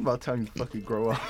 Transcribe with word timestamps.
About 0.00 0.20
time 0.20 0.42
you 0.42 0.46
fucking 0.56 0.82
grow 0.82 1.10
up. 1.10 1.20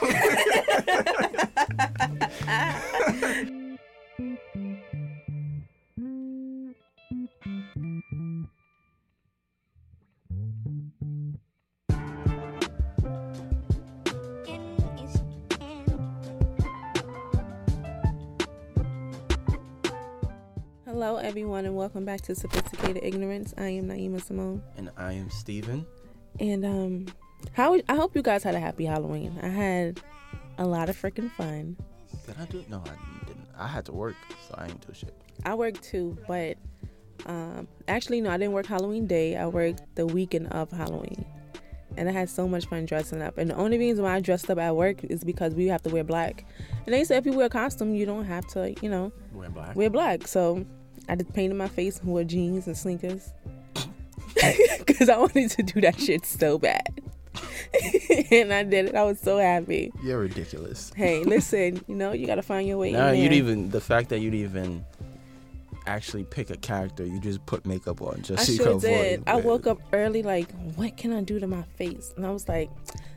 Hello, 20.85 21.17
everyone, 21.17 21.67
and 21.67 21.77
welcome 21.77 22.05
back 22.07 22.23
to 22.23 22.35
Sophisticated 22.35 23.03
Ignorance. 23.03 23.53
I 23.59 23.69
am 23.69 23.87
Nieema 23.89 24.23
Simone, 24.23 24.63
and 24.77 24.91
I 24.97 25.13
am 25.13 25.29
Steven. 25.31 25.87
And 26.41 26.65
um, 26.65 27.07
how 27.53 27.77
I 27.89 27.95
hope 27.95 28.15
you 28.17 28.23
guys 28.23 28.43
had 28.43 28.55
a 28.55 28.61
happy 28.61 28.85
Halloween. 28.85 29.39
I 29.43 29.49
had 29.49 30.01
a 30.59 30.67
lot 30.67 30.89
of 30.89 31.01
freaking 31.01 31.31
fun. 31.33 31.77
Did 32.27 32.37
I 32.41 32.45
do 32.47 32.59
it? 32.61 32.71
No, 32.71 32.79
I 32.85 33.27
didn't. 33.27 33.47
I 33.59 33.67
had 33.67 33.85
to 33.87 33.93
work, 33.93 34.17
so 34.49 34.55
I 34.59 34.67
ain't 34.67 34.87
do 34.87 34.93
shit. 34.95 35.15
I 35.45 35.55
worked 35.55 35.83
too, 35.83 36.17
but 36.27 36.57
um, 37.27 37.69
actually, 37.89 38.21
no, 38.21 38.31
I 38.31 38.37
didn't 38.39 38.53
work 38.53 38.67
Halloween 38.67 39.07
Day. 39.07 39.37
I 39.37 39.47
worked 39.47 39.83
the 39.95 40.07
weekend 40.07 40.49
of 40.49 40.71
Halloween, 40.71 41.25
and 41.97 42.09
I 42.09 42.13
had 42.13 42.29
so 42.29 42.47
much 42.49 42.67
fun 42.67 42.85
dressing 42.87 43.23
up. 43.23 43.39
And 43.39 43.51
the 43.51 43.57
only 43.57 43.79
reason 43.79 44.05
why 44.05 44.15
I 44.15 44.21
dressed 44.21 44.51
up 44.51 44.59
at 44.59 44.75
work 44.77 45.05
is 45.05 45.25
because 45.25 45.55
we 45.55 45.67
have 45.69 45.83
to 45.83 45.91
wear 45.91 46.05
black. 46.05 46.45
And 46.85 46.95
they 46.95 47.05
said 47.05 47.19
if 47.19 47.27
you 47.27 47.33
wear 47.33 47.47
a 47.47 47.51
costume, 47.51 47.95
you 47.95 48.07
don't 48.07 48.25
have 48.25 48.47
to, 48.49 48.75
you 48.83 48.89
know, 48.91 49.13
Wearing 49.33 49.53
black. 49.53 49.77
wear 49.77 49.91
black. 49.91 50.27
So 50.27 50.65
I 51.09 51.17
just 51.17 51.33
painted 51.33 51.57
my 51.57 51.69
face 51.69 51.99
and 52.01 52.09
wore 52.09 52.25
jeans 52.25 52.67
and 52.67 52.77
sneakers 52.77 53.33
because 54.79 55.09
I 55.09 55.19
wanted 55.19 55.51
to 55.53 55.63
do 55.63 55.81
that 55.81 56.01
shit 56.01 56.27
so 56.27 56.59
bad. 56.59 57.01
and 58.31 58.53
I 58.53 58.63
did 58.63 58.87
it. 58.87 58.95
I 58.95 59.03
was 59.05 59.21
so 59.21 59.39
happy. 59.39 59.93
You're 60.03 60.19
ridiculous. 60.21 60.93
Hey, 60.97 61.23
listen, 61.25 61.83
you 61.87 61.95
know, 61.95 62.13
you 62.13 62.27
got 62.27 62.37
to 62.37 62.43
find 62.43 62.67
your 62.67 62.79
way. 62.79 62.93
Nah, 62.93 63.09
in 63.09 63.23
you'd 63.23 63.33
even 63.33 63.71
the 63.71 63.81
fact 63.81 64.09
that 64.11 64.21
you'd 64.21 64.35
even 64.35 64.85
actually 65.87 66.25
pick 66.25 66.51
a 66.51 66.57
character, 66.57 67.05
you 67.05 67.21
just 67.21 67.45
put 67.47 67.67
makeup 67.67 68.03
on 68.03 68.23
just 68.23 68.41
I 68.41 68.45
so 68.45 68.53
you 68.53 68.59
sure 68.59 68.73
could 68.73 68.81
did. 68.81 69.23
I 69.27 69.37
woke 69.37 69.67
up 69.67 69.79
early, 69.93 70.23
like, 70.23 70.51
what 70.77 70.97
can 70.97 71.13
I 71.13 71.23
do 71.23 71.39
to 71.39 71.47
my 71.47 71.63
face? 71.77 72.13
And 72.17 72.27
I 72.27 72.31
was 72.31 72.49
like, 72.49 72.71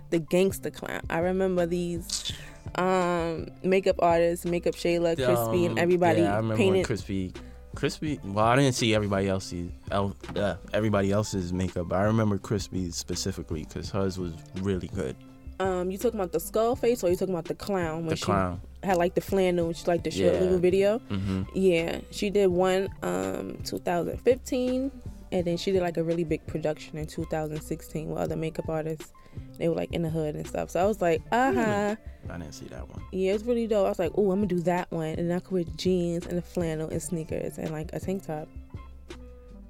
the 0.09 0.19
gangster 0.19 0.71
clown. 0.71 1.01
I 1.09 1.19
remember 1.19 1.65
these 1.65 2.33
um 2.75 3.47
makeup 3.63 3.95
artists, 3.99 4.45
makeup 4.45 4.75
Shayla, 4.75 5.15
Crispy, 5.15 5.65
and 5.65 5.73
Um, 5.73 5.77
everybody 5.77 6.21
Yeah, 6.21 6.33
I 6.33 6.37
remember 6.37 6.49
when 6.49 6.57
painted. 6.73 6.85
Crispy. 6.85 7.33
Crispy. 7.75 8.19
Well, 8.23 8.45
I 8.45 8.55
didn't 8.55 8.73
see 8.75 8.93
everybody 8.95 9.27
else's 9.29 9.69
el, 9.91 10.15
uh, 10.35 10.55
everybody 10.73 11.11
else's 11.11 11.53
makeup. 11.53 11.87
But 11.89 11.95
I 11.97 12.03
remember 12.03 12.37
Crispy 12.37 12.91
specifically 12.91 13.65
because 13.65 13.89
hers 13.89 14.17
was 14.17 14.33
really 14.61 14.89
good. 14.89 15.15
Um, 15.61 15.91
you 15.91 15.97
talking 15.97 16.19
about 16.19 16.31
the 16.31 16.39
skull 16.39 16.75
face, 16.75 17.03
or 17.03 17.09
you 17.09 17.15
talking 17.17 17.33
about 17.33 17.45
the 17.45 17.55
clown? 17.55 17.99
When 18.01 18.09
The 18.09 18.15
she 18.15 18.23
clown. 18.25 18.61
had 18.81 18.95
like 18.97 19.13
the 19.13 19.21
flannel, 19.21 19.73
she 19.73 19.85
like 19.87 20.03
the 20.03 20.11
short 20.11 20.33
Yeah. 20.35 20.39
little 20.39 20.57
video. 20.59 20.99
hmm 20.99 21.43
Yeah, 21.53 21.99
she 22.11 22.29
did 22.29 22.47
one 22.47 22.87
um 23.03 23.57
2015, 23.65 24.91
and 25.31 25.45
then 25.45 25.57
she 25.57 25.71
did 25.71 25.81
like 25.81 25.97
a 25.97 26.03
really 26.03 26.23
big 26.23 26.45
production 26.47 26.97
in 26.97 27.05
2016 27.07 28.09
with 28.09 28.17
other 28.17 28.35
makeup 28.35 28.69
artists. 28.69 29.11
They 29.57 29.67
were 29.67 29.75
like 29.75 29.93
in 29.93 30.01
the 30.01 30.09
hood 30.09 30.35
and 30.35 30.45
stuff. 30.47 30.69
So 30.71 30.81
I 30.81 30.85
was 30.85 31.01
like, 31.01 31.21
uh 31.31 31.53
huh. 31.53 31.95
I 32.29 32.37
didn't 32.37 32.53
see 32.53 32.65
that 32.67 32.87
one. 32.89 33.01
Yeah, 33.11 33.33
it's 33.33 33.43
really 33.43 33.67
dope. 33.67 33.85
I 33.85 33.89
was 33.89 33.99
like, 33.99 34.11
oh, 34.15 34.31
I'm 34.31 34.37
gonna 34.39 34.47
do 34.47 34.59
that 34.61 34.91
one, 34.91 35.07
and 35.19 35.31
I 35.33 35.39
could 35.39 35.51
wear 35.51 35.63
jeans 35.75 36.25
and 36.25 36.37
a 36.37 36.41
flannel 36.41 36.89
and 36.89 37.01
sneakers 37.01 37.57
and 37.57 37.71
like 37.71 37.91
a 37.93 37.99
tank 37.99 38.25
top. 38.25 38.47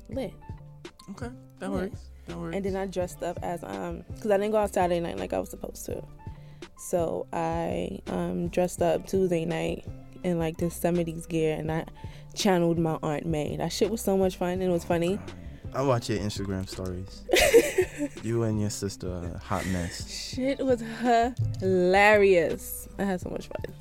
Lit. 0.10 0.34
Okay, 1.12 1.30
that 1.60 1.70
Yeah. 1.70 1.70
works. 1.70 2.00
That 2.28 2.38
works. 2.38 2.56
And 2.56 2.66
then 2.66 2.76
I 2.76 2.86
dressed 2.86 3.24
up 3.24 3.40
as 3.42 3.64
um, 3.64 4.04
cause 4.22 4.32
I 4.32 4.38
didn't 4.38 4.52
go 4.52 4.58
out 4.58 4.74
Saturday 4.74 5.00
night 5.00 5.18
like 5.18 5.34
I 5.34 5.40
was 5.40 5.50
supposed 5.50 5.86
to. 5.86 6.04
So 6.78 7.28
I 7.34 8.00
um 8.08 8.48
dressed 8.50 8.82
up 8.82 9.08
Tuesday 9.08 9.46
night 9.46 9.86
in 10.24 10.38
like 10.40 10.58
this 10.58 10.78
70s 10.80 11.28
gear, 11.28 11.56
and 11.58 11.72
I 11.72 11.86
channeled 12.36 12.78
my 12.80 12.98
aunt 13.04 13.26
May. 13.26 13.58
That 13.58 13.72
shit 13.72 13.90
was 13.90 14.02
so 14.02 14.18
much 14.18 14.38
fun 14.38 14.54
and 14.54 14.64
it 14.64 14.70
was 14.70 14.84
funny. 14.86 15.20
I 15.74 15.82
watch 15.82 16.10
your 16.10 16.20
Instagram 16.20 16.68
stories. 16.68 17.22
you 18.24 18.44
and 18.44 18.60
your 18.60 18.70
sister, 18.70 19.08
are 19.12 19.26
a 19.36 19.38
hot 19.38 19.66
mess. 19.68 20.10
Shit 20.34 20.60
was 20.66 20.82
hilarious. 21.60 22.88
I 22.98 23.04
had 23.04 23.22
so 23.22 23.30
much 23.30 23.48
fun, 23.48 23.76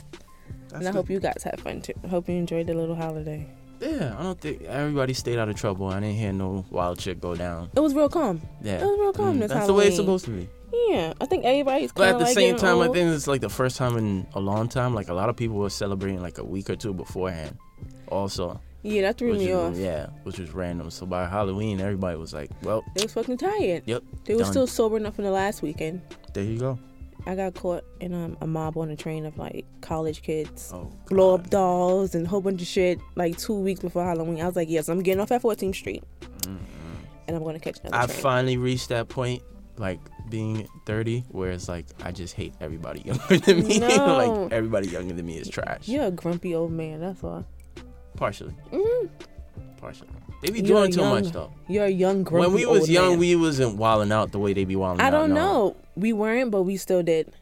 That's 0.68 0.74
and 0.74 0.82
I 0.88 0.90
good. 0.90 0.94
hope 0.96 1.10
you 1.10 1.20
guys 1.20 1.42
had 1.42 1.60
fun 1.60 1.80
too. 1.80 1.94
I 2.04 2.08
hope 2.08 2.28
you 2.28 2.34
enjoyed 2.36 2.66
the 2.66 2.74
little 2.74 2.94
holiday. 2.94 3.48
Yeah, 3.80 4.16
I 4.18 4.22
don't 4.24 4.40
think 4.40 4.62
everybody 4.62 5.14
stayed 5.14 5.38
out 5.38 5.48
of 5.48 5.54
trouble. 5.56 5.86
I 5.88 6.00
didn't 6.00 6.16
hear 6.16 6.32
no 6.32 6.64
wild 6.70 7.00
shit 7.00 7.20
go 7.20 7.34
down. 7.36 7.70
It 7.76 7.80
was 7.80 7.94
real 7.94 8.08
calm. 8.08 8.42
Yeah, 8.60 8.80
It 8.82 8.84
was 8.84 8.98
real 8.98 9.12
calm 9.12 9.38
Mm, 9.38 9.46
That's 9.48 9.66
the 9.68 9.74
way 9.74 9.86
it's 9.86 9.96
supposed 9.96 10.24
to 10.24 10.32
be. 10.32 10.48
Yeah, 10.88 11.12
I 11.20 11.26
think 11.26 11.44
everybody's 11.44 11.92
But 11.92 12.08
at 12.08 12.18
the 12.18 12.24
like 12.24 12.34
same 12.34 12.56
time, 12.56 12.80
I 12.80 12.88
think 12.88 13.14
it's 13.14 13.26
like 13.28 13.40
the 13.40 13.48
first 13.48 13.76
time 13.76 13.96
in 13.96 14.26
a 14.34 14.40
long 14.40 14.68
time. 14.68 14.94
Like 14.94 15.08
a 15.08 15.14
lot 15.14 15.28
of 15.28 15.36
people 15.36 15.56
were 15.56 15.70
celebrating 15.70 16.20
like 16.20 16.38
a 16.38 16.44
week 16.44 16.68
or 16.70 16.76
two 16.76 16.92
beforehand. 16.92 17.56
Also, 18.08 18.60
yeah, 18.88 19.02
that 19.02 19.18
threw 19.18 19.30
which 19.32 19.40
me 19.40 19.54
was, 19.54 19.72
off. 19.72 19.76
yeah, 19.76 20.06
which 20.24 20.38
was 20.38 20.50
random. 20.52 20.90
So 20.90 21.06
by 21.06 21.26
Halloween, 21.28 21.80
everybody 21.80 22.16
was 22.18 22.32
like, 22.34 22.50
"Well, 22.62 22.84
They 22.94 23.02
was 23.04 23.12
fucking 23.12 23.38
tired. 23.38 23.82
Yep, 23.86 24.02
They 24.24 24.34
were 24.34 24.44
still 24.44 24.66
sober 24.66 24.96
enough 24.96 25.14
from 25.16 25.24
the 25.24 25.30
last 25.30 25.62
weekend. 25.62 26.00
there 26.34 26.44
you 26.44 26.58
go." 26.58 26.78
I 27.26 27.34
got 27.34 27.54
caught 27.54 27.84
in 28.00 28.14
um, 28.14 28.38
a 28.40 28.46
mob 28.46 28.78
on 28.78 28.90
a 28.90 28.96
train 28.96 29.26
of 29.26 29.36
like 29.36 29.66
college 29.80 30.22
kids, 30.22 30.70
Oh, 30.72 30.90
blow 31.08 31.34
up 31.34 31.50
dolls 31.50 32.14
and 32.14 32.24
a 32.24 32.28
whole 32.28 32.40
bunch 32.40 32.62
of 32.62 32.68
shit. 32.68 32.98
Like 33.16 33.36
two 33.36 33.54
weeks 33.54 33.80
before 33.80 34.04
Halloween, 34.04 34.40
I 34.40 34.46
was 34.46 34.56
like, 34.56 34.70
"Yes, 34.70 34.88
I'm 34.88 35.02
getting 35.02 35.20
off 35.20 35.30
at 35.32 35.42
14th 35.42 35.74
Street, 35.74 36.04
and 36.46 37.36
I'm 37.36 37.42
going 37.42 37.54
to 37.54 37.60
catch 37.60 37.80
another 37.80 37.96
I 37.96 38.06
train." 38.06 38.18
finally 38.20 38.56
reached 38.56 38.88
that 38.90 39.08
point, 39.08 39.42
like 39.76 39.98
being 40.30 40.66
30, 40.86 41.24
where 41.30 41.50
it's 41.50 41.68
like 41.68 41.86
I 42.04 42.12
just 42.12 42.34
hate 42.34 42.54
everybody 42.60 43.00
younger 43.04 43.36
than 43.38 43.66
me. 43.66 43.78
No. 43.80 43.96
like 44.42 44.52
everybody 44.52 44.88
younger 44.88 45.12
than 45.14 45.26
me 45.26 45.38
is 45.38 45.48
trash. 45.48 45.88
You're 45.88 46.04
a 46.06 46.10
grumpy 46.10 46.54
old 46.54 46.70
man. 46.72 47.00
That's 47.00 47.22
all. 47.24 47.44
Partially, 48.18 48.54
Mhm. 48.72 49.08
partially. 49.76 50.08
They 50.42 50.50
be 50.50 50.60
doing 50.60 50.90
too 50.90 51.00
young. 51.00 51.10
much 51.22 51.32
though. 51.32 51.52
You're 51.68 51.84
a 51.84 51.88
young 51.88 52.24
grumpy 52.24 52.48
when 52.48 52.54
we 52.56 52.66
was 52.66 52.90
young, 52.90 53.10
man. 53.10 53.18
we 53.20 53.36
wasn't 53.36 53.76
wilding 53.76 54.10
out 54.12 54.32
the 54.32 54.38
way 54.40 54.52
they 54.52 54.64
be 54.64 54.74
wilding 54.76 55.00
I 55.00 55.06
out. 55.06 55.14
I 55.14 55.16
don't 55.18 55.30
no. 55.30 55.34
know. 55.34 55.76
We 55.96 56.12
weren't, 56.12 56.50
but 56.50 56.62
we 56.62 56.76
still 56.76 57.02
did. 57.02 57.32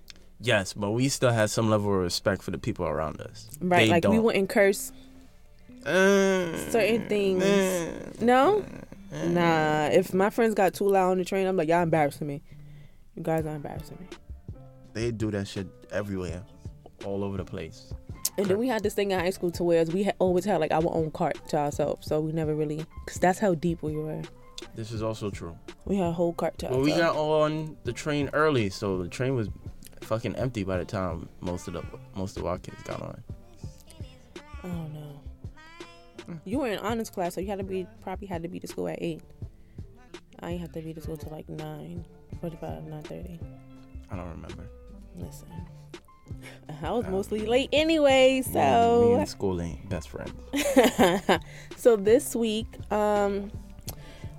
Yes, 0.41 0.75
but 0.75 0.91
we 0.91 1.09
still 1.09 1.31
had 1.31 1.49
some 1.49 1.71
level 1.71 1.91
of 1.95 2.01
respect 2.01 2.43
for 2.43 2.51
the 2.51 2.59
people 2.59 2.87
around 2.87 3.23
us. 3.23 3.49
Right? 3.61 3.87
They 3.87 3.89
like 3.91 4.05
we 4.05 4.17
don't. 4.17 4.23
wouldn't 4.25 4.49
curse. 4.51 4.93
Uh, 5.85 6.57
certain 6.71 7.09
things. 7.09 7.43
uh, 7.43 8.13
No. 8.21 8.63
uh, 9.15 9.29
Nah. 9.29 9.87
If 9.93 10.13
my 10.13 10.29
friends 10.31 10.55
got 10.55 10.75
too 10.75 10.89
loud 10.89 11.13
on 11.13 11.19
the 11.19 11.25
train, 11.25 11.47
I'm 11.47 11.57
like, 11.57 11.69
y'all 11.69 11.83
embarrassing 11.83 12.27
me. 12.27 12.43
You 13.15 13.23
guys 13.23 13.47
are 13.47 13.55
embarrassing 13.55 13.97
me. 14.01 14.07
They 14.93 15.11
do 15.11 15.31
that 15.31 15.47
shit 15.49 15.67
everywhere, 15.91 16.43
all 17.05 17.25
over 17.25 17.37
the 17.39 17.45
place. 17.45 17.93
And 18.39 18.47
then 18.47 18.59
we 18.59 18.69
had 18.69 18.83
this 18.83 18.95
thing 18.95 19.11
in 19.13 19.19
high 19.19 19.31
school 19.31 19.51
to 19.53 19.65
where 19.65 19.85
we 19.87 20.03
had 20.03 20.15
always 20.19 20.45
had 20.45 20.61
like 20.61 20.71
our 20.71 20.85
own 20.95 21.11
cart 21.11 21.39
to 21.49 21.57
ourselves, 21.57 22.07
so 22.07 22.21
we 22.21 22.33
never 22.33 22.55
really, 22.55 22.85
cause 23.07 23.19
that's 23.19 23.39
how 23.39 23.55
deep 23.55 23.83
we 23.83 23.97
were. 23.97 24.23
This 24.75 24.93
is 24.93 25.03
also 25.03 25.31
true. 25.31 25.57
We 25.87 25.97
had 25.97 26.09
a 26.09 26.13
whole 26.13 26.33
cart 26.35 26.59
to 26.59 26.69
Well, 26.69 26.81
we 26.81 26.91
got 26.91 27.17
on 27.17 27.77
the 27.85 27.93
train 27.93 28.29
early, 28.33 28.69
so 28.71 29.03
the 29.03 29.09
train 29.09 29.35
was 29.35 29.49
fucking 30.03 30.37
empty 30.37 30.65
by 30.65 30.77
the 30.79 30.85
time 30.85 31.29
most 31.41 31.67
of 31.67 31.75
the 31.75 31.83
most 32.15 32.37
of 32.37 32.45
our 32.47 32.59
kids 32.59 32.83
got 32.85 33.01
on. 33.03 33.23
oh 34.65 34.69
no. 34.93 35.23
You 36.45 36.59
were 36.59 36.69
in 36.69 36.79
honors 36.81 37.09
class, 37.11 37.35
so 37.35 37.41
you 37.41 37.47
had 37.49 37.59
to 37.59 37.65
be 37.65 37.87
probably 38.03 38.27
had 38.27 38.43
to 38.43 38.49
be 38.49 38.61
to 38.61 38.67
school 38.67 38.89
at 38.89 38.99
eight. 39.01 39.23
I 40.41 40.51
ain't 40.51 40.61
have 40.61 40.73
to 40.73 40.83
be 40.83 40.93
to 40.93 41.01
school 41.01 41.17
till 41.17 41.31
like 41.31 41.49
nine 41.49 42.05
forty-five, 42.41 42.85
nine 42.85 43.03
thirty. 43.05 43.41
I 44.11 44.17
don't 44.17 44.29
remember. 44.29 44.65
Listen, 45.17 45.49
I 46.83 46.91
was 46.93 47.05
Um, 47.07 47.13
mostly 47.13 47.41
late 47.47 47.71
anyway, 47.73 48.33
Me- 48.33 48.37
me 48.41 48.43
so. 48.53 49.15
and 49.19 49.29
school 49.29 49.61
ain't 49.61 49.89
best 49.89 50.09
friends. 50.11 50.33
so 51.77 51.97
this 51.97 52.35
week, 52.37 52.67
um, 52.93 53.51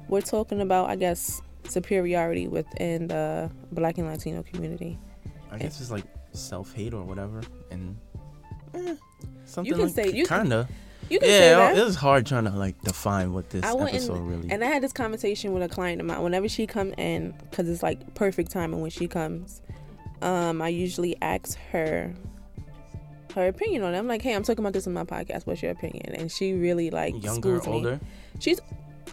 we're 0.07 0.21
talking 0.21 0.61
about, 0.61 0.89
I 0.89 0.95
guess, 0.95 1.41
superiority 1.67 2.47
within 2.47 3.07
the 3.07 3.49
Black 3.71 3.97
and 3.97 4.07
Latino 4.07 4.43
community. 4.43 4.97
I 5.51 5.57
guess 5.57 5.81
it's 5.81 5.91
like 5.91 6.03
self 6.33 6.73
hate 6.73 6.93
or 6.93 7.03
whatever, 7.03 7.41
and 7.71 7.97
eh, 8.73 8.95
something 9.45 9.73
can 9.73 9.83
like 9.85 9.93
say- 9.93 10.11
you 10.11 10.25
kinda. 10.25 10.67
You 11.09 11.19
can 11.19 11.29
say 11.29 11.51
Yeah, 11.51 11.57
that. 11.57 11.77
it 11.77 11.85
was 11.85 11.95
hard 11.95 12.25
trying 12.25 12.43
to 12.45 12.49
like 12.51 12.81
define 12.81 13.31
what 13.33 13.49
this 13.49 13.63
I 13.63 13.71
episode 13.73 14.19
really. 14.19 14.51
And 14.51 14.61
I 14.61 14.67
had 14.67 14.83
this 14.83 14.91
conversation 14.91 15.53
with 15.53 15.63
a 15.63 15.69
client 15.69 16.01
of 16.01 16.07
mine. 16.07 16.21
Whenever 16.21 16.49
she 16.49 16.67
come 16.67 16.91
in, 16.97 17.33
because 17.49 17.69
it's 17.69 17.81
like 17.81 18.13
perfect 18.13 18.51
timing 18.51 18.81
when 18.81 18.89
she 18.91 19.07
comes, 19.07 19.61
um, 20.21 20.61
I 20.61 20.69
usually 20.69 21.15
ask 21.21 21.57
her 21.71 22.13
her 23.35 23.47
opinion 23.47 23.83
on 23.83 23.93
it. 23.93 23.97
I'm 23.99 24.07
like, 24.07 24.21
hey, 24.21 24.33
I'm 24.33 24.41
talking 24.43 24.63
about 24.63 24.73
this 24.73 24.87
in 24.87 24.93
my 24.93 25.03
podcast. 25.03 25.45
What's 25.45 25.61
your 25.61 25.71
opinion? 25.71 26.15
And 26.15 26.31
she 26.31 26.53
really 26.53 26.89
like 26.89 27.13
Younger, 27.23 27.59
schools 27.59 27.67
me. 27.67 27.73
older. 27.73 27.99
She's 28.39 28.59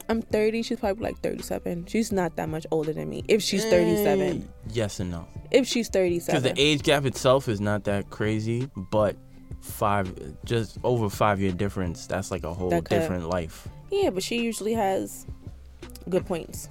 I'm 0.08 0.22
30. 0.22 0.62
She's 0.62 0.78
probably 0.80 1.02
like 1.04 1.18
37. 1.20 1.86
She's 1.86 2.10
not 2.12 2.36
that 2.36 2.48
much 2.48 2.66
older 2.70 2.92
than 2.92 3.08
me. 3.08 3.24
If 3.28 3.42
she's 3.42 3.64
Eh, 3.64 3.70
37. 3.70 4.48
Yes 4.70 5.00
and 5.00 5.10
no. 5.10 5.26
If 5.50 5.66
she's 5.66 5.88
37. 5.88 6.42
Because 6.42 6.54
the 6.54 6.60
age 6.60 6.82
gap 6.82 7.04
itself 7.04 7.48
is 7.48 7.60
not 7.60 7.84
that 7.84 8.10
crazy, 8.10 8.68
but 8.90 9.16
five, 9.60 10.12
just 10.44 10.78
over 10.84 11.08
five 11.08 11.40
year 11.40 11.52
difference, 11.52 12.06
that's 12.06 12.30
like 12.30 12.44
a 12.44 12.52
whole 12.52 12.70
different 12.82 13.28
life. 13.28 13.68
Yeah, 13.90 14.10
but 14.10 14.22
she 14.22 14.42
usually 14.42 14.72
has 14.74 15.26
good 16.08 16.26
points. 16.26 16.68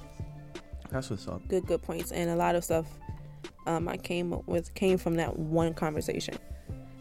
That's 0.92 1.10
what's 1.10 1.28
up. 1.28 1.48
good 1.48 1.66
good 1.66 1.82
points 1.82 2.12
and 2.12 2.30
a 2.30 2.36
lot 2.36 2.56
of 2.56 2.64
stuff 2.64 2.86
um, 3.66 3.88
I 3.88 3.98
came 3.98 4.34
up 4.34 4.48
with 4.48 4.74
came 4.76 4.98
from 4.98 5.16
that 5.16 5.38
one 5.38 5.74
conversation, 5.74 6.38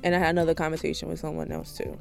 and 0.03 0.15
I 0.15 0.19
had 0.19 0.31
another 0.31 0.55
conversation 0.55 1.09
with 1.09 1.21
someone 1.21 1.51
else 1.53 1.77
too. 1.77 1.99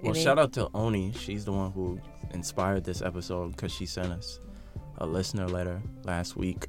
Well, 0.00 0.14
shout 0.14 0.38
out 0.38 0.52
to 0.54 0.68
Oni. 0.74 1.12
She's 1.12 1.44
the 1.44 1.52
one 1.52 1.70
who 1.72 2.00
inspired 2.32 2.84
this 2.84 3.02
episode 3.02 3.52
because 3.52 3.72
she 3.72 3.86
sent 3.86 4.12
us 4.12 4.40
a 4.98 5.06
listener 5.06 5.48
letter 5.48 5.80
last 6.04 6.36
week. 6.36 6.66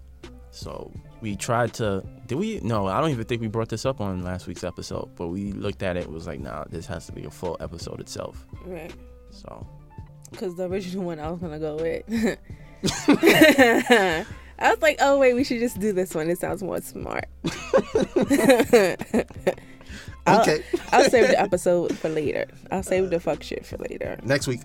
So 0.51 0.91
we 1.19 1.35
tried 1.35 1.73
to. 1.75 2.03
Did 2.27 2.37
we? 2.37 2.59
No, 2.61 2.85
I 2.87 3.01
don't 3.01 3.09
even 3.09 3.25
think 3.25 3.41
we 3.41 3.47
brought 3.47 3.69
this 3.69 3.85
up 3.85 3.99
on 4.01 4.23
last 4.23 4.45
week's 4.45 4.63
episode. 4.63 5.09
But 5.15 5.29
we 5.29 5.51
looked 5.51 5.81
at 5.81 5.97
it. 5.97 6.09
Was 6.09 6.27
like, 6.27 6.39
nah, 6.39 6.65
this 6.69 6.85
has 6.85 7.07
to 7.07 7.11
be 7.11 7.23
a 7.23 7.31
full 7.31 7.57
episode 7.59 7.99
itself. 7.99 8.45
Right. 8.65 8.93
So 9.31 9.65
Because 10.33 10.55
the 10.55 10.63
original 10.63 11.05
one 11.05 11.19
I 11.19 11.29
was 11.29 11.39
gonna 11.39 11.59
go 11.59 11.75
with. 11.75 12.37
I 14.63 14.71
was 14.71 14.81
like, 14.81 14.97
oh 15.01 15.19
wait, 15.19 15.33
we 15.35 15.43
should 15.43 15.59
just 15.59 15.79
do 15.79 15.91
this 15.93 16.15
one. 16.15 16.29
It 16.29 16.39
sounds 16.39 16.63
more 16.63 16.81
smart. 16.81 17.25
I'll, 20.25 20.39
Okay. 20.41 20.63
I'll 20.93 21.09
save 21.09 21.27
the 21.27 21.39
episode 21.47 21.97
for 21.97 22.07
later. 22.09 22.47
I'll 22.71 22.81
save 22.83 23.09
the 23.09 23.19
fuck 23.19 23.43
shit 23.43 23.65
for 23.65 23.77
later. 23.77 24.17
next 24.23 24.47
week. 24.47 24.61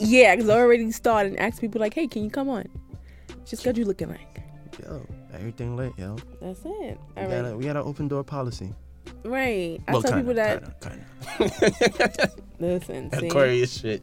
Yeah, 0.00 0.34
because 0.34 0.48
I 0.50 0.58
already 0.58 0.90
started 0.90 1.32
and 1.32 1.40
asked 1.40 1.60
people 1.60 1.80
like, 1.80 1.94
hey, 1.94 2.08
can 2.08 2.24
you 2.24 2.30
come 2.30 2.48
on? 2.48 2.66
Just 3.44 3.64
got 3.64 3.76
you 3.76 3.84
looking 3.84 4.08
like. 4.08 4.42
yo, 4.82 5.06
everything 5.32 5.76
lit, 5.76 5.92
yo. 5.96 6.16
That's 6.40 6.60
it. 6.64 6.98
We 7.16 7.22
All 7.22 7.28
got 7.28 7.44
a, 7.44 7.56
we 7.56 7.64
got 7.66 7.76
an 7.76 7.82
open 7.84 8.08
door 8.08 8.24
policy. 8.24 8.74
Right. 9.24 9.80
I 9.86 9.92
well, 9.92 10.02
tell 10.02 10.12
kinda, 10.12 10.22
people 10.22 10.34
that. 10.34 10.80
kinda, 10.80 12.10
kinda. 12.10 12.32
Listen. 12.58 13.10
Aquarius 13.12 13.78
shit. 13.78 14.02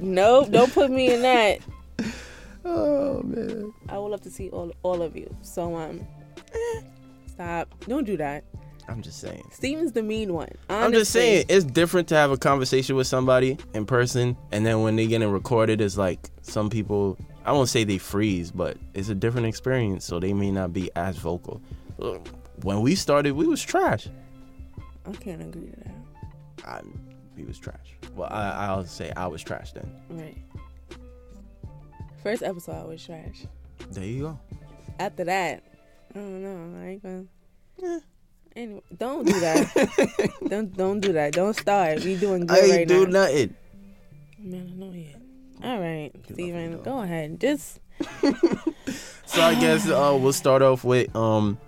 Nope, 0.00 0.50
don't 0.50 0.72
put 0.72 0.90
me 0.90 1.12
in 1.14 1.22
that. 1.22 1.60
Oh 2.64 3.22
man. 3.22 3.72
I 3.88 3.98
would 3.98 4.08
love 4.08 4.22
to 4.22 4.30
see 4.30 4.50
all 4.50 4.72
all 4.82 5.02
of 5.02 5.16
you. 5.16 5.34
So 5.42 5.76
um, 5.76 6.06
eh, 6.54 6.80
stop. 7.26 7.74
Don't 7.86 8.04
do 8.04 8.16
that. 8.16 8.44
I'm 8.88 9.02
just 9.02 9.20
saying. 9.20 9.44
Steven's 9.50 9.92
the 9.92 10.02
mean 10.02 10.34
one. 10.34 10.50
I'm 10.68 10.92
just 10.92 11.10
saying 11.10 11.46
it's 11.48 11.64
different 11.64 12.08
to 12.08 12.16
have 12.16 12.30
a 12.30 12.36
conversation 12.36 12.96
with 12.96 13.06
somebody 13.06 13.56
in 13.72 13.86
person, 13.86 14.36
and 14.52 14.64
then 14.64 14.82
when 14.82 14.96
they 14.96 15.06
get 15.06 15.22
it 15.22 15.28
recorded, 15.28 15.80
it's 15.80 15.96
like 15.96 16.30
some 16.42 16.68
people. 16.70 17.18
I 17.46 17.52
won't 17.52 17.68
say 17.68 17.84
they 17.84 17.98
freeze, 17.98 18.50
but 18.50 18.78
it's 18.94 19.10
a 19.10 19.14
different 19.14 19.46
experience, 19.46 20.04
so 20.04 20.18
they 20.18 20.32
may 20.32 20.50
not 20.50 20.72
be 20.72 20.90
as 20.96 21.16
vocal. 21.16 21.60
When 22.62 22.80
we 22.80 22.94
started, 22.94 23.32
we 23.32 23.46
was 23.46 23.62
trash. 23.62 24.08
I 25.06 25.12
can't 25.12 25.42
agree 25.42 25.70
to 25.70 25.76
that. 25.80 25.94
I, 26.66 26.80
we 27.36 27.44
was 27.44 27.58
trash. 27.58 27.96
Well, 28.14 28.30
I, 28.32 28.66
I'll 28.66 28.86
say 28.86 29.12
I 29.14 29.26
was 29.26 29.42
trash 29.42 29.72
then. 29.72 29.90
Right. 30.08 30.38
First 32.24 32.42
episode 32.42 32.72
I 32.72 32.84
was 32.84 33.04
trash. 33.04 33.44
There 33.92 34.02
you 34.04 34.20
go. 34.22 34.40
After 34.98 35.24
that, 35.24 35.62
I 36.14 36.18
don't 36.18 36.42
know. 36.42 36.80
I 36.80 36.86
ain't 36.88 37.02
gonna. 37.02 37.24
Eh. 37.82 38.00
Anyway, 38.56 38.80
don't 38.96 39.26
do 39.26 39.40
that. 39.40 40.30
don't 40.48 40.74
don't 40.76 41.00
do 41.00 41.12
that. 41.12 41.34
Don't 41.34 41.54
start. 41.54 42.02
We 42.02 42.16
doing 42.16 42.50
I 42.50 42.54
good 42.54 42.64
ain't 42.64 42.72
right 42.78 42.88
do 42.88 43.06
now. 43.06 43.20
nothing. 43.24 43.54
Man, 44.38 44.72
I 44.72 44.76
know 44.76 44.92
yet. 44.92 45.20
All 45.62 45.80
right, 45.80 46.10
Steven, 46.32 46.82
go 46.82 47.00
ahead. 47.00 47.40
Just 47.40 47.80
So 49.26 49.42
I 49.42 49.54
guess 49.60 49.88
uh, 49.88 50.16
we'll 50.20 50.32
start 50.32 50.62
off 50.62 50.82
with 50.84 51.14
um, 51.14 51.58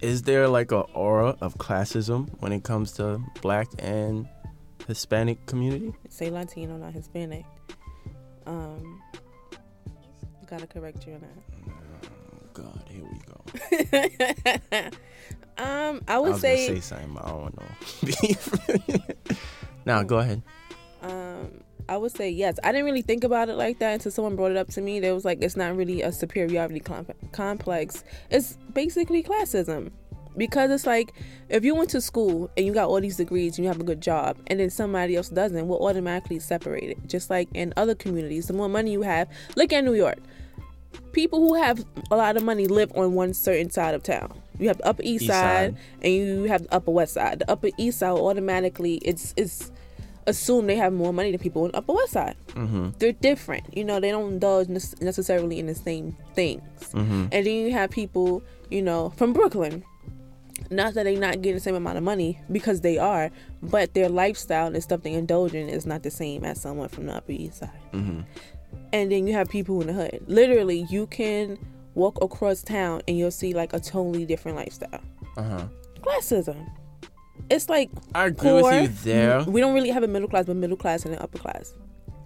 is 0.00 0.22
there 0.22 0.48
like 0.48 0.72
a 0.72 0.80
aura 0.80 1.36
of 1.40 1.56
classism 1.58 2.30
when 2.40 2.52
it 2.52 2.64
comes 2.64 2.92
to 2.92 3.20
Black 3.42 3.68
and 3.78 4.28
Hispanic 4.88 5.46
community? 5.46 5.92
say 6.08 6.30
Latino, 6.30 6.76
not 6.76 6.92
Hispanic. 6.94 7.44
Um, 8.46 9.02
gotta 10.46 10.66
correct 10.66 11.06
you 11.06 11.14
on 11.14 11.24
Oh, 11.68 12.62
God, 12.62 12.82
here 12.88 13.04
we 13.04 13.18
go. 13.26 13.40
that. 14.70 14.94
um, 15.58 16.00
I 16.08 16.14
I 16.14 16.18
would 16.18 16.32
was 16.32 16.40
say, 16.40 16.66
gonna 16.68 16.80
say 16.80 16.96
something, 16.96 17.14
but 17.14 17.24
I 17.24 17.28
don't 17.30 17.56
know. 17.58 19.36
now 19.86 20.02
go 20.02 20.18
ahead. 20.18 20.42
um, 21.02 21.50
I 21.88 21.96
would 21.96 22.12
say 22.16 22.30
yes. 22.30 22.58
I 22.64 22.72
didn't 22.72 22.84
really 22.86 23.02
think 23.02 23.22
about 23.24 23.48
it 23.48 23.54
like 23.54 23.78
that 23.78 23.94
until 23.94 24.10
someone 24.10 24.34
brought 24.36 24.50
it 24.50 24.56
up 24.56 24.68
to 24.70 24.80
me. 24.80 24.98
They 25.00 25.12
was 25.12 25.24
like, 25.24 25.38
it's 25.42 25.56
not 25.56 25.76
really 25.76 26.02
a 26.02 26.10
superiority 26.10 26.80
com- 26.80 27.06
complex. 27.32 28.02
It's 28.30 28.56
basically 28.72 29.22
classism. 29.22 29.90
Because 30.36 30.70
it's 30.70 30.84
like 30.84 31.14
if 31.48 31.64
you 31.64 31.74
went 31.74 31.88
to 31.90 32.00
school 32.02 32.50
and 32.58 32.66
you 32.66 32.74
got 32.74 32.88
all 32.88 33.00
these 33.00 33.16
degrees 33.16 33.56
and 33.56 33.64
you 33.64 33.68
have 33.68 33.80
a 33.80 33.84
good 33.84 34.02
job, 34.02 34.36
and 34.48 34.60
then 34.60 34.68
somebody 34.68 35.16
else 35.16 35.30
doesn't, 35.30 35.66
we're 35.66 35.78
automatically 35.78 36.38
separated. 36.40 37.08
Just 37.08 37.30
like 37.30 37.48
in 37.54 37.72
other 37.78 37.94
communities, 37.94 38.46
the 38.48 38.52
more 38.52 38.68
money 38.68 38.92
you 38.92 39.00
have, 39.02 39.28
look 39.56 39.72
at 39.72 39.82
New 39.84 39.94
York. 39.94 40.18
People 41.12 41.40
who 41.40 41.54
have 41.54 41.84
a 42.10 42.16
lot 42.16 42.36
of 42.36 42.42
money 42.42 42.66
live 42.66 42.92
on 42.94 43.14
one 43.14 43.34
certain 43.34 43.70
side 43.70 43.94
of 43.94 44.02
town. 44.02 44.40
You 44.58 44.68
have 44.68 44.78
the 44.78 44.86
Upper 44.86 45.02
East, 45.02 45.24
East 45.24 45.32
side, 45.32 45.74
side. 45.74 45.82
and 46.02 46.12
you 46.12 46.44
have 46.44 46.62
the 46.62 46.74
Upper 46.74 46.90
West 46.90 47.14
Side. 47.14 47.40
The 47.40 47.50
Upper 47.50 47.70
East 47.76 47.98
Side 47.98 48.10
automatically 48.10 48.96
it's 48.96 49.34
it's 49.36 49.70
assume 50.26 50.66
they 50.66 50.76
have 50.76 50.92
more 50.92 51.12
money 51.12 51.30
than 51.30 51.40
people 51.40 51.64
on 51.64 51.70
the 51.70 51.78
Upper 51.78 51.92
West 51.92 52.12
Side. 52.12 52.36
Mm-hmm. 52.48 52.90
They're 52.98 53.12
different. 53.12 53.76
You 53.76 53.84
know, 53.84 54.00
they 54.00 54.10
don't 54.10 54.32
indulge 54.32 54.68
nec- 54.68 55.00
necessarily 55.00 55.58
in 55.58 55.66
the 55.66 55.74
same 55.74 56.16
things. 56.34 56.62
Mm-hmm. 56.92 57.26
And 57.32 57.46
then 57.46 57.46
you 57.46 57.72
have 57.72 57.90
people, 57.90 58.42
you 58.70 58.82
know, 58.82 59.10
from 59.16 59.32
Brooklyn. 59.32 59.84
Not 60.70 60.94
that 60.94 61.04
they're 61.04 61.18
not 61.18 61.42
getting 61.42 61.54
the 61.54 61.60
same 61.60 61.74
amount 61.74 61.98
of 61.98 62.04
money 62.04 62.40
because 62.50 62.80
they 62.80 62.98
are, 62.98 63.30
but 63.62 63.94
their 63.94 64.08
lifestyle 64.08 64.66
and 64.66 64.82
stuff 64.82 65.02
they 65.02 65.12
indulge 65.12 65.54
in 65.54 65.68
is 65.68 65.86
not 65.86 66.02
the 66.02 66.10
same 66.10 66.44
as 66.44 66.60
someone 66.60 66.88
from 66.88 67.06
the 67.06 67.14
Upper 67.14 67.32
East 67.32 67.58
Side. 67.58 67.70
Mm-hmm. 67.92 68.20
And 68.92 69.12
then 69.12 69.26
you 69.26 69.32
have 69.34 69.48
people 69.48 69.80
in 69.80 69.86
the 69.88 69.92
hood. 69.92 70.24
Literally, 70.26 70.86
you 70.90 71.06
can 71.06 71.58
walk 71.94 72.22
across 72.22 72.62
town 72.62 73.02
and 73.08 73.18
you'll 73.18 73.30
see 73.30 73.54
like 73.54 73.72
a 73.72 73.80
totally 73.80 74.26
different 74.26 74.56
lifestyle. 74.56 75.00
Uh 75.36 75.42
huh. 75.42 75.68
Classism. 76.00 76.70
It's 77.50 77.68
like 77.68 77.90
I 78.14 78.26
agree 78.26 78.50
poor. 78.50 78.62
with 78.62 78.82
you 78.82 79.12
there. 79.12 79.44
We 79.44 79.60
don't 79.60 79.74
really 79.74 79.90
have 79.90 80.02
a 80.02 80.08
middle 80.08 80.28
class, 80.28 80.46
but 80.46 80.56
middle 80.56 80.76
class 80.76 81.04
and 81.04 81.14
an 81.14 81.20
upper 81.20 81.38
class. 81.38 81.74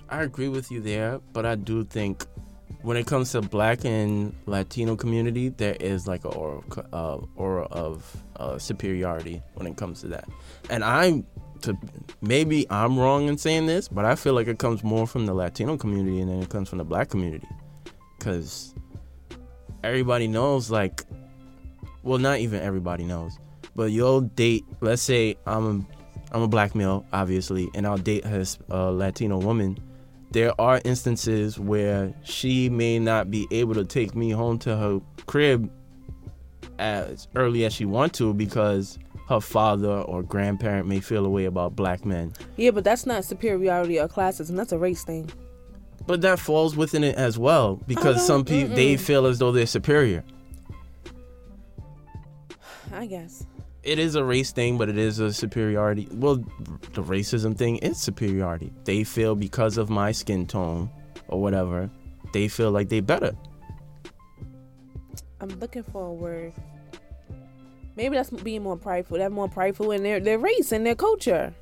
I 0.08 0.22
agree 0.22 0.48
with 0.48 0.70
you 0.70 0.80
there, 0.80 1.20
but 1.32 1.46
I 1.46 1.54
do 1.54 1.84
think 1.84 2.26
when 2.82 2.96
it 2.96 3.06
comes 3.06 3.32
to 3.32 3.42
Black 3.42 3.84
and 3.84 4.34
Latino 4.46 4.96
community, 4.96 5.50
there 5.50 5.76
is 5.80 6.06
like 6.06 6.24
a 6.24 6.28
aura, 6.28 6.62
uh, 6.92 7.18
aura 7.36 7.64
of 7.64 8.16
uh, 8.36 8.58
superiority 8.58 9.42
when 9.54 9.66
it 9.66 9.76
comes 9.76 10.00
to 10.00 10.08
that. 10.08 10.28
And 10.70 10.82
I'm 10.82 11.26
to 11.62 11.76
maybe 12.22 12.66
I'm 12.70 12.98
wrong 12.98 13.28
in 13.28 13.36
saying 13.36 13.66
this, 13.66 13.86
but 13.86 14.04
I 14.04 14.14
feel 14.14 14.32
like 14.32 14.46
it 14.46 14.58
comes 14.58 14.82
more 14.82 15.06
from 15.06 15.26
the 15.26 15.34
Latino 15.34 15.76
community 15.76 16.18
than 16.20 16.42
it 16.42 16.48
comes 16.48 16.68
from 16.68 16.78
the 16.78 16.84
Black 16.84 17.10
community, 17.10 17.48
because 18.18 18.74
everybody 19.84 20.26
knows 20.26 20.70
like, 20.70 21.04
well, 22.02 22.18
not 22.18 22.38
even 22.38 22.62
everybody 22.62 23.04
knows, 23.04 23.38
but 23.76 23.90
you'll 23.90 24.22
date. 24.22 24.64
Let's 24.80 25.02
say 25.02 25.36
I'm 25.46 25.66
a, 25.66 26.34
I'm 26.34 26.42
a 26.42 26.48
black 26.48 26.74
male, 26.74 27.04
obviously, 27.12 27.68
and 27.74 27.86
I'll 27.86 27.98
date 27.98 28.24
a 28.24 28.46
a 28.70 28.90
Latino 28.90 29.36
woman 29.36 29.76
there 30.30 30.58
are 30.60 30.80
instances 30.84 31.58
where 31.58 32.14
she 32.22 32.68
may 32.68 32.98
not 32.98 33.30
be 33.30 33.46
able 33.50 33.74
to 33.74 33.84
take 33.84 34.14
me 34.14 34.30
home 34.30 34.58
to 34.60 34.76
her 34.76 35.00
crib 35.26 35.70
as 36.78 37.28
early 37.34 37.64
as 37.64 37.72
she 37.72 37.84
want 37.84 38.14
to 38.14 38.32
because 38.32 38.98
her 39.28 39.40
father 39.40 40.00
or 40.00 40.22
grandparent 40.22 40.88
may 40.88 41.00
feel 41.00 41.24
a 41.24 41.28
way 41.28 41.44
about 41.44 41.76
black 41.76 42.04
men. 42.04 42.32
Yeah, 42.56 42.70
but 42.70 42.84
that's 42.84 43.06
not 43.06 43.24
superiority 43.24 43.98
or 44.00 44.08
classism. 44.08 44.56
That's 44.56 44.72
a 44.72 44.78
race 44.78 45.04
thing. 45.04 45.30
But 46.06 46.22
that 46.22 46.38
falls 46.38 46.76
within 46.76 47.04
it 47.04 47.16
as 47.16 47.38
well 47.38 47.76
because 47.86 48.26
some 48.26 48.40
uh-huh, 48.40 48.50
people 48.50 48.76
they 48.76 48.96
feel 48.96 49.26
as 49.26 49.38
though 49.38 49.52
they're 49.52 49.66
superior. 49.66 50.24
I 52.92 53.06
guess. 53.06 53.46
It 53.82 53.98
is 53.98 54.14
a 54.14 54.22
race 54.22 54.52
thing, 54.52 54.76
but 54.76 54.88
it 54.88 54.98
is 54.98 55.20
a 55.20 55.32
superiority. 55.32 56.06
Well, 56.12 56.36
the 56.92 57.02
racism 57.02 57.56
thing 57.56 57.76
is 57.78 57.98
superiority. 57.98 58.72
They 58.84 59.04
feel 59.04 59.34
because 59.34 59.78
of 59.78 59.88
my 59.88 60.12
skin 60.12 60.46
tone 60.46 60.90
or 61.28 61.40
whatever, 61.40 61.90
they 62.32 62.48
feel 62.48 62.70
like 62.70 62.90
they 62.90 63.00
better. 63.00 63.32
I'm 65.40 65.48
looking 65.60 65.82
for 65.82 66.06
a 66.06 66.12
word. 66.12 66.52
Maybe 67.96 68.16
that's 68.16 68.30
being 68.30 68.62
more 68.62 68.76
prideful. 68.76 69.18
They're 69.18 69.30
more 69.30 69.48
prideful 69.48 69.90
in 69.92 70.02
their, 70.02 70.20
their 70.20 70.38
race 70.38 70.72
and 70.72 70.84
their 70.84 70.94
culture. 70.94 71.54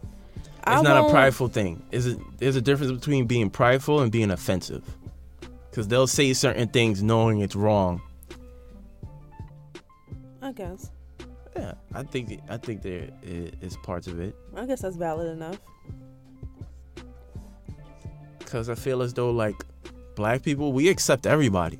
It's 0.67 0.83
not 0.83 1.09
a 1.09 1.11
prideful 1.11 1.49
thing. 1.49 1.83
Is 1.93 2.07
it? 2.07 2.19
There's 2.39 2.57
a 2.57 2.61
difference 2.61 2.93
between 2.93 3.27
being 3.27 3.49
prideful 3.49 4.01
and 4.01 4.13
being 4.13 4.31
offensive. 4.31 4.85
Because 5.71 5.89
they'll 5.89 6.07
say 6.07 6.33
certain 6.35 6.69
things 6.69 7.03
knowing 7.03 7.41
it's 7.41 7.57
wrong. 7.57 8.03
I 10.43 10.53
guess. 10.53 10.91
Yeah, 11.59 11.73
I 11.95 12.03
think 12.05 12.41
I 12.49 12.57
think 12.57 12.83
there 12.83 13.09
is 13.23 13.77
parts 13.79 14.07
of 14.07 14.21
it. 14.21 14.35
I 14.57 14.67
guess 14.67 14.83
that's 14.83 14.97
valid 14.97 15.29
enough. 15.29 15.59
Because 18.39 18.69
I 18.69 18.75
feel 18.75 19.03
as 19.03 19.13
though 19.15 19.31
like 19.31 19.57
black 20.15 20.43
people, 20.43 20.73
we 20.73 20.89
accept 20.89 21.27
everybody. 21.27 21.79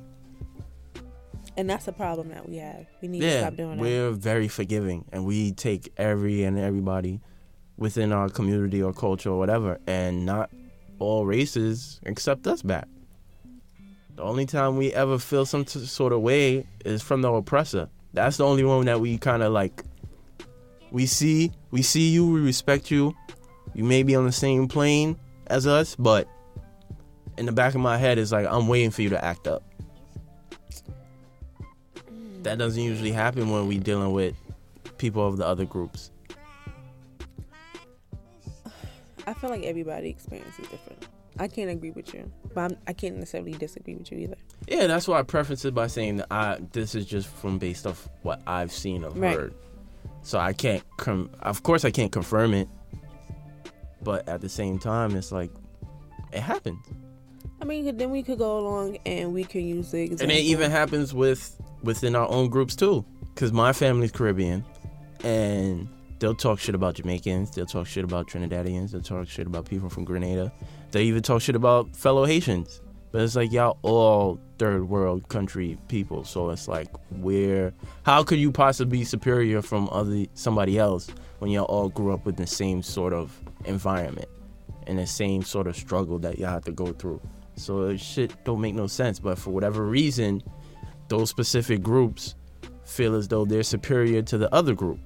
And 1.57 1.69
that's 1.69 1.87
a 1.87 1.91
problem 1.91 2.29
that 2.29 2.47
we 2.47 2.57
have. 2.57 2.85
We 3.01 3.07
need 3.09 3.21
to 3.21 3.39
stop 3.39 3.55
doing 3.55 3.77
that. 3.77 3.81
we're 3.81 4.11
very 4.11 4.47
forgiving, 4.47 5.05
and 5.11 5.25
we 5.25 5.51
take 5.51 5.91
every 5.97 6.43
and 6.43 6.57
everybody 6.57 7.19
within 7.75 8.11
our 8.13 8.29
community 8.29 8.81
or 8.81 8.93
culture 8.93 9.29
or 9.29 9.37
whatever, 9.37 9.79
and 9.87 10.25
not 10.25 10.51
all 10.99 11.25
races 11.25 11.99
accept 12.05 12.47
us 12.47 12.61
back. 12.61 12.87
The 14.15 14.23
only 14.23 14.45
time 14.45 14.77
we 14.77 14.93
ever 14.93 15.17
feel 15.17 15.45
some 15.45 15.63
t- 15.65 15.85
sort 15.85 16.11
of 16.13 16.21
way 16.21 16.65
is 16.85 17.01
from 17.01 17.21
the 17.21 17.31
oppressor. 17.31 17.89
That's 18.13 18.37
the 18.37 18.45
only 18.45 18.63
one 18.63 18.85
that 18.85 18.99
we 18.99 19.17
kind 19.17 19.43
of 19.43 19.53
like. 19.53 19.83
We 20.91 21.05
see, 21.05 21.51
we 21.71 21.81
see 21.81 22.09
you, 22.09 22.27
we 22.27 22.39
respect 22.39 22.89
you. 22.89 23.15
You 23.75 23.83
may 23.83 24.03
be 24.03 24.15
on 24.15 24.25
the 24.25 24.31
same 24.31 24.67
plane 24.67 25.17
as 25.47 25.67
us, 25.67 25.95
but 25.95 26.27
in 27.37 27.45
the 27.45 27.51
back 27.51 27.75
of 27.75 27.81
my 27.81 27.97
head 27.97 28.17
is 28.17 28.31
like 28.31 28.47
I'm 28.47 28.67
waiting 28.67 28.91
for 28.91 29.01
you 29.01 29.09
to 29.09 29.23
act 29.23 29.47
up. 29.47 29.63
That 32.43 32.57
doesn't 32.57 32.81
usually 32.81 33.11
happen 33.11 33.51
when 33.51 33.67
we 33.67 33.77
dealing 33.77 34.11
with 34.13 34.35
people 34.97 35.27
of 35.27 35.37
the 35.37 35.45
other 35.45 35.65
groups. 35.65 36.11
I 39.27 39.33
feel 39.35 39.49
like 39.49 39.63
everybody 39.63 40.09
experience 40.09 40.57
is 40.57 40.67
different. 40.67 41.07
I 41.37 41.47
can't 41.47 41.69
agree 41.69 41.91
with 41.91 42.13
you, 42.13 42.31
but 42.53 42.71
I'm, 42.71 42.77
I 42.87 42.93
can't 42.93 43.15
necessarily 43.17 43.51
disagree 43.53 43.95
with 43.95 44.11
you 44.11 44.19
either. 44.19 44.35
Yeah, 44.67 44.87
that's 44.87 45.07
why 45.07 45.19
I 45.19 45.23
preface 45.23 45.65
it 45.65 45.73
by 45.73 45.87
saying 45.87 46.17
that 46.17 46.27
I 46.31 46.59
this 46.73 46.95
is 46.95 47.05
just 47.05 47.27
from 47.27 47.57
based 47.57 47.85
off 47.87 48.07
what 48.23 48.41
I've 48.47 48.71
seen 48.71 49.03
or 49.03 49.11
Right. 49.11 49.35
heard. 49.37 49.53
So 50.21 50.37
I 50.39 50.53
can't 50.53 50.83
com- 50.97 51.29
of 51.41 51.63
course 51.63 51.85
I 51.85 51.91
can't 51.91 52.11
confirm 52.11 52.53
it. 52.53 52.67
But 54.01 54.27
at 54.29 54.41
the 54.41 54.49
same 54.49 54.79
time 54.79 55.15
it's 55.15 55.31
like 55.31 55.51
it 56.31 56.41
happens. 56.41 56.85
I 57.61 57.65
mean, 57.65 57.97
then 57.97 58.09
we 58.09 58.23
could 58.23 58.37
go 58.37 58.57
along 58.59 58.97
and 59.05 59.33
we 59.33 59.43
can 59.43 59.67
use 59.67 59.91
the 59.91 60.01
example. 60.03 60.23
And 60.23 60.31
it 60.31 60.43
even 60.43 60.71
happens 60.71 61.13
with 61.13 61.59
within 61.83 62.15
our 62.15 62.29
own 62.29 62.49
groups 62.49 62.75
too. 62.75 63.05
Cause 63.35 63.51
my 63.51 63.73
family's 63.73 64.11
Caribbean 64.11 64.65
and 65.23 65.87
they'll 66.19 66.35
talk 66.35 66.59
shit 66.59 66.75
about 66.75 66.95
Jamaicans, 66.95 67.51
they'll 67.51 67.65
talk 67.65 67.87
shit 67.87 68.03
about 68.03 68.27
Trinidadians, 68.27 68.91
they'll 68.91 69.01
talk 69.01 69.27
shit 69.27 69.47
about 69.47 69.65
people 69.65 69.89
from 69.89 70.03
Grenada. 70.05 70.51
They 70.91 71.03
even 71.03 71.21
talk 71.21 71.41
shit 71.41 71.55
about 71.55 71.95
fellow 71.95 72.25
Haitians. 72.25 72.81
But 73.11 73.21
it's 73.21 73.35
like 73.35 73.51
y'all 73.51 73.77
all 73.81 74.39
third 74.59 74.87
world 74.87 75.27
country 75.29 75.77
people. 75.87 76.23
So 76.23 76.49
it's 76.51 76.67
like 76.67 76.87
where 77.09 77.73
how 78.03 78.23
could 78.23 78.39
you 78.39 78.51
possibly 78.51 78.99
be 78.99 79.03
superior 79.03 79.61
from 79.61 79.89
other 79.91 80.25
somebody 80.35 80.77
else 80.77 81.09
when 81.39 81.49
y'all 81.49 81.65
all 81.65 81.89
grew 81.89 82.13
up 82.13 82.25
with 82.25 82.37
the 82.37 82.45
same 82.45 82.83
sort 82.83 83.13
of 83.13 83.39
environment 83.65 84.27
and 84.85 84.99
the 84.99 85.07
same 85.07 85.41
sort 85.41 85.65
of 85.65 85.75
struggle 85.75 86.19
that 86.19 86.37
y'all 86.37 86.49
have 86.49 86.65
to 86.65 86.71
go 86.71 86.93
through. 86.93 87.21
So 87.55 87.87
it 87.87 87.99
shit 87.99 88.33
don't 88.43 88.61
make 88.61 88.75
no 88.75 88.85
sense. 88.85 89.19
But 89.19 89.39
for 89.39 89.49
whatever 89.51 89.85
reason, 89.85 90.43
those 91.07 91.29
specific 91.29 91.81
groups 91.81 92.35
feel 92.83 93.15
as 93.15 93.27
though 93.27 93.45
they're 93.45 93.63
superior 93.63 94.21
to 94.23 94.37
the 94.37 94.53
other 94.53 94.75
group. 94.75 94.99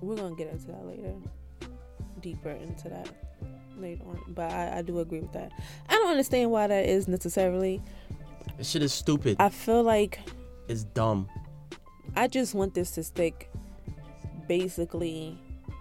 We're 0.00 0.16
gonna 0.16 0.36
get 0.36 0.48
into 0.48 0.66
that 0.68 0.86
later, 0.86 1.14
deeper 2.20 2.50
into 2.50 2.88
that 2.88 3.08
later 3.80 4.04
on. 4.04 4.20
But 4.28 4.52
I, 4.52 4.78
I 4.78 4.82
do 4.82 4.98
agree 5.00 5.20
with 5.20 5.32
that. 5.32 5.52
I 5.88 5.94
don't 5.94 6.10
understand 6.10 6.50
why 6.50 6.66
that 6.66 6.86
is 6.86 7.08
necessarily. 7.08 7.80
This 8.58 8.70
shit 8.70 8.82
is 8.82 8.92
stupid. 8.92 9.36
I 9.40 9.48
feel 9.48 9.82
like 9.82 10.20
It's 10.68 10.84
dumb. 10.84 11.28
I 12.16 12.26
just 12.28 12.54
want 12.54 12.74
this 12.74 12.90
to 12.92 13.02
stick 13.04 13.50
basically 14.48 15.38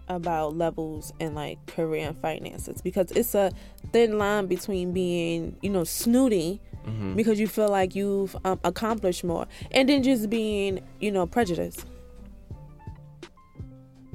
about 0.08 0.56
levels 0.56 1.13
and 1.20 1.36
like 1.36 1.63
career 1.68 2.08
and 2.08 2.18
finances 2.18 2.82
because 2.82 3.12
it's 3.12 3.36
a 3.36 3.51
thin 3.91 4.18
line 4.18 4.48
between 4.48 4.91
being, 4.91 5.56
you 5.62 5.70
know, 5.70 5.84
snooty 5.84 6.62
hmm 6.86 7.13
because 7.15 7.39
you 7.39 7.48
feel 7.48 7.68
like 7.70 7.94
you've 7.94 8.36
um, 8.46 8.60
accomplished 8.63 9.24
more 9.24 9.46
and 9.72 9.89
then 9.89 10.01
just 10.01 10.29
being, 10.29 10.79
you 11.00 11.12
know, 11.12 11.25
prejudiced. 11.25 11.86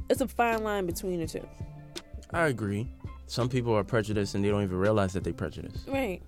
It's 0.09 0.21
a 0.21 0.29
fine 0.29 0.63
line 0.65 0.87
between 0.87 1.21
the 1.21 1.27
two. 1.27 1.47
I 2.31 2.47
agree. 2.47 2.89
Some 3.27 3.49
people 3.49 3.75
are 3.75 3.85
prejudiced 3.85 4.35
and 4.35 4.45
they 4.45 4.51
don't 4.51 4.63
even 4.63 4.77
realize 4.77 5.13
that 5.15 5.25
they 5.25 5.33
prejudiced. 5.33 5.89
Right. 5.89 6.23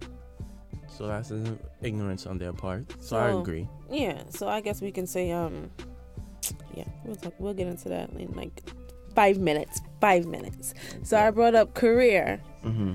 So 0.88 1.06
that's 1.06 1.30
an 1.30 1.58
ignorance 1.82 2.26
on 2.26 2.38
their 2.38 2.52
part. 2.52 2.86
So, 3.02 3.16
I 3.16 3.38
agree. 3.38 3.68
Yeah. 3.90 4.22
So 4.30 4.48
I 4.48 4.60
guess 4.60 4.80
we 4.80 4.90
can 4.90 5.06
say, 5.06 5.30
um, 5.30 5.70
yeah, 6.74 6.84
we'll 7.04 7.16
talk, 7.16 7.34
we'll 7.38 7.54
get 7.54 7.66
into 7.66 7.88
that 7.90 8.10
in 8.10 8.32
like 8.32 8.62
five 9.14 9.38
minutes. 9.38 9.80
Five 10.00 10.26
minutes. 10.26 10.74
So 11.02 11.18
I 11.18 11.30
brought 11.30 11.54
up 11.54 11.74
career. 11.74 12.40
Mm-hmm. 12.64 12.94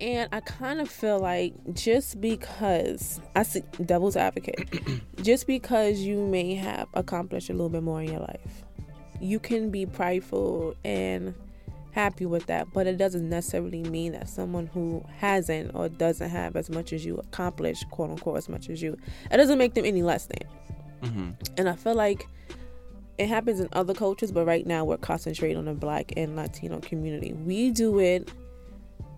And 0.00 0.28
I 0.32 0.40
kind 0.40 0.80
of 0.80 0.88
feel 0.88 1.20
like 1.20 1.54
just 1.74 2.20
because 2.20 3.20
I 3.36 3.44
see 3.44 3.62
devil's 3.84 4.16
advocate, 4.16 4.68
just 5.22 5.46
because 5.46 6.00
you 6.00 6.26
may 6.26 6.54
have 6.56 6.88
accomplished 6.94 7.50
a 7.50 7.52
little 7.52 7.68
bit 7.68 7.84
more 7.84 8.02
in 8.02 8.10
your 8.10 8.20
life, 8.20 8.64
you 9.20 9.38
can 9.38 9.70
be 9.70 9.86
prideful 9.86 10.74
and 10.84 11.34
happy 11.92 12.26
with 12.26 12.46
that, 12.46 12.72
but 12.72 12.86
it 12.86 12.96
doesn't 12.96 13.28
necessarily 13.28 13.82
mean 13.82 14.12
that 14.12 14.28
someone 14.28 14.66
who 14.66 15.04
hasn't 15.18 15.74
or 15.74 15.88
doesn't 15.88 16.30
have 16.30 16.56
as 16.56 16.68
much 16.70 16.92
as 16.92 17.04
you 17.04 17.16
accomplished, 17.18 17.88
quote 17.90 18.10
unquote, 18.10 18.38
as 18.38 18.48
much 18.48 18.68
as 18.68 18.82
you, 18.82 18.96
it 19.30 19.36
doesn't 19.36 19.58
make 19.58 19.74
them 19.74 19.84
any 19.84 20.02
less 20.02 20.26
than. 20.26 21.10
hmm 21.10 21.30
And 21.56 21.68
I 21.68 21.76
feel 21.76 21.94
like 21.94 22.26
it 23.18 23.28
happens 23.28 23.60
in 23.60 23.68
other 23.72 23.94
cultures, 23.94 24.32
but 24.32 24.46
right 24.46 24.66
now 24.66 24.84
we're 24.84 24.96
concentrating 24.96 25.58
on 25.58 25.66
the 25.66 25.74
black 25.74 26.12
and 26.16 26.34
Latino 26.34 26.80
community. 26.80 27.32
We 27.32 27.70
do 27.70 27.98
it 28.00 28.28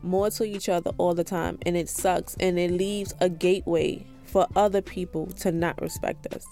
more 0.02 0.30
to 0.30 0.44
each 0.44 0.68
other 0.68 0.90
all 0.98 1.14
the 1.14 1.24
time, 1.24 1.58
and 1.64 1.76
it 1.76 1.88
sucks. 1.88 2.36
And 2.40 2.58
it 2.58 2.70
leaves 2.70 3.14
a 3.20 3.28
gateway 3.28 4.04
for 4.24 4.46
other 4.56 4.82
people 4.82 5.26
to 5.26 5.52
not 5.52 5.80
respect 5.80 6.26
us. 6.34 6.44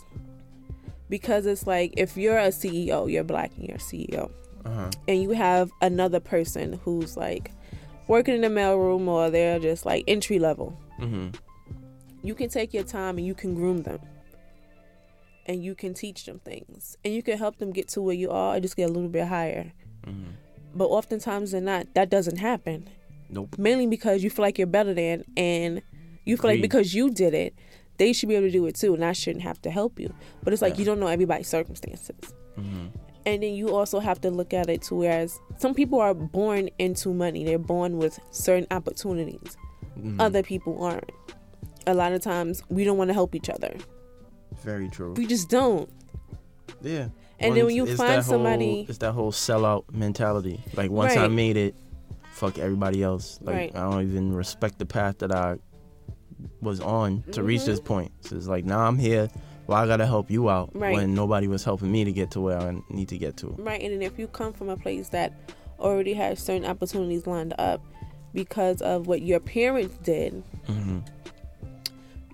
Because 1.08 1.46
it's 1.46 1.66
like 1.66 1.94
if 1.96 2.16
you're 2.16 2.38
a 2.38 2.48
CEO, 2.48 3.10
you're 3.10 3.24
black 3.24 3.52
and 3.56 3.68
you're 3.68 3.76
a 3.76 3.80
CEO, 3.80 4.30
Uh-huh. 4.64 4.90
and 5.08 5.22
you 5.22 5.30
have 5.30 5.70
another 5.80 6.20
person 6.20 6.80
who's 6.84 7.16
like 7.16 7.50
working 8.08 8.34
in 8.34 8.40
the 8.42 8.48
mailroom 8.48 9.06
or 9.08 9.30
they're 9.30 9.58
just 9.58 9.84
like 9.86 10.04
entry 10.06 10.38
level. 10.38 10.76
Hmm 10.98 11.28
you 12.24 12.36
can 12.36 12.48
take 12.48 12.72
your 12.72 12.84
time 12.84 13.18
and 13.18 13.26
you 13.26 13.34
can 13.34 13.52
groom 13.54 13.82
them. 13.82 13.98
And 15.46 15.64
you 15.64 15.74
can 15.74 15.92
teach 15.92 16.24
them 16.24 16.38
things. 16.38 16.96
And 17.04 17.12
you 17.12 17.20
can 17.20 17.36
help 17.36 17.56
them 17.58 17.72
get 17.72 17.88
to 17.88 18.00
where 18.00 18.14
you 18.14 18.30
are 18.30 18.54
or 18.56 18.60
just 18.60 18.76
get 18.76 18.88
a 18.88 18.92
little 18.92 19.08
bit 19.08 19.26
higher. 19.26 19.72
Hmm 20.04 20.30
but 20.74 20.86
oftentimes 20.86 21.50
than 21.50 21.64
not 21.66 21.86
that 21.94 22.08
doesn't 22.08 22.38
happen. 22.38 22.88
Nope. 23.28 23.56
mainly 23.58 23.86
because 23.86 24.22
you 24.24 24.30
feel 24.30 24.42
like 24.42 24.56
you're 24.58 24.66
better 24.66 24.94
than 24.94 25.24
and 25.36 25.82
you 26.24 26.36
feel 26.38 26.50
like 26.50 26.62
because 26.62 26.94
you 26.94 27.10
did 27.10 27.34
it 27.34 27.54
they 27.98 28.12
should 28.14 28.28
be 28.28 28.34
able 28.36 28.46
to 28.46 28.52
do 28.52 28.64
it 28.66 28.74
too 28.74 28.94
and 28.94 29.04
i 29.04 29.12
shouldn't 29.12 29.42
have 29.42 29.60
to 29.62 29.70
help 29.70 29.98
you. 29.98 30.14
But 30.42 30.52
it's 30.52 30.62
like 30.62 30.74
Yeah. 30.74 30.78
you 30.80 30.84
don't 30.86 31.00
know 31.00 31.08
everybody's 31.08 31.48
circumstances. 31.48 32.16
Hmm 32.54 32.86
and 33.26 33.42
then 33.42 33.54
you 33.54 33.74
also 33.74 34.00
have 34.00 34.20
to 34.20 34.30
look 34.30 34.52
at 34.54 34.68
it 34.68 34.82
to 34.82 34.94
whereas 34.94 35.40
some 35.58 35.74
people 35.74 36.00
are 36.00 36.14
born 36.14 36.68
into 36.78 37.12
money 37.14 37.44
they're 37.44 37.58
born 37.58 37.98
with 37.98 38.18
certain 38.30 38.66
opportunities 38.70 39.56
hmm 39.94 40.20
other 40.20 40.42
people 40.42 40.82
aren't 40.82 41.10
a 41.86 41.94
lot 41.94 42.12
of 42.12 42.20
times 42.22 42.62
we 42.68 42.84
don't 42.84 42.96
want 42.98 43.08
to 43.08 43.14
help 43.14 43.34
each 43.34 43.48
other 43.50 43.74
Very 44.62 44.88
true. 44.88 45.12
we 45.14 45.26
just 45.26 45.48
don't 45.48 45.88
Yeah. 46.82 47.08
And 47.38 47.56
then 47.56 47.66
when 47.66 47.74
you 47.74 47.86
find 47.86 47.98
that 47.98 48.14
whole- 48.24 48.34
somebody- 48.34 48.86
it's 48.88 48.98
that 48.98 49.12
whole 49.12 49.32
sellout 49.32 49.84
mentality. 49.92 50.60
Like 50.76 50.90
once 50.92 51.16
I 51.16 51.26
made 51.26 51.56
it, 51.56 51.74
fuck 52.30 52.56
everybody 52.58 53.02
else. 53.02 53.38
Like 53.42 53.56
Right. 53.56 53.72
I 53.76 53.90
don't 53.90 54.02
even 54.08 54.32
respect 54.32 54.78
the 54.78 54.86
path 54.86 55.18
that 55.18 55.32
I 55.34 55.56
was 56.60 56.78
on 56.80 57.24
to 57.32 57.42
reach 57.42 57.62
Mhm. 57.62 57.66
this 57.66 57.80
point. 57.80 58.12
So 58.20 58.36
it's 58.36 58.46
like 58.46 58.64
now 58.64 58.86
I'm 58.86 58.96
here. 58.98 59.28
Well, 59.66 59.78
I 59.78 59.86
gotta 59.86 60.06
help 60.06 60.30
you 60.30 60.50
out 60.50 60.70
Right. 60.74 60.92
when 60.94 61.14
nobody 61.14 61.46
was 61.48 61.62
helping 61.64 61.90
me 61.92 62.04
to 62.04 62.12
get 62.12 62.30
to 62.32 62.40
where 62.40 62.58
I 62.58 62.76
need 62.90 63.08
to 63.08 63.18
get 63.18 63.36
to. 63.38 63.48
right 63.58 63.80
and 63.80 63.92
then 63.92 64.02
if 64.02 64.18
you 64.18 64.26
come 64.28 64.52
from 64.52 64.68
a 64.68 64.76
place 64.76 65.08
that 65.10 65.32
already 65.78 66.14
has 66.14 66.38
certain 66.40 66.64
opportunities 66.64 67.26
lined 67.26 67.54
up 67.58 67.80
because 68.34 68.80
of 68.82 69.06
what 69.06 69.22
your 69.22 69.40
parents 69.40 69.96
did 70.02 70.42
hmm 70.66 70.98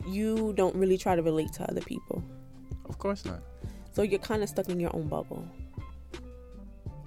you 0.06 0.52
don't 0.56 0.74
really 0.74 0.96
try 0.96 1.14
to 1.14 1.22
relate 1.22 1.52
to 1.52 1.68
other 1.70 1.82
people 1.82 2.22
Of 2.88 2.98
course 2.98 3.24
not. 3.26 3.40
so 3.92 4.02
you're 4.02 4.18
kind 4.20 4.42
of 4.42 4.48
stuck 4.48 4.68
in 4.70 4.80
your 4.80 4.94
own 4.96 5.06
bubble 5.08 5.46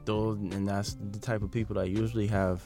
Those 0.06 0.38
and 0.38 0.68
that's 0.68 0.98
the 1.12 1.20
type 1.20 1.42
of 1.42 1.52
people 1.52 1.76
that 1.76 1.90
usually 1.90 2.28
have 2.28 2.64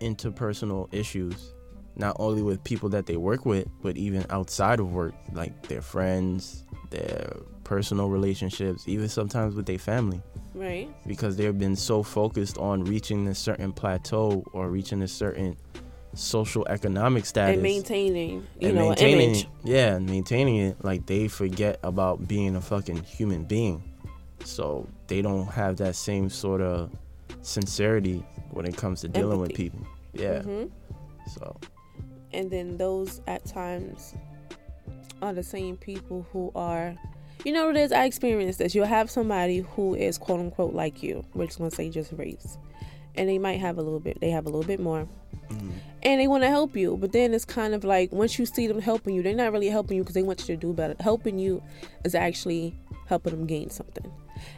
interpersonal 0.00 0.88
issues, 0.92 1.54
not 1.98 2.16
only 2.18 2.42
with 2.42 2.62
people 2.64 2.88
that 2.90 3.06
they 3.06 3.16
work 3.16 3.44
with, 3.44 3.66
but 3.82 3.96
even 3.96 4.24
outside 4.30 4.80
of 4.80 4.92
work, 4.92 5.14
like 5.32 5.66
their 5.68 5.82
friends, 5.82 6.64
their 6.90 7.36
personal 7.64 8.08
relationships, 8.08 8.84
even 8.86 9.08
sometimes 9.08 9.54
with 9.54 9.66
their 9.66 9.78
family, 9.78 10.22
right 10.54 10.88
because 11.06 11.36
they've 11.36 11.58
been 11.58 11.76
so 11.76 12.02
focused 12.02 12.56
on 12.58 12.82
reaching 12.84 13.28
a 13.28 13.34
certain 13.34 13.72
plateau 13.72 14.42
or 14.52 14.68
reaching 14.70 15.02
a 15.02 15.08
certain 15.08 15.56
social 16.14 16.66
economic 16.68 17.26
status 17.26 17.54
and 17.54 17.62
maintaining 17.62 18.30
you 18.58 18.68
and 18.68 18.74
know 18.76 18.88
maintaining 18.88 19.30
image 19.30 19.42
it, 19.42 19.48
yeah, 19.64 19.94
and 19.96 20.06
maintaining 20.08 20.56
it, 20.56 20.82
like 20.84 21.04
they 21.06 21.28
forget 21.28 21.78
about 21.82 22.26
being 22.26 22.56
a 22.56 22.60
fucking 22.60 23.02
human 23.02 23.44
being. 23.44 23.82
So 24.44 24.86
they 25.08 25.20
don't 25.20 25.46
have 25.48 25.76
that 25.78 25.96
same 25.96 26.30
sort 26.30 26.60
of 26.62 26.90
sincerity 27.42 28.24
when 28.50 28.64
it 28.66 28.76
comes 28.76 29.02
to 29.02 29.08
dealing 29.08 29.40
with 29.40 29.52
people. 29.54 29.80
Yeah. 30.14 30.42
hmm 30.42 30.64
So 31.26 31.56
and 32.32 32.50
then 32.50 32.76
those 32.76 33.20
at 33.26 33.44
times 33.44 34.14
are 35.22 35.32
the 35.32 35.42
same 35.42 35.76
people 35.76 36.26
who 36.32 36.52
are 36.54 36.96
you 37.44 37.52
know 37.52 37.66
what 37.66 37.76
it 37.76 37.80
is 37.80 37.92
i 37.92 38.04
experienced 38.04 38.58
this 38.58 38.74
you'll 38.74 38.86
have 38.86 39.10
somebody 39.10 39.58
who 39.58 39.94
is 39.94 40.18
quote 40.18 40.40
unquote 40.40 40.74
like 40.74 41.02
you 41.02 41.24
we're 41.34 41.46
just 41.46 41.58
gonna 41.58 41.70
say 41.70 41.88
just 41.88 42.12
race 42.12 42.58
and 43.16 43.28
they 43.28 43.38
might 43.38 43.60
have 43.60 43.78
a 43.78 43.82
little 43.82 44.00
bit 44.00 44.18
they 44.20 44.30
have 44.30 44.46
a 44.46 44.48
little 44.48 44.66
bit 44.66 44.80
more 44.80 45.08
mhm. 45.50 45.72
and 46.02 46.20
they 46.20 46.28
want 46.28 46.42
to 46.42 46.48
help 46.48 46.76
you. 46.76 46.96
But 46.96 47.12
then 47.12 47.34
it's 47.34 47.44
kind 47.44 47.74
of 47.74 47.84
like 47.84 48.12
once 48.12 48.38
you 48.38 48.46
see 48.46 48.66
them 48.66 48.80
helping 48.80 49.14
you, 49.14 49.22
they're 49.22 49.34
not 49.34 49.52
really 49.52 49.68
helping 49.68 49.96
you 49.96 50.02
because 50.02 50.14
they 50.14 50.22
want 50.22 50.40
you 50.40 50.46
to 50.46 50.56
do 50.56 50.72
better. 50.72 50.94
Helping 51.00 51.38
you 51.38 51.62
is 52.04 52.14
actually 52.14 52.78
helping 53.06 53.32
them 53.32 53.46
gain 53.46 53.70
something. 53.70 54.10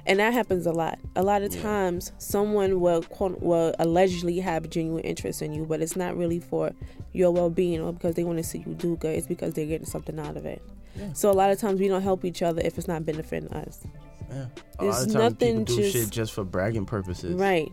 And 0.06 0.18
that 0.20 0.32
happens 0.32 0.66
a 0.66 0.72
lot. 0.72 0.99
A 1.16 1.22
lot 1.22 1.42
of 1.42 1.54
times, 1.60 2.12
someone 2.18 2.80
will 2.80 3.02
quote 3.02 3.40
will 3.40 3.75
allegedly 3.78 4.38
have 4.40 4.68
genuine 4.70 5.02
interest 5.04 5.42
in 5.42 5.52
you, 5.52 5.64
but 5.66 5.80
it's 5.80 5.96
not 5.96 6.16
really 6.16 6.40
for 6.40 6.72
your 7.12 7.30
well 7.32 7.50
being 7.50 7.80
or 7.80 7.92
because 7.92 8.14
they 8.14 8.25
want 8.25 8.38
to 8.38 8.44
see 8.44 8.58
you 8.66 8.75
do 8.75 8.96
good. 8.96 9.16
It's 9.16 9.26
because 9.26 9.54
they're 9.54 9.66
getting 9.66 9.87
something 9.87 10.18
out 10.18 10.37
of 10.37 10.46
it. 10.46 10.62
Yeah. 10.96 11.12
So 11.12 11.30
a 11.30 11.32
lot 11.32 11.50
of 11.50 11.58
times 11.58 11.80
we 11.80 11.88
don't 11.88 12.02
help 12.02 12.25
each 12.25 12.42
other 12.42 12.60
if 12.64 12.76
it's 12.78 12.88
not 12.88 13.04
benefiting 13.06 13.52
us. 13.52 13.80
Yeah. 14.28 14.46
A 14.78 14.82
There's 14.82 14.94
lot 14.94 15.06
of 15.06 15.12
times 15.12 15.14
nothing 15.14 15.64
people 15.64 15.76
do 15.76 15.82
just- 15.82 15.92
shit 15.96 16.10
just 16.10 16.32
for 16.32 16.44
bragging 16.44 16.87
purposes. 16.87 17.34
Right. 17.34 17.70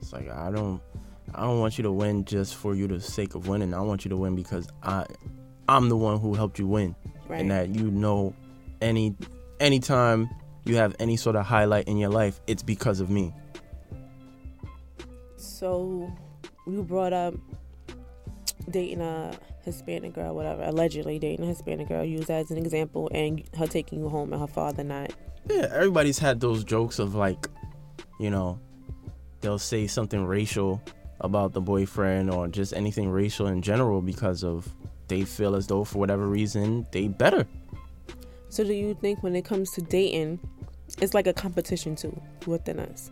It's 0.00 0.12
like 0.12 0.30
I 0.30 0.50
don't 0.50 0.80
I 1.34 1.42
don't 1.42 1.58
want 1.60 1.76
you 1.78 1.82
to 1.84 1.92
win 1.92 2.24
just 2.24 2.54
for 2.54 2.74
you 2.74 2.86
the 2.86 3.00
sake 3.00 3.34
of 3.34 3.48
winning. 3.48 3.74
I 3.74 3.80
want 3.80 4.04
you 4.04 4.08
to 4.10 4.16
win 4.16 4.36
because 4.36 4.68
I 4.82 5.04
I'm 5.68 5.88
the 5.88 5.96
one 5.96 6.20
who 6.20 6.34
helped 6.34 6.58
you 6.58 6.66
win. 6.66 6.94
Right. 7.28 7.40
And 7.40 7.50
that 7.50 7.70
you 7.74 7.90
know 7.90 8.34
any 8.80 9.16
anytime 9.58 10.28
you 10.66 10.76
have 10.76 10.94
any 10.98 11.16
sort 11.16 11.36
of 11.36 11.46
highlight 11.46 11.88
in 11.88 11.96
your 11.96 12.10
life, 12.10 12.40
it's 12.46 12.62
because 12.62 13.00
of 13.00 13.10
me. 13.10 13.32
So 15.36 16.12
you 16.66 16.82
brought 16.82 17.12
up 17.12 17.34
dating 18.70 19.00
a 19.00 19.38
Hispanic 19.64 20.14
girl, 20.14 20.34
whatever, 20.34 20.62
allegedly 20.62 21.18
dating 21.18 21.44
a 21.44 21.48
Hispanic 21.48 21.88
girl, 21.88 22.04
use 22.04 22.26
that 22.26 22.40
as 22.40 22.50
an 22.50 22.58
example, 22.58 23.08
and 23.12 23.42
her 23.56 23.66
taking 23.66 23.98
you 23.98 24.08
home 24.08 24.32
and 24.32 24.40
her 24.40 24.46
father 24.46 24.84
not. 24.84 25.12
Yeah, 25.48 25.68
everybody's 25.72 26.18
had 26.18 26.40
those 26.40 26.64
jokes 26.64 26.98
of 26.98 27.14
like, 27.14 27.48
you 28.18 28.30
know, 28.30 28.58
they'll 29.40 29.58
say 29.58 29.86
something 29.86 30.24
racial 30.24 30.82
about 31.20 31.52
the 31.52 31.60
boyfriend 31.60 32.30
or 32.30 32.48
just 32.48 32.72
anything 32.74 33.08
racial 33.08 33.46
in 33.46 33.62
general 33.62 34.02
because 34.02 34.44
of 34.44 34.72
they 35.08 35.22
feel 35.22 35.54
as 35.54 35.66
though 35.66 35.84
for 35.84 35.98
whatever 35.98 36.26
reason 36.26 36.86
they 36.90 37.08
better. 37.08 37.46
So 38.48 38.64
do 38.64 38.72
you 38.72 38.94
think 38.94 39.22
when 39.22 39.36
it 39.36 39.44
comes 39.44 39.70
to 39.72 39.82
dating, 39.82 40.40
it's 41.00 41.14
like 41.14 41.26
a 41.26 41.32
competition 41.32 41.96
too 41.96 42.20
within 42.46 42.78
us? 42.78 43.10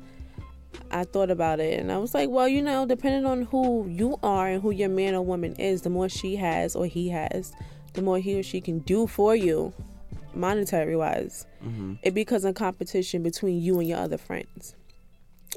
I 0.90 1.04
thought 1.04 1.30
about 1.30 1.60
it 1.60 1.78
and 1.78 1.90
I 1.90 1.98
was 1.98 2.14
like, 2.14 2.28
well, 2.30 2.48
you 2.48 2.62
know, 2.62 2.86
depending 2.86 3.26
on 3.26 3.42
who 3.42 3.86
you 3.88 4.18
are 4.22 4.48
and 4.48 4.62
who 4.62 4.70
your 4.70 4.88
man 4.88 5.14
or 5.14 5.22
woman 5.22 5.54
is, 5.56 5.82
the 5.82 5.90
more 5.90 6.08
she 6.08 6.36
has 6.36 6.76
or 6.76 6.86
he 6.86 7.08
has, 7.08 7.52
the 7.94 8.02
more 8.02 8.18
he 8.18 8.38
or 8.38 8.42
she 8.42 8.60
can 8.60 8.80
do 8.80 9.06
for 9.06 9.34
you, 9.36 9.72
monetary 10.34 10.96
wise. 10.96 11.46
hmm 11.62 11.94
it 12.02 12.12
becomes 12.12 12.44
a 12.44 12.52
competition 12.52 13.22
between 13.22 13.62
you 13.62 13.78
and 13.78 13.88
your 13.88 13.98
other 13.98 14.18
friends. 14.18 14.74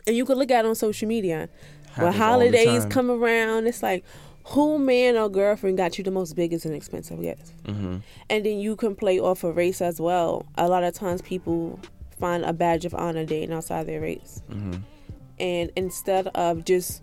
And 0.06 0.16
you 0.16 0.26
can 0.26 0.38
look 0.38 0.52
at 0.52 0.64
it 0.64 0.68
on 0.68 0.76
social 0.76 1.08
media. 1.08 1.50
When 1.98 2.14
holidays 2.14 2.86
come 2.86 3.10
around, 3.12 3.68
it's 3.68 3.84
like, 3.84 4.06
who 4.46 4.80
man 4.80 5.18
or 5.18 5.28
girlfriend 5.30 5.78
got 5.78 5.98
you 5.98 6.04
the 6.04 6.12
most 6.12 6.36
biggest 6.36 6.64
and 6.64 6.74
expensive 6.74 7.22
gift? 7.22 7.52
hmm 7.66 7.98
And 8.30 8.46
then 8.46 8.60
you 8.60 8.76
can 8.76 8.96
play 8.96 9.20
off 9.20 9.44
of 9.44 9.58
race 9.58 9.82
as 9.82 10.00
well. 10.00 10.46
A 10.56 10.68
lot 10.70 10.84
of 10.84 10.94
times 10.94 11.22
people 11.22 11.80
find 12.20 12.44
a 12.46 12.54
badge 12.54 12.86
of 12.86 12.94
honor 12.94 13.26
dating 13.26 13.54
outside 13.54 13.86
their 13.88 14.02
race. 14.02 14.42
hmm 14.50 14.76
And 15.40 15.72
instead 15.76 16.28
of 16.30 16.66
just 16.66 17.02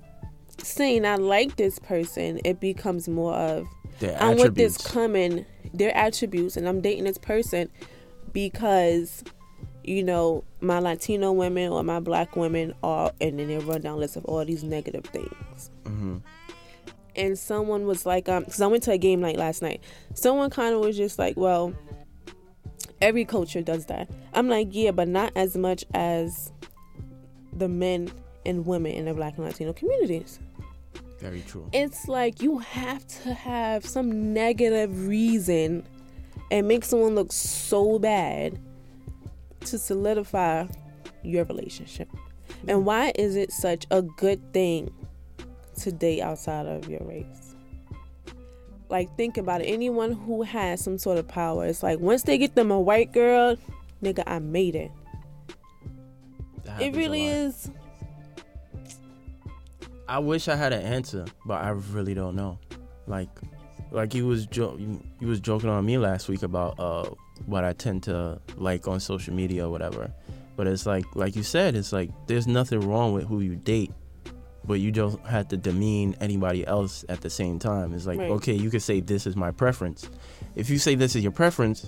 saying, 0.63 1.05
I 1.07 1.17
like 1.17 1.57
this 1.57 1.79
person, 1.79 2.41
it 2.45 2.61
becomes 2.61 3.09
more 3.09 3.35
of, 3.35 3.67
I'm 4.21 4.37
with 4.39 4.55
this 4.57 4.77
coming, 4.79 5.47
their 5.73 5.97
attributes, 5.97 6.57
and 6.57 6.69
I'm 6.69 6.81
dating 6.81 7.05
this 7.05 7.19
person 7.19 7.71
because, 8.33 9.23
you 9.85 10.03
know, 10.03 10.45
my 10.61 10.79
Latino 10.81 11.33
women 11.33 11.71
or 11.71 11.83
my 11.85 12.01
black 12.01 12.35
women 12.37 12.75
are, 12.83 13.13
and 13.21 13.39
then 13.39 13.49
they 13.49 13.59
run 13.59 13.83
down 13.83 13.99
list 13.99 14.17
of 14.17 14.25
all 14.25 14.45
these 14.45 14.65
negative 14.65 15.05
things. 15.05 15.71
hmm 15.87 16.17
And 17.17 17.39
someone 17.39 17.87
was 17.87 18.05
like, 18.05 18.29
um, 18.29 18.43
because 18.45 18.61
I 18.61 18.67
went 18.67 18.83
to 18.85 18.93
a 18.93 18.99
game 18.99 19.21
night 19.21 19.37
last 19.37 19.63
night. 19.63 19.81
Someone 20.15 20.51
kind 20.51 20.75
of 20.75 20.81
was 20.81 20.97
just 20.97 21.19
like, 21.19 21.37
well, 21.37 21.73
every 23.05 23.25
culture 23.25 23.61
does 23.61 23.87
that. 23.87 24.09
I'm 24.33 24.49
like, 24.49 24.69
yeah, 24.71 24.91
but 24.91 25.09
not 25.09 25.33
as 25.37 25.57
much 25.57 25.85
as 25.93 26.51
the 27.53 27.69
men 27.69 28.11
and 28.47 28.67
women 28.67 28.93
in 28.93 29.05
the 29.05 29.15
black 29.15 29.37
and 29.37 29.45
Latino 29.47 29.73
communities 29.73 30.41
Very 31.21 31.43
true. 31.43 31.69
it's 31.73 32.09
like 32.09 32.43
you 32.43 32.59
have 32.59 33.07
to 33.23 33.33
have 33.33 33.85
some 33.85 34.33
negative 34.33 35.07
reason 35.07 35.87
and 36.51 36.67
make 36.67 36.85
someone 36.85 37.15
look 37.15 37.33
so 37.33 37.99
bad 37.99 38.59
to 39.61 39.79
solidify 39.79 40.67
your 41.23 41.45
relationship. 41.45 42.09
And 42.69 42.85
why 42.85 43.13
is 43.15 43.37
it 43.37 43.51
such 43.51 43.87
a 43.91 44.03
good 44.03 44.53
thing 44.53 44.93
to 45.81 45.93
date 45.93 46.21
outside 46.21 46.67
of 46.67 46.89
your 46.89 47.03
race? 47.05 47.44
Like, 48.89 49.17
think 49.17 49.37
about 49.37 49.61
it. 49.61 49.65
Anyone 49.65 50.13
who 50.13 50.43
has 50.43 50.83
some 50.83 50.99
sort 50.99 51.19
of 51.19 51.27
power, 51.27 51.67
it's 51.67 51.83
like 51.83 51.99
once 51.99 52.23
they 52.23 52.39
get 52.39 52.55
them 52.55 52.71
a 52.71 52.81
white 52.81 53.13
girl, 53.13 53.57
nigga, 54.03 54.23
I 54.27 54.39
made 54.39 54.77
it. 54.77 54.91
It 56.81 56.95
really 56.97 57.27
is. 57.27 57.71
I 60.09 60.19
wish 60.19 60.49
I 60.49 60.57
had 60.57 60.73
an 60.73 60.83
answer, 60.83 61.25
but 61.47 61.63
I 61.63 61.71
really 61.71 62.15
don't 62.15 62.37
know. 62.37 62.59
Like, 63.07 63.29
like 63.91 64.15
you 64.15 64.27
was 64.27 64.47
jo- 64.47 64.77
you, 64.79 65.03
you 65.21 65.29
was 65.29 65.41
joking 65.41 65.71
on 65.71 65.85
me 65.87 65.99
last 65.99 66.29
week 66.29 66.43
about 66.43 66.79
uh 66.79 67.09
what 67.47 67.65
I 67.65 67.73
tend 67.73 68.03
to 68.05 68.41
like 68.57 68.87
on 68.89 69.01
social 69.01 69.35
media 69.35 69.67
or 69.67 69.71
whatever. 69.71 70.11
But 70.57 70.67
it's 70.67 70.87
like, 70.87 71.05
like 71.15 71.37
you 71.37 71.43
said, 71.43 71.75
it's 71.75 71.93
like 71.93 72.11
there's 72.27 72.47
nothing 72.47 72.81
wrong 72.81 73.13
with 73.13 73.25
who 73.25 73.41
you 73.41 73.57
date, 73.57 73.93
but 74.67 74.81
you 74.81 74.91
don't 74.91 75.25
have 75.27 75.49
to 75.49 75.57
demean 75.57 76.17
anybody 76.21 76.67
else 76.67 77.05
at 77.09 77.21
the 77.21 77.31
same 77.31 77.59
time. 77.59 77.93
It's 77.95 78.07
like, 78.07 78.19
Right. 78.19 78.31
okay, 78.31 78.55
you 78.55 78.71
can 78.71 78.81
say 78.81 79.01
this 79.01 79.27
is 79.27 79.37
my 79.37 79.51
preference. 79.51 80.09
If 80.57 80.71
you 80.71 80.79
say 80.79 80.95
this 80.95 81.15
is 81.17 81.23
your 81.23 81.33
preference, 81.33 81.87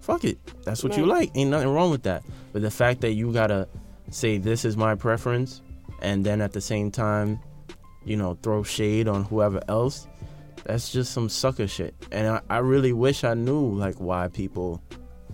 fuck 0.00 0.24
it. 0.24 0.38
That's 0.64 0.82
what 0.84 0.96
you 0.96 1.06
like. 1.06 1.30
Ain't 1.34 1.50
nothing 1.50 1.68
wrong 1.72 1.90
with 1.90 2.02
that. 2.04 2.22
But 2.52 2.62
the 2.62 2.70
fact 2.70 3.00
that 3.02 3.12
you 3.12 3.32
gotta 3.32 3.68
say 4.10 4.38
this 4.38 4.64
is 4.64 4.76
my 4.76 4.94
preference, 4.94 5.62
and 6.02 6.24
then 6.24 6.40
at 6.40 6.52
the 6.52 6.60
same 6.60 6.90
time, 6.90 7.38
you 8.04 8.16
know, 8.16 8.36
throw 8.42 8.62
shade 8.62 9.08
on 9.08 9.24
whoever 9.24 9.60
else, 9.68 10.06
that's 10.64 10.90
just 10.92 11.12
some 11.12 11.28
sucker 11.28 11.66
shit. 11.66 11.94
And 12.10 12.26
I, 12.28 12.40
I 12.50 12.58
really 12.58 12.92
wish 12.92 13.24
I 13.24 13.34
knew 13.34 13.74
like 13.74 13.96
why 13.96 14.28
people 14.28 14.82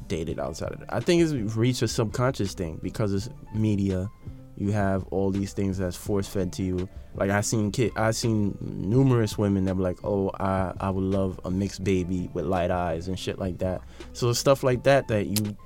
dated 0.09 0.39
outside 0.39 0.73
of 0.73 0.81
it. 0.83 0.89
I 0.91 1.01
think 1.01 1.23
it's 1.23 1.33
reached 1.57 1.83
a 1.83 1.89
subconscious 1.89 2.55
thing 2.55 2.79
because 2.83 3.13
it's 3.13 3.29
media. 3.55 4.09
You 4.57 4.73
have 4.73 5.05
all 5.11 5.31
these 5.31 5.53
things 5.53 5.79
that's 5.79 5.97
force 5.97 6.27
fed 6.27 6.53
to 6.55 6.63
you. 6.63 6.89
Like 7.15 7.31
I 7.31 7.41
seen 7.43 7.71
kid, 7.73 7.93
I 7.97 8.11
seen 8.13 8.57
numerous 8.61 9.37
women 9.37 9.65
that 9.67 9.77
were 9.77 9.83
like, 9.83 9.99
"Oh, 10.05 10.31
I 10.41 10.73
I 10.81 10.91
would 10.91 11.05
love 11.05 11.39
a 11.45 11.51
mixed 11.51 11.85
baby 11.85 12.31
with 12.33 12.47
light 12.47 12.71
eyes 12.71 13.09
and 13.09 13.19
shit 13.19 13.39
like 13.39 13.59
that." 13.59 13.83
So 14.13 14.33
stuff 14.33 14.63
like 14.63 14.83
that 14.85 15.09
that 15.09 15.27
you 15.27 15.57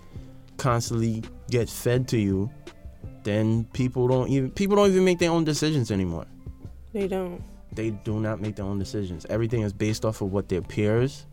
constantly 0.56 1.22
get 1.50 1.68
fed 1.68 2.06
to 2.08 2.18
you, 2.18 2.50
then 3.22 3.64
people 3.72 4.08
don't 4.08 4.28
even 4.28 4.50
people 4.50 4.76
don't 4.76 4.90
even 4.90 5.04
make 5.04 5.18
their 5.18 5.30
own 5.30 5.44
decisions 5.44 5.90
anymore 5.90 6.26
They 6.92 7.06
don't. 7.08 7.42
they 7.72 7.90
do 7.90 8.18
not 8.20 8.40
make 8.40 8.56
their 8.56 8.66
own 8.66 8.78
decisions. 8.78 9.24
Everything 9.30 9.62
is 9.62 9.72
based 9.72 10.04
off 10.04 10.20
of 10.20 10.32
what 10.32 10.48
their 10.48 10.62
peers 10.62 11.26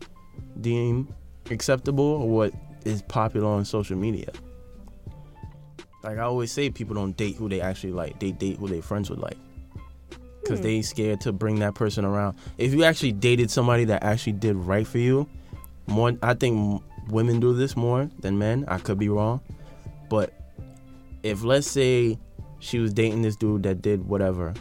deem 0.60 1.12
acceptable 1.50 2.04
or 2.04 2.28
what 2.28 2.52
is 2.84 3.02
popular 3.02 3.48
on 3.48 3.64
social 3.64 3.96
media. 3.96 4.30
Like 6.02 6.18
I 6.18 6.22
always 6.22 6.52
say, 6.52 6.70
people 6.70 6.94
don't 6.94 7.16
date 7.16 7.36
who 7.36 7.48
they 7.48 7.60
actually 7.60 7.92
like. 7.92 8.18
They 8.20 8.30
date 8.32 8.58
who 8.58 8.68
their 8.68 8.82
friends 8.82 9.10
would 9.10 9.18
like. 9.18 9.36
Because 10.42 10.60
Hmm. 10.60 10.64
they 10.64 10.82
scared 10.82 11.20
to 11.22 11.32
bring 11.32 11.58
that 11.58 11.74
person 11.74 12.04
around. 12.04 12.36
If 12.56 12.72
you 12.72 12.84
actually 12.84 13.12
dated 13.12 13.50
somebody 13.50 13.84
that 13.86 14.02
actually 14.02 14.34
did 14.34 14.56
right 14.56 14.86
for 14.86 14.98
you, 14.98 15.26
more 15.86 16.12
I 16.22 16.34
think 16.34 16.82
women 17.08 17.40
do 17.40 17.52
this 17.54 17.76
more 17.76 18.08
than 18.20 18.38
men. 18.38 18.64
I 18.68 18.78
could 18.78 18.98
be 18.98 19.08
wrong, 19.08 19.40
but 20.08 20.32
if 21.22 21.42
let's 21.42 21.66
say 21.66 22.18
she 22.60 22.78
was 22.78 22.92
dating 22.92 23.22
this 23.22 23.36
dude 23.36 23.62
that 23.64 23.82
did 23.82 24.06
whatever, 24.08 24.54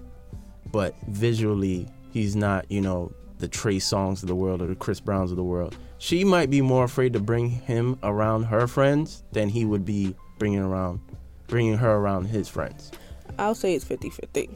but 0.72 0.96
visually 1.10 1.88
he's 2.12 2.36
not, 2.36 2.70
you 2.72 2.82
know, 2.82 3.12
the 3.40 3.48
Trey 3.48 3.78
Songz 3.78 4.24
of 4.24 4.28
the 4.28 4.36
world 4.36 4.62
or 4.62 4.68
the 4.68 4.76
Chris 4.76 5.00
Browns 5.00 5.30
of 5.32 5.38
the 5.38 5.44
world. 5.44 5.76
She 6.00 6.24
might 6.24 6.50
be 6.50 6.62
more 6.62 6.84
afraid 6.84 7.14
to 7.14 7.20
bring 7.20 7.50
him 7.50 7.98
around 8.04 8.44
her 8.44 8.68
friends 8.68 9.24
than 9.32 9.50
he 9.50 9.66
would 9.66 9.86
be 9.86 10.16
bringing 10.40 10.60
around, 10.60 11.00
bringing 11.48 11.78
her 11.78 11.92
around 11.96 12.26
his 12.26 12.48
friends. 12.48 12.92
I'll 13.38 13.56
say 13.56 13.74
it's 13.76 13.86
50 13.86 14.10
50. 14.10 14.50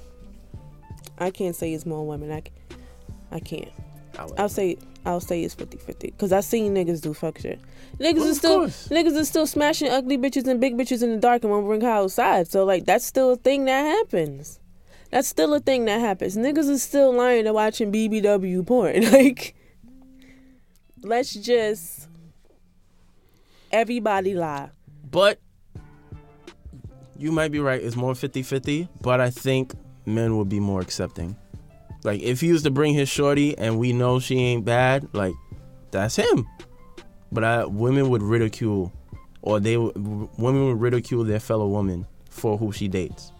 I 1.17 1.29
can't 1.31 1.55
say 1.55 1.73
it's 1.73 1.85
more 1.85 2.05
women. 2.05 2.31
I, 2.31 2.43
I 3.31 3.39
can't. 3.39 3.69
I 4.17 4.25
would- 4.25 4.39
I'll 4.39 4.49
say 4.49 4.77
I'll 5.05 5.19
say 5.19 5.43
it's 5.43 5.53
50 5.55 5.77
50. 5.77 6.07
Because 6.11 6.31
I've 6.31 6.43
seen 6.45 6.75
niggas 6.75 7.01
do 7.01 7.13
fuck 7.13 7.39
shit. 7.39 7.59
Niggas 7.99 8.15
Well, 8.17 8.27
is 8.27 8.37
still 8.37 8.59
course. 8.59 8.87
niggas 8.89 9.17
is 9.17 9.27
still 9.27 9.47
smashing 9.47 9.89
ugly 9.89 10.17
bitches 10.17 10.47
and 10.47 10.59
big 10.59 10.75
bitches 10.75 11.01
in 11.03 11.11
the 11.11 11.17
dark 11.17 11.43
and 11.43 11.51
won't 11.51 11.65
bring 11.65 11.81
her 11.81 11.89
outside. 11.89 12.47
So 12.47 12.65
like 12.65 12.85
that's 12.85 13.05
still 13.05 13.31
a 13.31 13.35
thing 13.37 13.65
that 13.65 13.81
happens. 13.83 14.59
That's 15.11 15.27
still 15.27 15.53
a 15.53 15.59
thing 15.59 15.85
that 15.85 15.99
happens. 15.99 16.37
Niggas 16.37 16.69
is 16.69 16.81
still 16.83 17.13
lying 17.13 17.43
to 17.45 17.53
watching 17.53 17.91
BBW 17.91 18.65
porn. 18.65 19.03
Like 19.11 19.55
let's 21.03 21.33
just 21.33 22.07
everybody 23.71 24.33
lie. 24.33 24.69
But 25.09 25.39
you 27.17 27.31
might 27.31 27.51
be 27.51 27.59
right. 27.59 27.81
It's 27.81 27.95
more 27.95 28.15
50 28.15 28.41
50, 28.43 28.87
but 29.01 29.19
I 29.21 29.29
think 29.29 29.73
men 30.05 30.37
would 30.37 30.49
be 30.49 30.59
more 30.59 30.81
accepting 30.81 31.35
Like 32.03 32.21
if 32.21 32.41
he 32.41 32.51
was 32.51 32.63
to 32.63 32.71
bring 32.71 32.93
his 32.95 33.07
shorty 33.09 33.55
and 33.57 33.77
we 33.77 33.93
know 33.93 34.19
she 34.19 34.37
ain't 34.39 34.65
bad, 34.65 35.07
like 35.13 35.33
that's 35.91 36.15
him. 36.15 36.47
But 37.31 37.43
I, 37.43 37.65
women 37.65 38.09
would 38.09 38.23
ridicule, 38.23 38.91
or 39.41 39.59
they 39.59 39.77
would- 39.77 39.95
women 40.37 40.65
would 40.67 40.81
ridicule 40.81 41.23
their 41.23 41.39
fellow 41.39 41.67
woman 41.67 42.05
for 42.29 42.57
who 42.57 42.71
she 42.71 42.87
dates, 42.87 43.31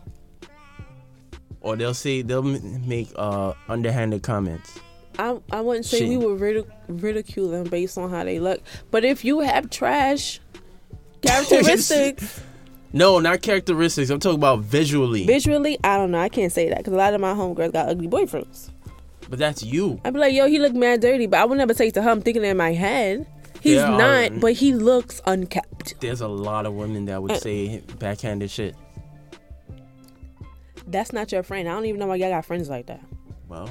or 1.62 1.75
they'll 1.75 1.93
say 1.93 2.21
they'll 2.21 2.41
make 2.43 3.10
uh, 3.15 3.53
underhanded 3.67 4.21
comments. 4.23 4.79
I 5.19 5.38
I 5.51 5.62
wouldn't 5.62 5.86
say 5.86 5.99
Shit. 5.99 6.10
we 6.10 6.17
would 6.17 6.39
ridic- 6.39 6.71
ridicule 6.88 7.49
them 7.49 7.65
based 7.67 7.97
on 7.97 8.10
how 8.10 8.23
they 8.23 8.39
look, 8.39 8.62
but 8.91 9.03
if 9.03 9.25
you 9.25 9.39
have 9.41 9.69
trash 9.69 10.39
characteristics 11.21 12.41
No, 12.93 13.19
not 13.19 13.41
characteristics. 13.41 14.10
I'm 14.10 14.19
talking 14.19 14.38
about 14.39 14.60
visually. 14.60 15.25
visually, 15.25 15.77
I 15.84 15.97
don't 15.97 16.12
know. 16.12 16.19
I 16.19 16.30
can't 16.30 16.51
say 16.51 16.69
that 16.69 16.80
because 16.80 16.93
a 16.93 16.97
lot 16.97 17.13
of 17.13 17.21
my 17.21 17.34
homegirls 17.34 17.71
got 17.73 17.88
ugly 17.89 18.08
boyfriends. 18.08 18.69
but 19.30 19.39
that's 19.39 19.63
you. 19.63 19.99
I'd 20.04 20.13
be 20.13 20.19
like, 20.19 20.34
yo, 20.34 20.47
he 20.47 20.60
look 20.60 20.73
mad 20.73 20.99
dirty, 21.01 21.25
but 21.27 21.39
I 21.39 21.45
would 21.45 21.58
never 21.58 21.73
say 21.73 21.89
to 21.91 22.01
her, 22.01 22.10
I'm 22.10 22.21
thinking 22.21 22.43
in 22.43 22.58
my 22.58 22.73
head. 22.73 23.25
He's 23.62 23.75
There 23.77 23.86
are- 23.86 23.97
not, 24.30 24.39
but 24.41 24.54
he 24.54 24.73
looks 24.73 25.21
unkept. 25.25 25.95
There's 26.01 26.21
a 26.21 26.27
lot 26.27 26.65
of 26.65 26.73
women 26.73 27.06
that 27.06 27.21
would 27.21 27.32
Uh, 27.32 27.38
say 27.39 27.82
backhanded 27.99 28.49
shit. 28.51 28.75
That's 30.88 31.13
not 31.13 31.32
your 31.32 31.43
friend. 31.43 31.69
I 31.69 31.73
don't 31.73 31.86
even 31.86 31.99
know 31.99 32.08
why 32.08 32.15
y'all 32.15 32.30
got 32.32 32.45
friends 32.45 32.69
like 32.69 32.88
that. 32.88 33.01
Well, 33.47 33.69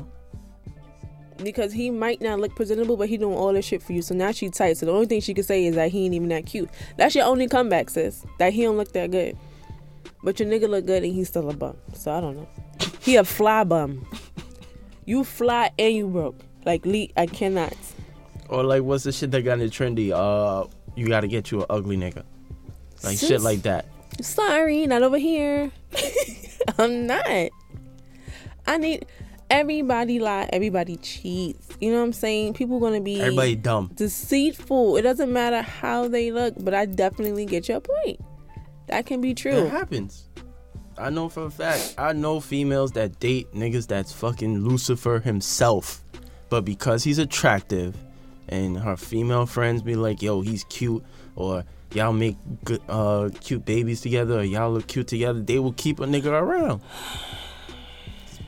Because 1.42 1.72
he 1.72 1.90
might 1.90 2.20
not 2.20 2.38
look 2.40 2.55
presentable, 2.55 2.96
but 2.96 3.09
he 3.09 3.16
doing 3.16 3.37
all 3.37 3.53
this 3.53 3.64
shit 3.64 3.83
for 3.83 3.92
you. 3.92 4.03
So 4.03 4.14
now 4.14 4.33
she 4.33 4.50
tight. 4.50 4.76
So 4.76 4.87
the 4.87 4.92
only 4.92 5.07
thing 5.07 5.20
she 5.20 5.33
can 5.35 5.44
say 5.44 5.64
is 5.66 5.74
that 5.74 5.90
he 5.90 6.05
ain't 6.05 6.14
even 6.14 6.29
that 6.29 6.46
cute. 6.46 6.68
That's 6.96 7.14
your 7.14 7.24
only 7.24 7.48
comeback, 7.48 7.90
sis. 7.90 8.24
That 8.38 8.53
he 8.53 8.62
don't 8.62 8.76
look 8.76 8.92
that 8.92 9.11
good. 9.11 9.37
But 10.22 10.38
your 10.38 10.48
nigga 10.48 10.68
look 10.68 10.87
good 10.87 11.03
and 11.03 11.14
he's 11.14 11.29
still 11.29 11.48
a 11.48 11.55
bum. 11.55 11.76
So 11.94 12.12
I 12.12 12.20
don't 12.20 12.37
know. 12.37 12.48
He 13.00 13.16
a 13.16 13.24
fly 13.24 13.64
bum. 13.64 14.07
You 15.07 15.24
fly 15.24 15.70
and 15.79 15.94
you 15.94 16.07
broke. 16.09 16.37
Like 16.66 16.85
Lee, 16.85 17.11
I 17.16 17.26
cannot. 17.26 17.74
or 18.50 18.62
like 18.62 18.83
what's 18.83 19.05
the 19.05 19.12
shit 19.12 19.31
that 19.31 19.42
got 19.42 19.61
it 19.61 19.72
trendy? 19.72 20.12
Uh, 20.12 20.66
you 20.94 21.09
got 21.09 21.20
to 21.22 21.29
get 21.29 21.50
you 21.50 21.61
an 21.61 21.66
ugly 21.70 21.96
nigga, 21.96 22.22
like 23.03 23.16
shit 23.16 23.40
like 23.40 23.62
that. 23.62 23.87
Sorry, 24.20 24.87
not 24.87 25.03
over 25.03 25.16
here. 25.16 25.70
I'm 26.79 27.07
not. 27.07 27.24
I 28.66 28.76
need 28.76 29.07
everybody 29.50 30.18
lie, 30.18 30.48
everybody 30.52 30.96
cheats. 30.96 31.68
You 31.80 31.90
know 31.92 31.98
what 31.98 32.04
I'm 32.04 32.12
saying? 32.12 32.54
People 32.54 32.78
gonna 32.80 33.00
be 33.00 33.20
Everybody 33.20 33.56
dumb. 33.56 33.90
deceitful. 33.94 34.96
It 34.96 35.02
doesn't 35.02 35.32
matter 35.32 35.62
how 35.62 36.08
they 36.08 36.30
look, 36.30 36.54
but 36.60 36.74
I 36.74 36.86
definitely 36.86 37.46
get 37.46 37.68
your 37.68 37.80
point. 37.80 38.20
That 38.86 39.06
can 39.06 39.20
be 39.20 39.34
true. 39.34 39.52
It 39.52 39.70
happens. 39.70 40.28
I 40.98 41.10
know 41.10 41.28
for 41.28 41.44
a 41.46 41.50
fact. 41.50 41.94
I 41.98 42.12
know 42.12 42.40
females 42.40 42.92
that 42.92 43.20
date 43.20 43.52
niggas 43.54 43.86
that's 43.86 44.12
fucking 44.12 44.58
Lucifer 44.64 45.18
himself, 45.20 46.02
but 46.48 46.64
because 46.64 47.04
he's 47.04 47.18
attractive, 47.18 47.96
and 48.48 48.76
her 48.78 48.96
female 48.96 49.46
friends 49.46 49.80
be 49.82 49.94
like, 49.94 50.20
"Yo, 50.20 50.40
he's 50.42 50.64
cute," 50.64 51.02
or 51.36 51.64
y'all 51.94 52.12
make 52.12 52.36
good, 52.64 52.82
uh, 52.88 53.30
cute 53.40 53.64
babies 53.64 54.00
together, 54.02 54.40
or 54.40 54.42
y'all 54.42 54.72
look 54.72 54.86
cute 54.88 55.06
together, 55.06 55.40
they 55.40 55.58
will 55.58 55.72
keep 55.72 56.00
a 56.00 56.04
nigga 56.04 56.26
around. 56.26 56.82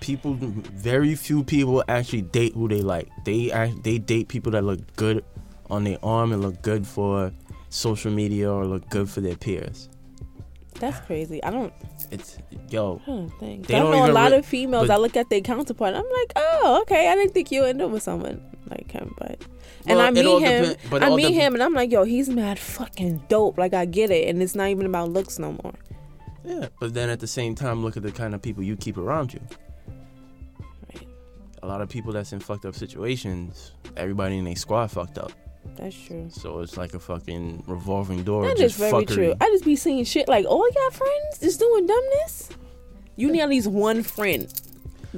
People, 0.02 0.34
very 0.34 1.14
few 1.14 1.44
people 1.44 1.82
actually 1.88 2.22
date 2.22 2.54
who 2.54 2.68
they 2.68 2.82
like. 2.82 3.08
They 3.24 3.50
act, 3.52 3.82
they 3.84 3.98
date 3.98 4.28
people 4.28 4.52
that 4.52 4.62
look 4.64 4.80
good 4.96 5.24
on 5.70 5.84
their 5.84 5.98
arm 6.02 6.32
and 6.32 6.42
look 6.42 6.60
good 6.62 6.86
for 6.86 7.32
social 7.70 8.10
media 8.10 8.50
or 8.52 8.66
look 8.66 8.88
good 8.90 9.08
for 9.08 9.20
their 9.20 9.36
peers. 9.36 9.88
That's 10.80 10.98
crazy. 11.06 11.42
I 11.44 11.50
don't. 11.50 11.72
It's 12.10 12.38
yo, 12.68 13.00
I 13.04 13.10
don't 13.10 13.30
think. 13.38 13.66
They 13.66 13.76
I 13.76 13.78
don't 13.78 13.92
know 13.92 14.10
a 14.10 14.12
lot 14.12 14.32
re- 14.32 14.38
of 14.38 14.46
females. 14.46 14.88
but- 14.88 14.94
I 14.94 14.96
look 14.96 15.16
at 15.16 15.30
their 15.30 15.40
counterpart. 15.40 15.94
I'm 15.94 16.02
like, 16.02 16.32
oh, 16.36 16.78
okay. 16.82 17.08
I 17.08 17.14
didn't 17.14 17.32
think 17.34 17.52
you 17.52 17.64
end 17.64 17.80
up 17.80 17.90
with 17.90 18.02
someone 18.02 18.42
like 18.68 18.90
him, 18.90 19.14
but. 19.18 19.38
And 19.86 19.98
Well, 19.98 20.06
I 20.06 20.10
meet 20.10 20.24
him. 20.24 20.64
depen- 20.64 20.76
but 20.90 21.02
I 21.02 21.14
meet 21.14 21.22
dep- 21.22 21.32
him, 21.32 21.54
and 21.54 21.62
I'm 21.62 21.74
like, 21.74 21.90
yo, 21.92 22.04
he's 22.04 22.28
mad 22.28 22.58
fucking 22.58 23.22
dope. 23.28 23.58
Like 23.58 23.74
I 23.74 23.84
get 23.84 24.10
it, 24.10 24.28
and 24.28 24.42
it's 24.42 24.54
not 24.54 24.68
even 24.68 24.86
about 24.86 25.10
looks 25.10 25.38
no 25.38 25.52
more. 25.62 25.74
Yeah, 26.44 26.68
but 26.80 26.92
then 26.94 27.08
at 27.08 27.20
the 27.20 27.26
same 27.28 27.54
time, 27.54 27.82
look 27.84 27.96
at 27.96 28.02
the 28.02 28.10
kind 28.10 28.34
of 28.34 28.42
people 28.42 28.64
you 28.64 28.74
keep 28.76 28.96
around 28.96 29.32
you. 29.32 29.40
A 31.62 31.66
lot 31.66 31.80
of 31.80 31.88
people 31.88 32.12
that's 32.12 32.32
in 32.32 32.40
fucked 32.40 32.64
up 32.64 32.74
situations, 32.74 33.72
everybody 33.96 34.38
in 34.38 34.44
their 34.44 34.56
squad 34.56 34.88
fucked 34.88 35.18
up. 35.18 35.32
That's 35.76 35.96
true. 35.96 36.28
So 36.30 36.60
it's 36.60 36.76
like 36.76 36.94
a 36.94 36.98
fucking 36.98 37.64
revolving 37.66 38.24
door. 38.24 38.46
That 38.46 38.58
is 38.58 38.76
very 38.76 38.92
fuckery. 38.92 39.14
true. 39.14 39.34
I 39.40 39.46
just 39.46 39.64
be 39.64 39.76
seeing 39.76 40.04
shit 40.04 40.28
like, 40.28 40.44
oh, 40.48 40.60
I 40.60 40.70
got 40.74 40.94
friends 40.94 41.38
just 41.40 41.60
doing 41.60 41.86
dumbness. 41.86 42.50
You 43.16 43.30
need 43.30 43.42
at 43.42 43.48
least 43.48 43.68
one 43.68 44.02
friend. 44.02 44.52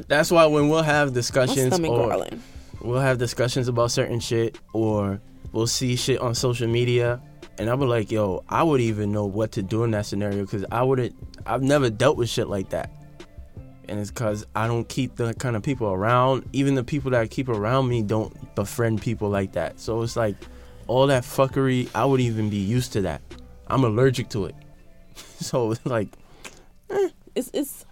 That's 0.09 0.31
why 0.31 0.47
when 0.47 0.69
we'll 0.69 0.83
have 0.83 1.15
discussions 1.15 1.79
or 1.79 2.07
growling. 2.07 2.43
we'll 2.83 3.01
have 3.01 3.19
discussions 3.19 3.69
about 3.69 3.91
certain 3.91 4.21
shit 4.21 4.59
or 4.73 5.21
we'll 5.53 5.67
see 5.67 5.97
shit 5.97 6.21
on 6.21 6.35
social 6.35 6.69
media 6.69 7.23
and 7.59 7.71
I'll 7.71 7.77
be 7.77 7.85
like, 7.85 8.11
yo, 8.11 8.45
I 8.49 8.63
would 8.63 8.81
even 8.81 9.13
know 9.13 9.27
what 9.27 9.53
to 9.53 9.63
do 9.63 9.85
in 9.85 9.93
that 9.93 10.07
scenario 10.07 10.43
because 10.43 10.65
I 10.71 10.83
wouldn't, 10.83 11.15
I've 11.47 11.63
never 11.63 11.89
dealt 11.89 12.17
with 12.17 12.29
shit 12.29 12.49
like 12.49 12.71
that. 12.71 12.91
And 13.88 13.99
it's 14.01 14.11
because 14.11 14.47
I 14.55 14.66
don't 14.66 14.88
keep 14.88 15.16
the 15.16 15.35
kind 15.35 15.57
of 15.57 15.62
people 15.62 15.88
around. 15.88 16.49
Even 16.53 16.75
the 16.75 16.85
people 16.85 17.11
that 17.12 17.20
I 17.20 17.27
keep 17.27 17.49
around 17.49 17.88
me 17.88 18.03
don't 18.03 18.55
befriend 18.55 19.03
people 19.03 19.29
like 19.29 19.53
that. 19.53 19.81
So 19.81 20.03
it's 20.03 20.16
like 20.16 20.37
all 20.87 21.07
that 21.09 21.23
fuckery, 21.25 21.88
I 21.94 22.05
would 22.05 22.20
even 22.20 22.51
be 22.51 22.57
used 22.59 22.92
to 22.94 23.03
that. 23.03 23.23
I'm 23.68 23.85
allergic 23.85 24.29
to 24.31 24.47
it. 24.47 24.55
So 25.40 25.73
it's 25.73 25.85
like, 25.87 26.09
It's 27.35 27.51
it's. 27.53 27.85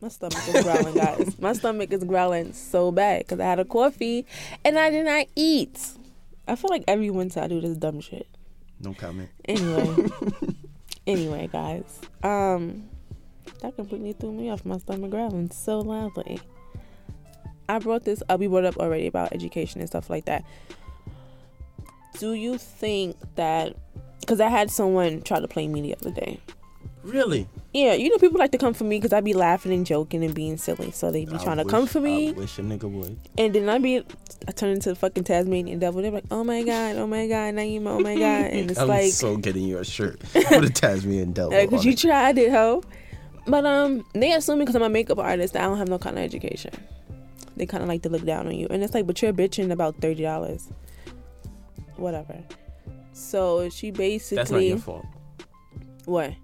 My 0.00 0.08
stomach 0.08 0.38
is 0.48 0.62
growling, 0.62 0.94
guys. 0.94 1.38
My 1.38 1.52
stomach 1.52 1.92
is 1.92 2.04
growling 2.04 2.52
so 2.52 2.92
bad 2.92 3.20
because 3.20 3.40
I 3.40 3.44
had 3.44 3.58
a 3.58 3.64
coffee 3.64 4.24
and 4.64 4.78
I 4.78 4.90
did 4.90 5.04
not 5.06 5.26
eat. 5.36 5.78
I 6.46 6.54
feel 6.54 6.70
like 6.70 6.84
every 6.86 7.10
winter 7.10 7.40
I 7.40 7.48
do 7.48 7.60
this 7.60 7.76
dumb 7.76 8.00
shit. 8.00 8.28
no 8.80 8.94
comment. 8.94 9.30
Anyway, 9.46 10.08
anyway, 11.06 11.48
guys. 11.52 12.00
Um, 12.22 12.88
that 13.62 13.76
completely 13.76 14.12
threw 14.12 14.32
me 14.32 14.50
off. 14.50 14.64
My 14.64 14.78
stomach 14.78 15.10
growling 15.10 15.50
so 15.50 15.80
loudly. 15.80 16.40
I 17.68 17.78
brought 17.78 18.04
this 18.04 18.22
up. 18.28 18.38
We 18.40 18.46
brought 18.46 18.64
up 18.64 18.76
already 18.76 19.06
about 19.06 19.32
education 19.32 19.80
and 19.80 19.88
stuff 19.88 20.08
like 20.08 20.26
that. 20.26 20.44
Do 22.18 22.32
you 22.32 22.58
think 22.58 23.16
that? 23.34 23.76
Because 24.20 24.40
I 24.40 24.48
had 24.48 24.70
someone 24.70 25.22
try 25.22 25.40
to 25.40 25.48
play 25.48 25.68
me 25.68 25.80
the 25.82 25.94
other 25.96 26.10
day. 26.10 26.40
Really? 27.02 27.46
Yeah, 27.72 27.92
you 27.92 28.08
know, 28.08 28.16
people 28.18 28.38
like 28.38 28.50
to 28.52 28.58
come 28.58 28.74
for 28.74 28.82
me 28.84 28.96
because 28.98 29.12
I'd 29.12 29.22
be 29.24 29.34
laughing 29.34 29.72
and 29.72 29.86
joking 29.86 30.24
and 30.24 30.34
being 30.34 30.56
silly. 30.56 30.90
So 30.90 31.10
they'd 31.12 31.28
be 31.28 31.36
I 31.36 31.44
trying 31.44 31.58
to 31.58 31.64
wish- 31.64 31.70
come 31.70 31.86
for 31.86 32.00
me. 32.00 32.30
I 32.30 32.32
wish 32.32 32.58
a 32.58 32.62
nigga 32.62 32.90
would. 32.90 33.16
And 33.38 33.54
then 33.54 33.68
I'd 33.68 33.82
be, 33.82 34.02
I 34.48 34.52
turn 34.52 34.70
into 34.70 34.88
the 34.88 34.94
fucking 34.96 35.22
Tasmanian 35.24 35.78
devil. 35.78 36.02
They're 36.02 36.10
like, 36.10 36.24
oh 36.30 36.42
my 36.42 36.62
God, 36.64 36.96
oh 36.96 37.06
my 37.06 37.28
God, 37.28 37.54
Nieema, 37.54 37.86
oh 37.88 38.00
my 38.00 38.14
God. 38.14 38.46
And 38.50 38.70
it's 38.72 38.80
I'm 38.80 38.88
like, 38.88 39.12
so 39.12 39.36
getting 39.36 39.62
you 39.64 39.78
a 39.78 39.84
shirt 39.84 40.20
with 40.34 40.64
a 40.64 40.70
Tasmanian 40.70 41.32
devil. 41.32 41.50
because 41.50 41.84
you 41.84 41.94
tried 41.94 42.38
it, 42.38 42.50
ho. 42.50 42.82
But 43.46 43.64
um, 43.64 44.04
they 44.12 44.32
assume 44.32 44.58
because 44.58 44.74
I'm 44.74 44.82
a 44.82 44.88
makeup 44.88 45.18
artist 45.18 45.54
that 45.54 45.62
I 45.62 45.66
don't 45.66 45.78
have 45.78 45.88
no 45.88 45.98
kind 45.98 46.18
of 46.18 46.24
education. 46.24 46.72
They 47.56 47.64
kind 47.64 47.82
of 47.82 47.88
like 47.88 48.02
to 48.02 48.08
look 48.08 48.24
down 48.24 48.46
on 48.46 48.54
you, 48.54 48.66
and 48.70 48.82
it's 48.82 48.92
like, 48.92 49.06
but 49.06 49.22
you're 49.22 49.32
bitching 49.32 49.70
about 49.70 49.96
thirty 50.00 50.22
dollars, 50.22 50.68
whatever. 51.96 52.36
So 53.12 53.70
she 53.70 53.90
basically, 53.90 54.36
That's 54.36 54.50
not 54.50 54.62
your 54.62 54.78
fault. 54.78 55.06
what? 56.04 56.34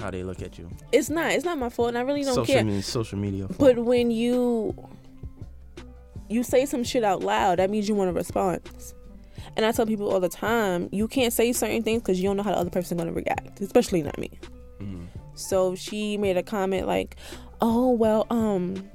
How 0.00 0.10
they 0.10 0.24
look 0.24 0.40
at 0.40 0.58
you. 0.58 0.70
It's 0.90 1.10
not. 1.10 1.32
It's 1.32 1.44
not 1.44 1.58
my 1.58 1.68
fault, 1.68 1.88
and 1.88 1.98
I 1.98 2.00
really 2.02 2.22
don't 2.24 2.34
social 2.34 2.54
care. 2.54 2.64
media, 2.64 2.82
social 2.82 3.18
media. 3.18 3.46
Fault. 3.48 3.58
But 3.58 3.78
when 3.84 4.10
you 4.10 4.74
you 6.28 6.42
say 6.42 6.64
some 6.64 6.84
shit 6.84 7.04
out 7.04 7.22
loud, 7.22 7.58
that 7.58 7.68
means 7.68 7.88
you 7.88 7.94
want 7.94 8.08
a 8.10 8.12
response. 8.14 8.94
And 9.56 9.66
I 9.66 9.72
tell 9.72 9.84
people 9.84 10.10
all 10.10 10.20
the 10.20 10.30
time, 10.30 10.88
you 10.90 11.06
can't 11.06 11.32
say 11.32 11.52
certain 11.52 11.82
things 11.82 12.00
because 12.00 12.18
you 12.20 12.28
don't 12.28 12.38
know 12.38 12.42
how 12.42 12.52
the 12.52 12.58
other 12.58 12.70
person's 12.70 12.98
gonna 13.00 13.12
react, 13.12 13.60
especially 13.60 14.02
not 14.02 14.16
me. 14.18 14.30
So 15.34 15.74
she 15.74 16.16
made 16.18 16.36
a 16.36 16.42
comment 16.42 16.86
like, 16.86 17.16
"Oh 17.60 17.90
well, 17.90 18.26
um, 18.30 18.90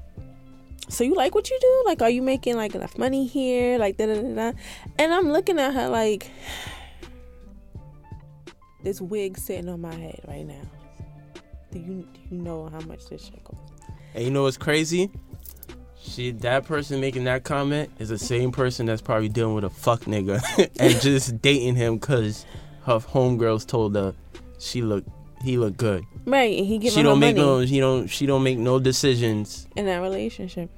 so 0.89 1.03
you 1.03 1.15
like 1.15 1.35
what 1.35 1.49
you 1.49 1.57
do? 1.59 1.83
Like, 1.85 2.01
are 2.01 2.09
you 2.09 2.21
making 2.21 2.55
like 2.55 2.75
enough 2.75 2.97
money 2.97 3.25
here? 3.25 3.77
Like, 3.77 3.97
da 3.97 4.07
da 4.07 4.21
da 4.21 4.51
da." 4.51 4.57
And 4.97 5.13
I'm 5.13 5.31
looking 5.31 5.59
at 5.59 5.73
her 5.73 5.89
like, 5.89 6.29
this 8.83 9.01
wig 9.01 9.37
sitting 9.37 9.69
on 9.69 9.81
my 9.81 9.93
head 9.95 10.21
right 10.27 10.45
now. 10.45 10.61
Do 11.71 11.79
you 11.79 12.07
do 12.13 12.19
you 12.31 12.37
know 12.37 12.69
how 12.69 12.79
much 12.81 13.07
this 13.07 13.25
shit 13.25 13.43
costs? 13.43 13.73
And 14.13 14.23
you 14.23 14.31
know 14.31 14.43
what's 14.43 14.57
crazy? 14.57 15.11
She 15.99 16.31
that 16.31 16.65
person 16.65 17.01
making 17.01 17.25
that 17.25 17.43
comment 17.43 17.91
is 17.99 18.09
the 18.09 18.17
same 18.17 18.51
person 18.51 18.85
that's 18.85 19.01
probably 19.01 19.29
dealing 19.29 19.55
with 19.55 19.65
a 19.65 19.69
fuck 19.69 20.01
nigga 20.01 20.41
and 20.79 21.01
just 21.01 21.41
dating 21.41 21.75
him 21.75 21.97
because 21.97 22.45
her 22.85 22.99
homegirls 22.99 23.67
told 23.67 23.95
her 23.95 24.13
she 24.57 24.81
look 24.81 25.03
he 25.43 25.57
look 25.57 25.77
good. 25.77 26.03
Right, 26.25 26.57
and 26.57 26.65
he 26.65 26.77
giving 26.77 26.95
She 26.97 27.03
don't 27.03 27.19
make 27.19 27.35
money 27.35 27.47
no 27.47 27.65
she 27.65 27.79
don't 27.79 28.07
she 28.07 28.25
don't 28.25 28.43
make 28.43 28.57
no 28.57 28.79
decisions 28.79 29.67
in 29.75 29.85
that 29.85 29.97
relationship. 30.01 30.69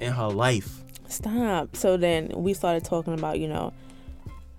in 0.00 0.12
her 0.12 0.28
life. 0.28 0.82
Stop. 1.08 1.74
So 1.76 1.96
then 1.96 2.30
we 2.34 2.54
started 2.54 2.84
talking 2.84 3.14
about, 3.14 3.38
you 3.40 3.48
know, 3.48 3.72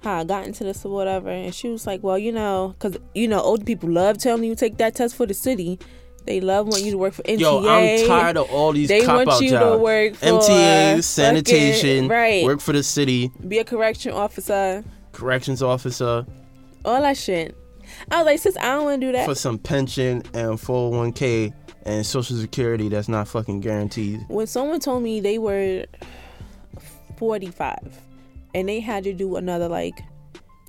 how 0.03 0.19
I 0.19 0.23
got 0.23 0.45
into 0.45 0.63
this 0.63 0.83
or 0.85 0.91
whatever. 0.93 1.29
And 1.29 1.53
she 1.55 1.69
was 1.69 1.87
like, 1.87 2.03
well, 2.03 2.17
you 2.17 2.31
know, 2.31 2.75
because, 2.77 2.97
you 3.15 3.27
know, 3.27 3.39
old 3.39 3.65
people 3.65 3.89
love 3.89 4.17
telling 4.17 4.43
you 4.43 4.55
take 4.55 4.77
that 4.77 4.95
test 4.95 5.15
for 5.15 5.25
the 5.25 5.33
city. 5.33 5.79
They 6.25 6.39
love 6.41 6.67
want 6.67 6.83
you 6.83 6.91
to 6.91 6.97
work 6.97 7.13
for 7.13 7.23
MTA. 7.23 7.39
Yo, 7.39 7.67
I'm 7.67 8.07
tired 8.07 8.37
of 8.37 8.51
all 8.51 8.73
these 8.73 8.89
They 8.89 9.01
cop 9.05 9.15
want 9.17 9.29
out 9.29 9.41
you 9.41 9.49
jobs. 9.51 9.71
to 9.71 9.77
work 9.77 10.15
for 10.15 10.25
MTA, 10.25 11.03
sanitation, 11.03 12.07
right? 12.09 12.43
work 12.43 12.59
for 12.59 12.73
the 12.73 12.83
city, 12.83 13.31
Be 13.47 13.57
a 13.59 13.63
correction 13.63 14.11
officer. 14.11 14.83
corrections 15.13 15.63
officer 15.63 16.25
All 16.85 17.01
that 17.01 17.17
shit. 17.17 17.55
I 18.09 18.17
was 18.17 18.25
like, 18.25 18.39
sis, 18.39 18.57
I 18.57 18.75
don't 18.75 18.85
want 18.85 19.01
to 19.01 19.07
do 19.07 19.11
that. 19.13 19.25
for 19.25 19.35
some 19.35 19.57
pension 19.59 20.23
and 20.33 20.57
401k 20.57 21.53
and 21.85 22.05
social 22.05 22.37
security 22.37 22.89
that's 22.89 23.09
not 23.09 23.27
fucking 23.27 23.59
guaranteed. 23.61 24.23
when 24.27 24.47
someone 24.47 24.79
told 24.79 25.03
me 25.03 25.19
they 25.19 25.37
were 25.37 25.85
45 27.17 27.77
and 28.53 28.67
they 28.69 28.79
had 28.79 29.03
to 29.03 29.13
do 29.13 29.35
another 29.35 29.67
like 29.67 30.01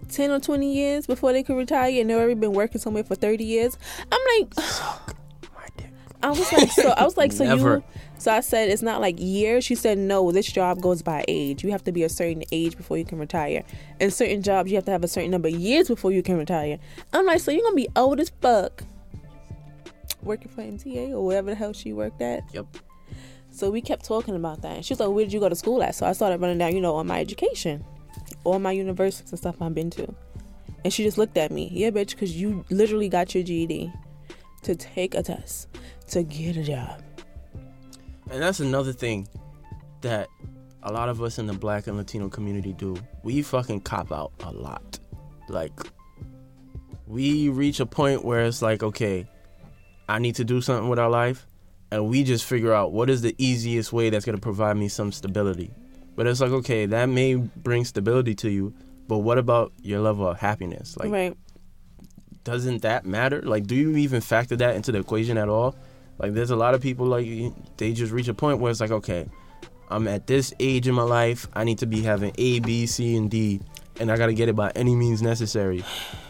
10 0.09 0.31
or 0.31 0.40
20 0.40 0.73
years 0.75 1.07
before 1.07 1.33
they 1.33 1.42
could 1.42 1.57
retire 1.57 1.90
and 2.01 2.11
they've 2.11 2.16
already 2.16 2.35
been 2.35 2.53
working 2.53 2.81
somewhere 2.81 3.05
for 3.05 3.14
30 3.14 3.45
years 3.45 3.79
i'm 4.11 4.21
like 4.40 4.55
Suck 4.55 5.16
my 5.55 5.66
dick. 5.77 5.90
i 6.23 6.29
was 6.29 6.53
like 6.53 6.71
so 6.73 6.88
i 6.90 7.05
was 7.05 7.16
like 7.16 7.33
so 7.33 7.45
you 7.45 7.83
so 8.22 8.32
i 8.32 8.40
said 8.40 8.68
it's 8.68 8.82
not 8.82 9.00
like 9.00 9.16
years 9.18 9.64
she 9.64 9.74
said 9.74 9.98
no 9.98 10.30
this 10.30 10.46
job 10.46 10.80
goes 10.80 11.02
by 11.02 11.24
age 11.28 11.64
you 11.64 11.70
have 11.70 11.82
to 11.82 11.92
be 11.92 12.04
a 12.04 12.08
certain 12.08 12.42
age 12.52 12.76
before 12.76 12.96
you 12.96 13.04
can 13.04 13.18
retire 13.18 13.62
and 14.00 14.12
certain 14.12 14.42
jobs 14.42 14.70
you 14.70 14.76
have 14.76 14.85
to 14.85 14.90
have 14.92 15.02
a 15.02 15.08
certain 15.08 15.30
number 15.30 15.48
of 15.48 15.54
years 15.54 15.88
before 15.88 16.12
you 16.12 16.22
can 16.22 16.38
retire 16.38 16.78
i'm 17.12 17.26
like 17.26 17.40
so 17.40 17.50
you're 17.50 17.62
gonna 17.62 17.74
be 17.74 17.88
old 17.96 18.20
as 18.20 18.30
fuck 18.40 18.85
working 20.22 20.48
for 20.48 20.62
mta 20.62 21.11
or 21.11 21.26
wherever 21.26 21.50
the 21.50 21.56
hell 21.56 21.72
she 21.72 21.92
worked 21.92 22.22
at 22.22 22.42
Yep. 22.52 22.66
so 23.50 23.70
we 23.70 23.80
kept 23.80 24.04
talking 24.04 24.37
about 24.37 24.62
that. 24.62 24.76
And 24.76 24.85
she 24.85 24.92
was 24.94 25.00
like, 25.00 25.11
Where 25.11 25.24
did 25.24 25.32
you 25.32 25.40
go 25.40 25.48
to 25.48 25.56
school 25.56 25.82
at? 25.82 25.94
So 25.96 26.06
I 26.06 26.12
started 26.12 26.40
running 26.40 26.58
down, 26.58 26.74
you 26.74 26.80
know, 26.80 26.94
on 26.94 27.06
my 27.08 27.20
education, 27.20 27.85
all 28.44 28.58
my 28.58 28.70
universities 28.72 29.30
and 29.30 29.38
stuff 29.38 29.61
I've 29.61 29.74
been 29.74 29.90
to. 29.90 30.14
And 30.85 30.92
she 30.92 31.02
just 31.02 31.18
looked 31.18 31.37
at 31.37 31.50
me, 31.50 31.68
Yeah, 31.72 31.90
bitch, 31.90 32.11
because 32.11 32.37
you 32.40 32.64
literally 32.70 33.08
got 33.08 33.35
your 33.35 33.42
GED 33.42 33.92
to 34.62 34.76
take 34.76 35.14
a 35.16 35.22
test 35.22 35.68
to 36.08 36.22
get 36.22 36.56
a 36.56 36.62
job. 36.62 37.02
And 38.33 38.42
that's 38.42 38.61
another 38.61 38.95
thing 38.95 39.29
that 40.01 40.29
a 40.83 40.90
lot 40.90 41.11
of 41.11 41.23
us 41.23 41.38
in 41.38 41.47
the 41.47 41.53
black 41.53 41.87
and 41.87 41.99
Latino 41.99 42.31
community 42.31 42.73
do. 42.73 42.97
We 43.23 43.42
fucking 43.42 43.83
cop 43.83 44.11
out 44.11 44.33
a 44.40 44.51
lot. 44.51 44.99
Like, 45.51 45.79
we 47.07 47.51
reach 47.51 47.79
a 47.79 47.85
point 47.85 48.25
where 48.25 48.40
it's 48.45 48.62
like, 48.62 48.83
okay, 48.83 49.29
I 50.09 50.18
need 50.18 50.37
to 50.37 50.45
do 50.45 50.62
something 50.62 50.88
with 50.88 50.99
our 50.99 51.11
life. 51.11 51.47
And 51.90 52.09
we 52.09 52.25
just 52.25 52.47
figure 52.47 52.73
out 52.73 52.92
what 52.92 53.11
is 53.11 53.21
the 53.21 53.35
easiest 53.37 53.92
way 53.92 54.09
that's 54.09 54.25
going 54.25 54.37
to 54.37 54.40
provide 54.40 54.79
me 54.79 54.88
some 54.88 55.12
stability. 55.12 55.71
But 56.16 56.27
it's 56.27 56.40
like, 56.40 56.53
okay, 56.53 56.87
that 56.87 57.07
may 57.07 57.35
bring 57.35 57.85
stability 57.85 58.35
to 58.37 58.51
you. 58.51 58.73
But 59.09 59.18
what 59.18 59.37
about 59.37 59.73
your 59.83 60.01
level 60.01 60.27
of 60.27 60.38
happiness? 60.38 60.97
Like, 60.97 61.11
right. 61.11 61.37
doesn't 62.45 62.81
that 62.81 63.05
matter? 63.05 63.42
Like, 63.42 63.66
do 63.66 63.75
you 63.75 63.95
even 63.99 64.23
factor 64.23 64.57
that 64.57 64.75
into 64.75 64.90
the 64.90 65.01
equation 65.01 65.37
at 65.37 65.51
all? 65.51 65.77
Like, 66.18 66.35
there's 66.35 66.51
a 66.51 66.57
lot 66.57 66.75
of 66.75 66.81
people 66.81 67.07
like 67.07 67.27
they 67.77 67.92
just 67.92 68.12
reach 68.12 68.29
a 68.29 68.35
point 68.35 68.59
where 68.59 68.70
it's 68.70 68.81
like, 68.81 68.90
okay, 68.90 69.27
I'm 69.88 70.09
at 70.09 70.27
this 70.27 70.55
age 70.61 70.88
in 70.88 70.94
my 70.94 71.03
life. 71.03 71.48
I 71.55 71.64
need 71.64 71.79
to 71.79 71.87
be 71.87 72.03
having 72.03 72.33
A, 72.38 72.61
B, 72.61 72.87
C, 72.87 73.16
and 73.16 73.31
D, 73.31 73.61
and 74.01 74.11
I 74.11 74.16
got 74.16 74.27
to 74.27 74.35
get 74.35 74.48
it 74.48 74.57
by 74.57 74.70
any 74.75 74.94
means 74.94 75.20
necessary. 75.20 75.85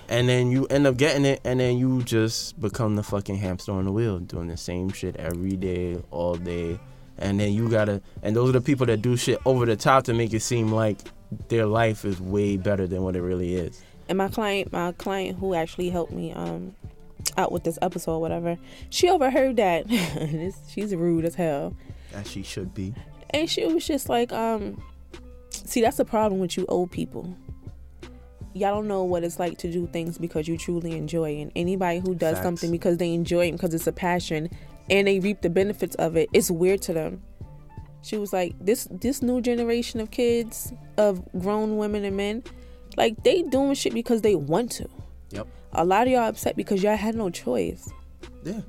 And 0.08 0.28
then 0.28 0.50
you 0.50 0.66
end 0.66 0.86
up 0.86 0.96
getting 0.96 1.24
it, 1.24 1.40
and 1.44 1.60
then 1.60 1.78
you 1.78 2.02
just 2.02 2.60
become 2.60 2.96
the 2.96 3.02
fucking 3.02 3.36
hamster 3.36 3.72
on 3.72 3.84
the 3.84 3.92
wheel, 3.92 4.18
doing 4.18 4.48
the 4.48 4.56
same 4.56 4.90
shit 4.90 5.16
every 5.16 5.56
day, 5.56 6.02
all 6.10 6.34
day. 6.34 6.78
And 7.18 7.38
then 7.38 7.52
you 7.52 7.68
gotta, 7.68 8.02
and 8.22 8.34
those 8.34 8.48
are 8.48 8.52
the 8.52 8.60
people 8.60 8.86
that 8.86 9.00
do 9.00 9.16
shit 9.16 9.38
over 9.44 9.64
the 9.64 9.76
top 9.76 10.04
to 10.04 10.14
make 10.14 10.32
it 10.32 10.40
seem 10.40 10.72
like 10.72 10.98
their 11.48 11.66
life 11.66 12.04
is 12.04 12.20
way 12.20 12.56
better 12.56 12.86
than 12.86 13.02
what 13.02 13.16
it 13.16 13.22
really 13.22 13.54
is. 13.54 13.82
And 14.08 14.18
my 14.18 14.28
client, 14.28 14.72
my 14.72 14.92
client 14.92 15.38
who 15.38 15.54
actually 15.54 15.88
helped 15.90 16.12
me 16.12 16.32
um 16.32 16.74
out 17.36 17.52
with 17.52 17.64
this 17.64 17.78
episode, 17.82 18.18
whatever, 18.18 18.58
she 18.90 19.08
overheard 19.08 19.56
that. 19.56 19.86
she's 20.68 20.94
rude 20.94 21.24
as 21.24 21.34
hell. 21.34 21.76
As 22.12 22.30
she 22.30 22.42
should 22.42 22.74
be. 22.74 22.94
And 23.30 23.48
she 23.48 23.64
was 23.66 23.86
just 23.86 24.08
like, 24.08 24.32
um, 24.32 24.82
see, 25.50 25.80
that's 25.80 25.96
the 25.96 26.04
problem 26.04 26.40
with 26.40 26.56
you 26.56 26.66
old 26.68 26.90
people. 26.90 27.36
Y'all 28.54 28.74
don't 28.74 28.88
know 28.88 29.04
what 29.04 29.24
it's 29.24 29.38
like 29.38 29.56
to 29.58 29.72
do 29.72 29.86
things 29.86 30.18
because 30.18 30.46
you 30.46 30.58
truly 30.58 30.96
enjoy. 30.96 31.40
And 31.40 31.50
anybody 31.56 32.00
who 32.00 32.14
does 32.14 32.34
Facts. 32.34 32.44
something 32.44 32.70
because 32.70 32.98
they 32.98 33.14
enjoy 33.14 33.48
it, 33.48 33.52
because 33.52 33.72
it's 33.72 33.86
a 33.86 33.92
passion, 33.92 34.50
and 34.90 35.08
they 35.08 35.20
reap 35.20 35.40
the 35.40 35.48
benefits 35.48 35.94
of 35.96 36.16
it, 36.16 36.28
it's 36.34 36.50
weird 36.50 36.82
to 36.82 36.92
them. 36.92 37.22
She 38.02 38.18
was 38.18 38.32
like, 38.32 38.54
this 38.60 38.88
this 38.90 39.22
new 39.22 39.40
generation 39.40 40.00
of 40.00 40.10
kids, 40.10 40.72
of 40.98 41.22
grown 41.40 41.76
women 41.76 42.04
and 42.04 42.16
men, 42.16 42.42
like 42.96 43.22
they 43.22 43.42
doing 43.42 43.74
shit 43.74 43.94
because 43.94 44.22
they 44.22 44.34
want 44.34 44.72
to. 44.72 44.88
A 45.74 45.84
lot 45.84 46.06
of 46.06 46.12
y'all 46.12 46.28
upset 46.28 46.56
because 46.56 46.82
y'all 46.82 46.96
had 46.96 47.14
no 47.14 47.30
choice. 47.30 47.90
Yeah. 48.44 48.60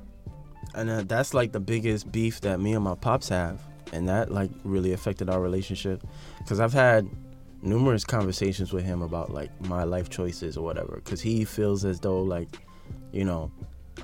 And 0.75 0.89
uh, 0.89 1.03
that's 1.03 1.33
like 1.33 1.51
the 1.51 1.59
biggest 1.59 2.11
beef 2.11 2.41
that 2.41 2.59
me 2.59 2.73
and 2.73 2.83
my 2.83 2.95
pops 2.95 3.29
have. 3.29 3.61
And 3.91 4.07
that 4.09 4.31
like 4.31 4.49
really 4.63 4.93
affected 4.93 5.29
our 5.29 5.39
relationship. 5.39 6.03
Because 6.39 6.59
I've 6.59 6.73
had 6.73 7.07
numerous 7.61 8.03
conversations 8.03 8.73
with 8.73 8.83
him 8.83 9.01
about 9.01 9.31
like 9.31 9.49
my 9.67 9.83
life 9.83 10.09
choices 10.09 10.57
or 10.57 10.63
whatever. 10.63 10.95
Because 10.95 11.21
he 11.21 11.45
feels 11.45 11.85
as 11.85 11.99
though 11.99 12.21
like, 12.21 12.65
you 13.11 13.25
know, 13.25 13.51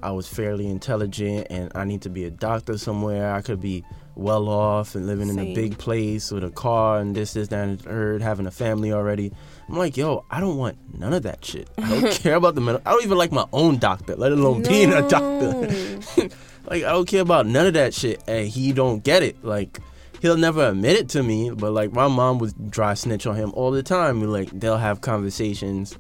I 0.03 0.11
was 0.11 0.27
fairly 0.27 0.67
intelligent 0.67 1.47
and 1.49 1.71
I 1.75 1.83
need 1.85 2.01
to 2.03 2.09
be 2.09 2.25
a 2.25 2.29
doctor 2.29 2.77
somewhere. 2.77 3.33
I 3.33 3.41
could 3.41 3.59
be 3.59 3.83
well 4.19 4.49
off 4.49 4.95
and 4.95 5.07
living 5.07 5.29
in 5.29 5.39
a 5.39 5.53
big 5.53 5.77
place 5.77 6.31
with 6.31 6.43
a 6.43 6.49
car 6.49 6.99
and 6.99 7.15
this, 7.15 7.33
this, 7.33 7.47
that, 7.47 7.67
and 7.67 7.81
third, 7.81 8.21
having 8.21 8.45
a 8.45 8.51
family 8.51 8.91
already. 8.91 9.31
I'm 9.67 9.77
like, 9.77 9.97
yo, 9.97 10.25
I 10.29 10.39
don't 10.39 10.57
want 10.57 10.77
none 10.97 11.13
of 11.13 11.23
that 11.23 11.43
shit. 11.43 11.69
I 11.77 12.01
don't 12.01 12.11
care 12.21 12.35
about 12.35 12.55
the 12.55 12.61
medical. 12.61 12.87
I 12.87 12.91
don't 12.93 13.03
even 13.03 13.17
like 13.17 13.31
my 13.31 13.45
own 13.53 13.77
doctor, 13.77 14.15
let 14.15 14.31
alone 14.31 14.63
being 14.63 14.91
a 14.91 15.07
doctor. 15.07 15.67
like 16.65 16.83
I 16.83 16.91
don't 16.91 17.07
care 17.07 17.21
about 17.21 17.47
none 17.47 17.65
of 17.65 17.73
that 17.73 17.93
shit, 17.93 18.23
and 18.27 18.47
he 18.47 18.73
don't 18.73 19.03
get 19.03 19.23
it. 19.23 19.43
Like 19.43 19.79
he'll 20.21 20.37
never 20.37 20.67
admit 20.67 20.97
it 20.97 21.09
to 21.09 21.23
me, 21.23 21.51
but 21.51 21.71
like 21.71 21.93
my 21.93 22.07
mom 22.07 22.39
would 22.39 22.71
dry 22.71 22.93
snitch 22.93 23.25
on 23.25 23.35
him 23.35 23.51
all 23.55 23.71
the 23.71 23.83
time. 23.83 24.21
Like 24.23 24.49
they'll 24.51 24.77
have 24.77 25.01
conversations, 25.01 25.97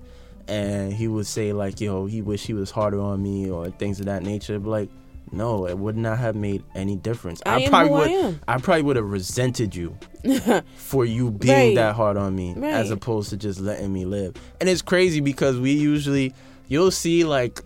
and 0.47 0.91
he 0.93 1.07
would 1.07 1.27
say 1.27 1.53
like, 1.53 1.79
"Yo, 1.79 2.05
he 2.05 2.21
wish 2.21 2.45
he 2.45 2.53
was 2.53 2.71
harder 2.71 2.99
on 2.99 3.21
me" 3.23 3.49
or 3.49 3.69
things 3.69 3.99
of 3.99 4.07
that 4.07 4.23
nature. 4.23 4.59
But 4.59 4.69
like, 4.69 4.89
no, 5.31 5.67
it 5.67 5.77
would 5.77 5.95
not 5.97 6.17
have 6.17 6.35
made 6.35 6.63
any 6.75 6.95
difference. 6.95 7.41
I 7.45 7.61
am 7.61 7.69
probably 7.69 7.91
I 7.91 7.97
would. 7.99 8.11
am. 8.11 8.41
I 8.47 8.57
probably 8.57 8.83
would 8.83 8.95
have 8.95 9.09
resented 9.09 9.75
you 9.75 9.97
for 10.75 11.05
you 11.05 11.31
being 11.31 11.55
Right. 11.69 11.75
that 11.75 11.95
hard 11.95 12.17
on 12.17 12.35
me 12.35 12.53
Right. 12.55 12.73
as 12.73 12.91
opposed 12.91 13.29
to 13.31 13.37
just 13.37 13.59
letting 13.59 13.91
me 13.93 14.05
live. 14.05 14.35
And 14.59 14.69
it's 14.69 14.81
crazy 14.81 15.19
because 15.21 15.57
we 15.59 15.71
usually 15.73 16.33
you'll 16.67 16.91
see 16.91 17.23
like 17.23 17.61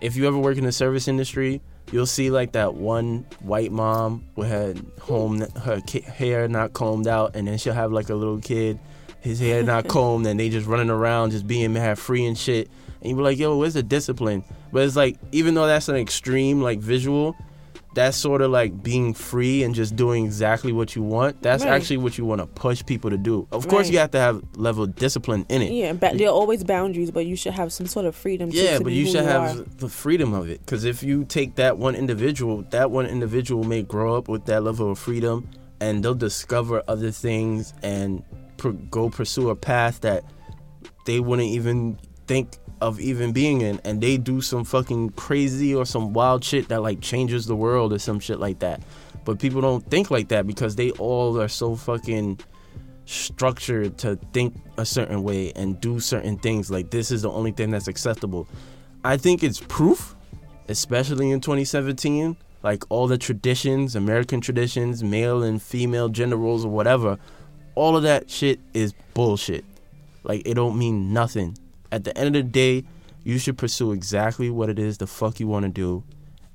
if 0.00 0.16
you 0.16 0.26
ever 0.26 0.38
work 0.38 0.58
in 0.58 0.64
the 0.64 0.72
service 0.72 1.08
industry, 1.08 1.60
you'll 1.92 2.06
see 2.06 2.30
like 2.30 2.52
that 2.52 2.74
one 2.74 3.26
white 3.40 3.70
mom 3.72 4.24
with 4.36 4.48
her 4.48 4.74
home 5.00 5.40
her 5.62 5.80
hair 6.14 6.48
not 6.48 6.72
combed 6.72 7.06
out 7.06 7.36
and 7.36 7.46
then 7.46 7.56
she'll 7.58 7.72
have 7.74 7.92
like 7.92 8.08
a 8.10 8.14
little 8.14 8.38
kid 8.40 8.78
his 9.20 9.38
hair 9.40 9.62
not 9.62 9.86
combed 9.88 10.26
and 10.26 10.38
they 10.40 10.48
just 10.48 10.66
running 10.66 10.90
around 10.90 11.30
just 11.30 11.46
being 11.46 11.72
mad 11.72 11.98
free 11.98 12.24
and 12.26 12.36
shit. 12.36 12.68
And 13.00 13.10
you 13.10 13.16
be 13.16 13.22
like, 13.22 13.38
"Yo, 13.38 13.56
where's 13.58 13.74
the 13.74 13.82
discipline?" 13.82 14.42
But 14.74 14.82
it's 14.84 14.96
like 14.96 15.16
even 15.32 15.54
though 15.54 15.66
that's 15.68 15.88
an 15.88 15.94
extreme 15.96 16.60
like 16.60 16.80
visual, 16.80 17.34
that's 17.94 18.16
sort 18.16 18.42
of 18.42 18.50
like 18.50 18.82
being 18.82 19.14
free 19.14 19.62
and 19.62 19.72
just 19.72 19.94
doing 19.94 20.24
exactly 20.24 20.72
what 20.72 20.96
you 20.96 21.02
want. 21.04 21.40
That's 21.42 21.62
Right. 21.62 21.72
actually 21.74 21.98
what 21.98 22.18
you 22.18 22.24
want 22.24 22.40
to 22.40 22.46
push 22.48 22.84
people 22.84 23.08
to 23.10 23.16
do. 23.16 23.46
Of 23.52 23.68
course, 23.68 23.86
Right. 23.86 23.92
you 23.92 23.98
have 24.00 24.10
to 24.10 24.18
have 24.18 24.42
level 24.56 24.82
of 24.82 24.96
discipline 24.96 25.46
in 25.48 25.62
it. 25.62 25.70
Yeah, 25.70 25.92
but 25.92 26.18
there 26.18 26.26
are 26.26 26.32
always 26.34 26.64
boundaries, 26.64 27.12
but 27.12 27.24
you 27.24 27.36
should 27.36 27.52
have 27.52 27.72
some 27.72 27.86
sort 27.86 28.04
of 28.04 28.16
freedom. 28.16 28.50
to- 28.50 28.56
Yeah, 28.56 28.80
but 28.80 28.92
you 28.92 29.06
should 29.06 29.14
you 29.22 29.28
have 29.28 29.60
are. 29.60 29.64
the 29.78 29.88
freedom 29.88 30.34
of 30.34 30.48
it. 30.50 30.58
Because 30.66 30.84
if 30.84 31.04
you 31.04 31.22
take 31.24 31.54
that 31.54 31.78
one 31.78 31.94
individual, 31.94 32.64
that 32.70 32.90
one 32.90 33.06
individual 33.06 33.62
may 33.62 33.82
grow 33.84 34.16
up 34.16 34.28
with 34.28 34.46
that 34.46 34.64
level 34.64 34.90
of 34.90 34.98
freedom, 34.98 35.46
and 35.80 36.04
they'll 36.04 36.14
discover 36.16 36.82
other 36.88 37.12
things 37.12 37.74
and 37.84 38.24
pr- 38.56 38.70
go 38.90 39.08
pursue 39.08 39.50
a 39.50 39.54
path 39.54 40.00
that 40.00 40.24
they 41.06 41.20
wouldn't 41.20 41.48
even 41.48 41.96
think 42.26 42.58
of 42.80 43.00
even 43.00 43.32
being 43.32 43.60
in, 43.60 43.80
and 43.84 44.00
they 44.00 44.16
do 44.16 44.40
some 44.40 44.64
fucking 44.64 45.10
crazy 45.10 45.74
or 45.74 45.86
some 45.86 46.12
wild 46.12 46.44
shit 46.44 46.68
that 46.68 46.82
like 46.82 47.00
changes 47.00 47.46
the 47.46 47.56
world 47.56 47.92
or 47.92 47.98
some 47.98 48.20
shit 48.20 48.38
like 48.38 48.58
that. 48.60 48.82
But 49.24 49.38
people 49.38 49.60
don't 49.60 49.88
think 49.90 50.10
like 50.10 50.28
that 50.28 50.46
because 50.46 50.76
they 50.76 50.90
all 50.92 51.40
are 51.40 51.48
so 51.48 51.76
fucking 51.76 52.40
structured 53.06 53.98
to 53.98 54.16
think 54.32 54.54
a 54.78 54.84
certain 54.84 55.22
way 55.22 55.52
and 55.54 55.80
do 55.80 56.00
certain 56.00 56.38
things 56.38 56.70
like 56.70 56.90
this 56.90 57.10
is 57.10 57.22
the 57.22 57.30
only 57.30 57.52
thing 57.52 57.70
that's 57.70 57.88
acceptable. 57.88 58.48
I 59.04 59.16
think 59.16 59.42
it's 59.42 59.60
proof, 59.60 60.14
especially 60.68 61.30
in 61.30 61.40
2017, 61.40 62.36
like 62.62 62.84
all 62.88 63.06
the 63.06 63.18
traditions, 63.18 63.94
American 63.94 64.40
traditions, 64.40 65.04
male 65.04 65.42
and 65.42 65.60
female 65.60 66.08
gender 66.08 66.36
roles 66.36 66.64
or 66.64 66.70
whatever, 66.70 67.18
all 67.74 67.96
of 67.96 68.02
that 68.04 68.30
shit 68.30 68.60
is 68.72 68.94
bullshit. 69.12 69.64
Like 70.22 70.42
it 70.46 70.54
don't 70.54 70.78
mean 70.78 71.12
nothing. 71.12 71.58
At 71.94 72.02
the 72.02 72.18
end 72.18 72.34
of 72.34 72.42
the 72.42 72.50
day, 72.50 72.82
you 73.22 73.38
should 73.38 73.56
pursue 73.56 73.92
exactly 73.92 74.50
what 74.50 74.68
it 74.68 74.80
is 74.80 74.98
the 74.98 75.06
fuck 75.06 75.38
you 75.38 75.46
want 75.46 75.64
to 75.64 75.70
do 75.70 76.02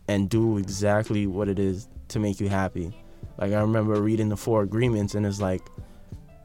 and 0.10 0.30
do 0.30 0.58
exactly 0.58 1.28
what 1.28 1.48
it 1.48 1.58
is 1.58 1.88
to 2.10 2.20
make 2.20 2.42
you 2.42 2.50
happy. 2.50 2.92
Like 3.38 3.54
I 3.54 3.62
remember 3.62 4.02
reading 4.02 4.28
the 4.28 4.36
four 4.36 4.64
agreements 4.64 5.16
and 5.16 5.26
it's 5.26 5.40
like 5.40 5.62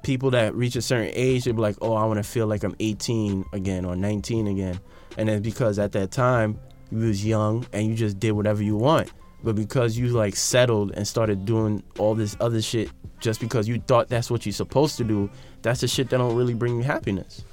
people 0.05 0.31
that 0.31 0.55
reach 0.55 0.77
a 0.77 0.81
certain 0.81 1.11
age 1.13 1.43
they 1.43 1.51
be 1.51 1.61
like, 1.61 1.75
"Oh, 1.83 1.95
I 1.95 2.05
want 2.05 2.19
to 2.19 2.23
feel 2.23 2.47
like 2.47 2.63
I'm 2.63 2.77
18 2.79 3.45
again 3.53 3.85
or 3.85 3.97
19 3.97 4.47
again." 4.47 4.79
And 5.19 5.29
it's 5.29 5.43
because 5.43 5.81
at 5.81 5.91
that 5.91 6.13
time 6.13 6.61
you 6.93 6.99
was 6.99 7.27
young 7.27 7.67
and 7.73 7.89
you 7.89 7.97
just 7.97 8.21
did 8.21 8.31
whatever 8.31 8.63
you 8.63 8.77
want. 8.77 9.11
But 9.43 9.57
because 9.57 9.99
you 9.99 10.07
like 10.07 10.37
settled 10.37 10.93
and 10.93 11.05
started 11.05 11.45
doing 11.45 11.83
all 11.99 12.15
this 12.15 12.37
other 12.39 12.63
shit 12.63 12.93
just 13.19 13.41
because 13.41 13.67
you 13.67 13.81
thought 13.81 14.09
that's 14.09 14.31
what 14.31 14.47
you're 14.47 14.53
supposed 14.53 14.99
to 14.99 15.05
do, 15.05 15.29
that's 15.63 15.81
the 15.81 15.89
shit 15.89 16.11
that 16.11 16.19
don't 16.19 16.37
really 16.37 16.55
bring 16.55 16.77
you 16.77 16.85
happiness. 16.85 17.45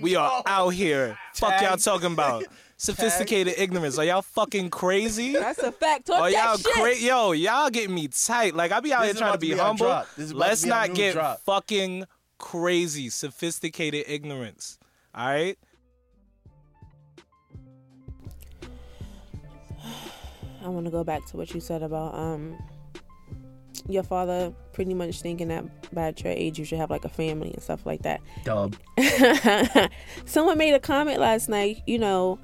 We 0.00 0.16
are 0.16 0.42
out 0.46 0.70
here. 0.70 1.16
Fuck 1.34 1.60
y'all 1.62 1.76
talking 1.76 2.12
about. 2.12 2.44
Sophisticated 2.76 3.54
ignorance. 3.56 3.98
Are 3.98 4.04
y'all 4.04 4.20
fucking 4.20 4.68
crazy? 4.70 5.32
That's 5.34 5.60
a 5.60 5.70
fact. 5.72 6.06
Talk 6.08 6.20
Are 6.20 6.30
y'all 6.30 6.56
shit. 6.56 6.66
crazy? 6.72 7.06
Yo, 7.06 7.30
y'all 7.32 7.70
getting 7.70 7.94
me 7.94 8.08
tight. 8.08 8.54
Like 8.56 8.72
I 8.72 8.80
be 8.80 8.92
out 8.92 9.02
This 9.02 9.06
here 9.06 9.14
is 9.14 9.18
trying 9.20 9.28
to 9.28 9.34
about 9.34 9.40
to 9.40 9.46
be 9.46 9.54
be 9.54 9.60
our 9.60 9.66
humble. 9.66 9.86
drop. 9.86 10.06
This 10.16 10.24
is 10.26 10.30
about 10.32 10.42
to 10.42 10.48
Let's 10.48 10.64
be 10.64 10.70
our 10.70 10.80
not 10.80 10.88
new 10.90 10.94
get 10.96 11.12
drop. 11.14 11.40
fucking 11.40 12.04
crazy. 12.38 13.08
Sophisticated 13.10 14.04
ignorance. 14.08 14.78
All 15.14 15.26
right. 15.28 15.56
I 20.64 20.68
want 20.68 20.86
to 20.86 20.90
go 20.90 21.04
back 21.04 21.24
to 21.26 21.36
what 21.36 21.54
you 21.54 21.60
said 21.60 21.82
about 21.82 22.14
um 22.14 22.58
your 23.88 24.02
father 24.02 24.52
pretty 24.72 24.94
much 24.94 25.20
thinking 25.20 25.48
that 25.48 25.64
by 25.94 26.12
your 26.16 26.32
age 26.32 26.58
you 26.58 26.64
should 26.64 26.78
have 26.78 26.90
like 26.90 27.04
a 27.04 27.08
family 27.08 27.52
and 27.52 27.62
stuff 27.62 27.84
like 27.86 28.02
that. 28.02 28.20
Dub. 28.44 28.76
Someone 30.24 30.58
made 30.58 30.74
a 30.74 30.80
comment 30.80 31.20
last 31.20 31.48
night. 31.48 31.82
You 31.86 31.98
know, 31.98 32.38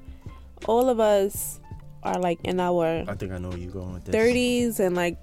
all 0.65 0.89
of 0.89 0.99
us 0.99 1.59
are 2.03 2.19
like 2.19 2.39
in 2.43 2.59
our 2.59 3.03
I 3.07 3.15
think 3.15 3.31
I 3.31 3.37
know 3.37 3.49
where 3.49 3.57
you're 3.57 3.71
going 3.71 3.93
with 3.93 4.05
this. 4.05 4.15
30s 4.15 4.79
and 4.79 4.95
like 4.95 5.17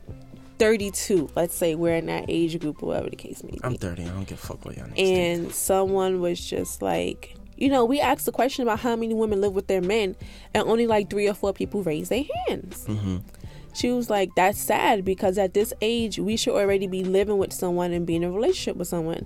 32. 0.58 1.30
Let's 1.36 1.54
say 1.54 1.74
we're 1.74 1.94
in 1.94 2.06
that 2.06 2.24
age 2.28 2.58
group, 2.58 2.82
or 2.82 2.86
whatever 2.86 3.10
the 3.10 3.16
case 3.16 3.42
may 3.44 3.52
be. 3.52 3.60
I'm 3.62 3.76
30. 3.76 4.02
I 4.02 4.08
don't 4.08 4.26
give 4.26 4.42
a 4.42 4.46
fuck 4.46 4.64
what 4.64 4.76
y'all 4.76 4.86
think. 4.86 4.98
and 4.98 5.52
someone 5.52 6.20
was 6.20 6.44
just 6.44 6.82
like, 6.82 7.36
you 7.56 7.68
know, 7.68 7.84
we 7.84 8.00
asked 8.00 8.26
the 8.26 8.32
question 8.32 8.62
about 8.62 8.80
how 8.80 8.96
many 8.96 9.14
women 9.14 9.40
live 9.40 9.52
with 9.52 9.66
their 9.68 9.80
men, 9.80 10.16
and 10.54 10.68
only 10.68 10.86
like 10.86 11.10
three 11.10 11.28
or 11.28 11.34
four 11.34 11.52
people 11.52 11.82
raised 11.82 12.10
their 12.10 12.24
hands. 12.48 12.84
Mm-hmm. 12.88 13.18
She 13.78 13.92
was 13.92 14.10
like, 14.10 14.34
that's 14.34 14.60
sad 14.60 15.04
because 15.04 15.38
at 15.38 15.54
this 15.54 15.72
age, 15.80 16.18
we 16.18 16.36
should 16.36 16.54
already 16.54 16.88
be 16.88 17.04
living 17.04 17.38
with 17.38 17.52
someone 17.52 17.92
and 17.92 18.04
be 18.04 18.16
in 18.16 18.24
a 18.24 18.30
relationship 18.30 18.74
with 18.74 18.88
someone. 18.88 19.24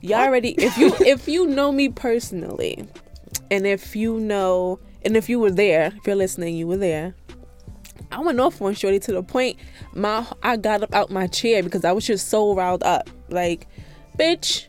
Y'all 0.00 0.20
already, 0.20 0.52
if 0.52 0.78
you 0.78 0.94
if 1.00 1.28
you 1.28 1.46
know 1.46 1.70
me 1.70 1.90
personally, 1.90 2.88
and 3.50 3.66
if 3.66 3.94
you 3.94 4.18
know, 4.18 4.80
and 5.04 5.14
if 5.14 5.28
you 5.28 5.38
were 5.38 5.50
there, 5.50 5.92
if 5.94 6.06
you're 6.06 6.16
listening, 6.16 6.56
you 6.56 6.66
were 6.66 6.78
there. 6.78 7.14
I 8.10 8.20
went 8.20 8.40
off 8.40 8.62
on 8.62 8.72
Shorty 8.72 8.98
to 9.00 9.12
the 9.12 9.22
point 9.22 9.58
my 9.92 10.26
I 10.42 10.56
got 10.56 10.82
up 10.82 10.94
out 10.94 11.10
my 11.10 11.26
chair 11.26 11.62
because 11.62 11.84
I 11.84 11.92
was 11.92 12.06
just 12.06 12.30
so 12.30 12.54
riled 12.54 12.82
up. 12.84 13.10
Like, 13.28 13.68
bitch, 14.18 14.68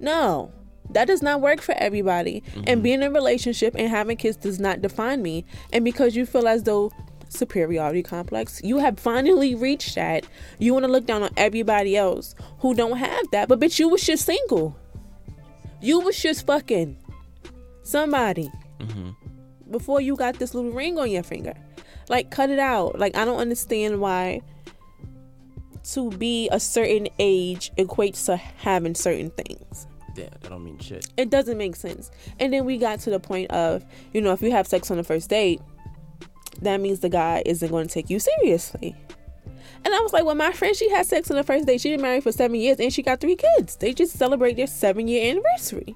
no. 0.00 0.50
That 0.90 1.06
does 1.06 1.22
not 1.22 1.40
work 1.40 1.60
for 1.60 1.76
everybody. 1.78 2.42
And 2.56 2.66
mm-hmm. 2.66 2.80
being 2.82 3.02
in 3.02 3.04
a 3.04 3.10
relationship 3.12 3.76
and 3.78 3.88
having 3.88 4.16
kids 4.16 4.36
does 4.36 4.58
not 4.58 4.82
define 4.82 5.22
me. 5.22 5.44
And 5.72 5.84
because 5.84 6.16
you 6.16 6.26
feel 6.26 6.48
as 6.48 6.64
though 6.64 6.90
superiority 7.30 8.02
complex, 8.02 8.60
you 8.62 8.78
have 8.78 9.00
finally 9.00 9.54
reached 9.54 9.94
that. 9.94 10.26
You 10.58 10.74
want 10.74 10.84
to 10.84 10.90
look 10.92 11.06
down 11.06 11.22
on 11.22 11.30
everybody 11.36 11.96
else 11.96 12.34
who 12.58 12.74
don't 12.74 12.98
have 12.98 13.30
that. 13.32 13.48
But 13.48 13.60
bitch, 13.60 13.78
you 13.78 13.88
was 13.88 14.02
just 14.02 14.26
single. 14.26 14.76
You 15.80 16.00
was 16.00 16.20
just 16.20 16.46
fucking 16.46 16.98
somebody 17.82 18.50
mm-hmm. 18.78 19.10
before 19.70 20.00
you 20.00 20.16
got 20.16 20.38
this 20.38 20.54
little 20.54 20.72
ring 20.72 20.98
on 20.98 21.10
your 21.10 21.22
finger. 21.22 21.54
Like, 22.08 22.30
cut 22.30 22.50
it 22.50 22.58
out. 22.58 22.98
Like, 22.98 23.16
I 23.16 23.24
don't 23.24 23.38
understand 23.38 24.00
why 24.00 24.42
to 25.92 26.10
be 26.10 26.48
a 26.52 26.60
certain 26.60 27.08
age 27.18 27.72
equates 27.78 28.26
to 28.26 28.36
having 28.36 28.94
certain 28.94 29.30
things. 29.30 29.86
Yeah, 30.16 30.28
that 30.30 30.50
don't 30.50 30.64
mean 30.64 30.78
shit. 30.78 31.06
It 31.16 31.30
doesn't 31.30 31.56
make 31.56 31.76
sense. 31.76 32.10
And 32.38 32.52
then 32.52 32.64
we 32.64 32.76
got 32.78 33.00
to 33.00 33.10
the 33.10 33.20
point 33.20 33.50
of, 33.52 33.84
you 34.12 34.20
know, 34.20 34.32
if 34.32 34.42
you 34.42 34.50
have 34.50 34.66
sex 34.66 34.90
on 34.90 34.96
the 34.96 35.04
first 35.04 35.30
date, 35.30 35.62
that 36.62 36.80
means 36.80 37.00
the 37.00 37.08
guy 37.08 37.42
isn't 37.46 37.70
going 37.70 37.86
to 37.86 37.92
take 37.92 38.10
you 38.10 38.18
seriously. 38.18 38.96
And 39.84 39.94
I 39.94 40.00
was 40.00 40.12
like, 40.12 40.24
well, 40.24 40.34
my 40.34 40.52
friend, 40.52 40.76
she 40.76 40.90
had 40.90 41.06
sex 41.06 41.30
on 41.30 41.36
the 41.36 41.42
first 41.42 41.66
date. 41.66 41.80
She 41.80 41.90
been 41.90 42.02
married 42.02 42.22
for 42.22 42.32
seven 42.32 42.60
years 42.60 42.78
and 42.80 42.92
she 42.92 43.02
got 43.02 43.20
three 43.20 43.36
kids. 43.36 43.76
They 43.76 43.94
just 43.94 44.18
celebrate 44.18 44.56
their 44.56 44.66
seven 44.66 45.08
year 45.08 45.30
anniversary. 45.30 45.94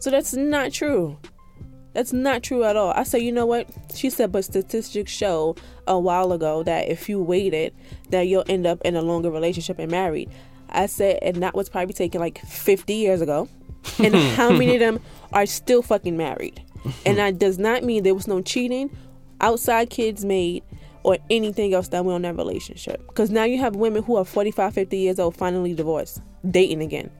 So 0.00 0.10
that's 0.10 0.34
not 0.34 0.72
true. 0.72 1.18
That's 1.92 2.12
not 2.12 2.42
true 2.42 2.64
at 2.64 2.76
all. 2.76 2.92
I 2.92 3.02
said, 3.02 3.22
you 3.22 3.32
know 3.32 3.46
what? 3.46 3.68
She 3.94 4.08
said, 4.08 4.32
but 4.32 4.44
statistics 4.44 5.10
show 5.10 5.56
a 5.86 5.98
while 5.98 6.32
ago 6.32 6.62
that 6.62 6.88
if 6.88 7.08
you 7.08 7.22
waited, 7.22 7.74
that 8.10 8.22
you'll 8.22 8.44
end 8.48 8.66
up 8.66 8.80
in 8.82 8.96
a 8.96 9.02
longer 9.02 9.30
relationship 9.30 9.78
and 9.78 9.90
married. 9.90 10.30
I 10.70 10.86
said, 10.86 11.18
and 11.22 11.42
that 11.42 11.54
was 11.54 11.68
probably 11.68 11.94
taken 11.94 12.20
like 12.20 12.38
50 12.38 12.94
years 12.94 13.20
ago. 13.20 13.48
And 13.98 14.14
how 14.14 14.50
many 14.50 14.74
of 14.74 14.80
them 14.80 15.00
are 15.32 15.46
still 15.46 15.82
fucking 15.82 16.16
married? 16.16 16.62
And 17.04 17.18
that 17.18 17.38
does 17.38 17.58
not 17.58 17.84
mean 17.84 18.02
there 18.04 18.14
was 18.14 18.28
no 18.28 18.42
cheating, 18.42 18.96
outside 19.40 19.90
kids 19.90 20.24
made, 20.24 20.62
or 21.04 21.16
anything 21.30 21.72
else 21.74 21.88
that 21.88 22.04
went 22.04 22.14
on 22.16 22.22
that 22.22 22.36
relationship. 22.36 23.06
Because 23.08 23.30
now 23.30 23.44
you 23.44 23.58
have 23.58 23.76
women 23.76 24.02
who 24.02 24.16
are 24.16 24.24
45, 24.24 24.74
50 24.74 24.96
years 24.96 25.18
old 25.18 25.36
finally 25.36 25.74
divorced, 25.74 26.20
dating 26.50 26.82
again. 26.82 27.10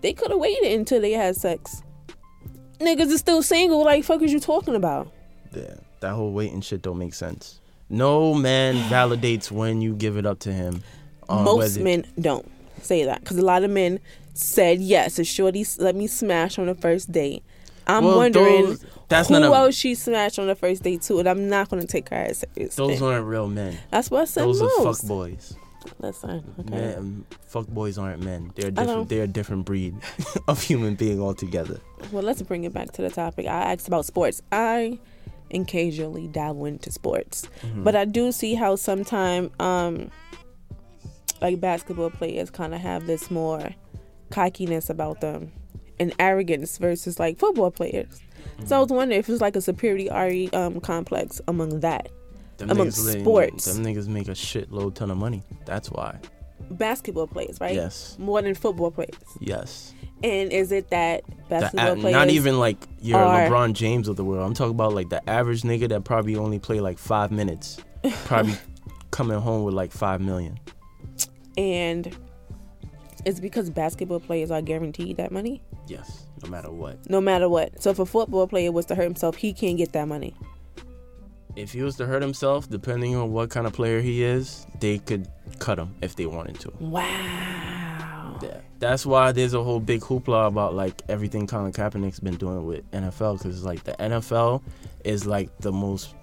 They 0.00 0.12
could 0.12 0.30
have 0.30 0.40
waited 0.40 0.72
until 0.72 1.00
they 1.00 1.12
had 1.12 1.36
sex. 1.36 1.82
Niggas 2.78 3.06
is 3.10 3.20
still 3.20 3.42
single. 3.42 3.84
Like, 3.84 4.04
fuck 4.04 4.22
is 4.22 4.32
you 4.32 4.40
talking 4.40 4.74
about? 4.74 5.10
Yeah, 5.54 5.74
that 6.00 6.12
whole 6.14 6.32
waiting 6.32 6.60
shit 6.60 6.82
don't 6.82 6.98
make 6.98 7.14
sense. 7.14 7.60
No 7.88 8.34
man 8.34 8.74
validates 8.90 9.50
when 9.50 9.80
you 9.80 9.94
give 9.94 10.16
it 10.16 10.26
up 10.26 10.38
to 10.40 10.52
him. 10.52 10.82
um, 11.28 11.44
Most 11.44 11.58
whether- 11.58 11.84
men 11.84 12.06
don't 12.20 12.50
say 12.82 13.04
that 13.04 13.20
because 13.20 13.36
a 13.38 13.42
lot 13.44 13.62
of 13.64 13.70
men 13.70 14.00
said 14.34 14.80
yes. 14.80 15.18
If 15.18 15.26
Shorty 15.26 15.64
let 15.78 15.94
me 15.96 16.06
smash 16.06 16.58
on 16.58 16.66
the 16.66 16.74
first 16.74 17.10
date, 17.12 17.42
I'm 17.86 18.04
Well, 18.04 18.16
wondering 18.16 18.64
those- 18.66 18.84
that's 19.08 19.28
who 19.28 19.36
else 19.54 19.74
she 19.74 19.94
smashed 19.94 20.38
on 20.38 20.46
the 20.48 20.54
first 20.56 20.82
date 20.82 21.02
too, 21.02 21.18
and 21.20 21.28
I'm 21.28 21.48
not 21.48 21.68
gonna 21.68 21.86
take 21.86 22.08
her 22.08 22.16
as 22.16 22.44
seriously. 22.54 22.86
Those 22.94 23.02
aren't 23.02 23.26
real 23.26 23.48
men. 23.48 23.78
That's 23.90 24.10
what 24.10 24.22
I 24.22 24.24
said 24.24 24.44
Those 24.44 24.60
are 24.62 24.70
fuck 24.82 25.02
boys. 25.06 25.54
Listen, 26.00 26.42
okay. 26.58 26.70
Men, 26.74 27.24
fuck 27.46 27.68
boys 27.68 27.96
aren't 27.96 28.20
men. 28.20 28.50
They're 28.56 28.72
different. 28.72 29.08
They're 29.08 29.22
a 29.22 29.28
different 29.28 29.64
breed 29.66 29.94
of 30.48 30.60
human 30.60 30.96
being 30.96 31.22
altogether. 31.22 31.78
Well, 32.10 32.24
let's 32.24 32.42
bring 32.42 32.64
it 32.64 32.72
back 32.74 32.90
to 32.92 33.02
the 33.02 33.10
topic. 33.10 33.46
I 33.46 33.72
asked 33.72 33.86
about 33.86 34.04
sports. 34.04 34.42
I 34.50 34.98
occasionally 35.54 36.26
dabble 36.26 36.64
into 36.64 36.90
sports, 36.90 37.48
Mm-hmm. 37.62 37.84
but 37.84 37.94
I 37.94 38.04
do 38.04 38.32
see 38.32 38.54
how 38.54 38.74
sometimes, 38.74 39.50
um, 39.60 40.10
like 41.40 41.60
basketball 41.60 42.10
players, 42.10 42.50
kind 42.50 42.74
of 42.74 42.80
have 42.80 43.06
this 43.06 43.30
more 43.30 43.70
cockiness 44.30 44.90
about 44.90 45.20
them 45.20 45.52
and 45.98 46.12
arrogance 46.18 46.78
versus 46.78 47.18
like 47.18 47.38
football 47.38 47.70
players. 47.70 48.20
So 48.64 48.76
I 48.76 48.80
was 48.80 48.88
wondering 48.90 49.18
if 49.20 49.28
it's 49.28 49.40
like 49.40 49.56
a 49.56 49.60
superiority 49.60 50.52
um, 50.52 50.80
complex 50.80 51.40
among 51.48 51.80
that 51.80 52.10
Them 52.58 52.70
Among 52.70 52.90
sports. 52.90 53.64
them 53.66 53.84
niggas 53.84 54.08
make 54.08 54.28
a 54.28 54.32
shitload 54.32 54.94
ton 54.94 55.10
of 55.10 55.18
money. 55.18 55.42
That's 55.66 55.90
why. 55.90 56.18
basketball 56.70 57.26
players, 57.26 57.58
right? 57.60 57.74
Yes. 57.74 58.16
More 58.18 58.40
than 58.40 58.54
football 58.54 58.90
players. 58.90 59.10
Yes. 59.40 59.92
And 60.22 60.50
is 60.50 60.72
it 60.72 60.88
that 60.90 61.24
basketball 61.50 61.96
players? 61.96 62.12
not 62.14 62.30
even 62.30 62.58
like 62.58 62.78
your 63.02 63.18
are- 63.18 63.48
LeBron 63.50 63.74
James 63.74 64.08
of 64.08 64.16
the 64.16 64.24
world. 64.24 64.46
I'm 64.46 64.54
talking 64.54 64.70
about 64.70 64.94
like 64.94 65.10
the 65.10 65.28
average 65.28 65.62
nigga 65.62 65.88
that 65.90 66.04
probably 66.04 66.36
only 66.36 66.58
play 66.58 66.80
like 66.80 66.96
five 66.98 67.30
minutes, 67.30 67.78
probably 68.24 68.54
coming 69.10 69.38
home 69.38 69.64
with 69.64 69.74
like 69.74 69.92
five 69.92 70.20
million. 70.22 70.58
and 71.58 72.16
it's 73.26 73.40
because 73.40 73.68
basketball 73.68 74.20
players 74.20 74.50
are 74.50 74.62
guaranteed 74.62 75.16
that 75.18 75.30
money 75.30 75.60
Yes, 75.86 76.24
no 76.42 76.48
matter 76.48 76.70
what. 76.70 77.10
no 77.10 77.20
matter 77.20 77.48
what 77.48 77.82
so 77.82 77.90
if 77.90 77.98
a 77.98 78.06
football 78.06 78.46
player 78.46 78.72
was 78.72 78.86
to 78.86 78.94
hurt 78.94 79.04
himself 79.04 79.36
he 79.36 79.52
can't 79.52 79.76
get 79.76 79.92
that 79.92 80.08
money 80.08 80.34
If 81.56 81.72
he 81.72 81.82
was 81.82 81.96
to 81.96 82.04
hurt 82.06 82.20
himself, 82.22 82.68
depending 82.68 83.16
on 83.16 83.32
what 83.32 83.48
kind 83.50 83.66
of 83.66 83.72
player 83.72 84.00
he 84.02 84.22
is, 84.22 84.66
they 84.80 84.98
could 84.98 85.26
cut 85.58 85.78
him 85.78 85.94
if 86.02 86.14
they 86.16 86.26
wanted 86.26 86.60
to. 86.60 86.70
wow 86.80 88.38
Yeah. 88.42 88.60
That's 88.78 89.06
why 89.06 89.32
there's 89.32 89.54
a 89.54 89.62
whole 89.64 89.80
big 89.80 90.02
hoopla 90.02 90.48
about 90.48 90.74
like 90.74 91.00
everything 91.08 91.46
Colin 91.46 91.72
Kaepernick's 91.72 92.20
been 92.20 92.36
doing 92.36 92.66
with 92.66 92.84
NFL 92.90 93.38
because 93.38 93.64
like 93.64 93.82
the 93.84 93.92
NFL 93.92 94.60
is 95.04 95.24
like 95.26 95.48
the 95.60 95.72
most 95.72 96.14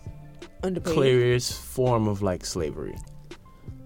underpaid 0.63 0.93
clearest 0.93 1.53
form 1.59 2.07
of 2.07 2.21
like 2.21 2.45
slavery 2.45 2.95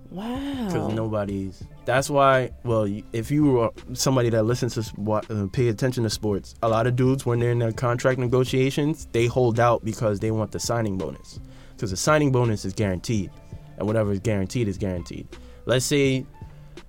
because 0.09 0.93
nobody's. 0.93 1.63
That's 1.85 2.09
why. 2.09 2.51
Well, 2.63 2.87
if 3.13 3.31
you 3.31 3.59
are 3.59 3.71
somebody 3.93 4.29
that 4.29 4.43
listens 4.43 4.75
to 4.75 5.11
uh, 5.11 5.47
pay 5.51 5.67
attention 5.69 6.03
to 6.03 6.09
sports, 6.09 6.55
a 6.63 6.69
lot 6.69 6.87
of 6.87 6.95
dudes 6.95 7.25
when 7.25 7.39
they're 7.39 7.51
in 7.51 7.59
their 7.59 7.71
contract 7.71 8.19
negotiations, 8.19 9.07
they 9.11 9.25
hold 9.25 9.59
out 9.59 9.83
because 9.83 10.19
they 10.19 10.31
want 10.31 10.51
the 10.51 10.59
signing 10.59 10.97
bonus 10.97 11.39
because 11.77 11.91
the 11.91 11.97
signing 11.97 12.31
bonus 12.31 12.65
is 12.65 12.73
guaranteed, 12.73 13.29
and 13.77 13.85
whatever 13.85 14.11
is 14.11 14.19
guaranteed 14.19 14.67
is 14.67 14.77
guaranteed. 14.77 15.27
Let's 15.65 15.85
say 15.85 16.25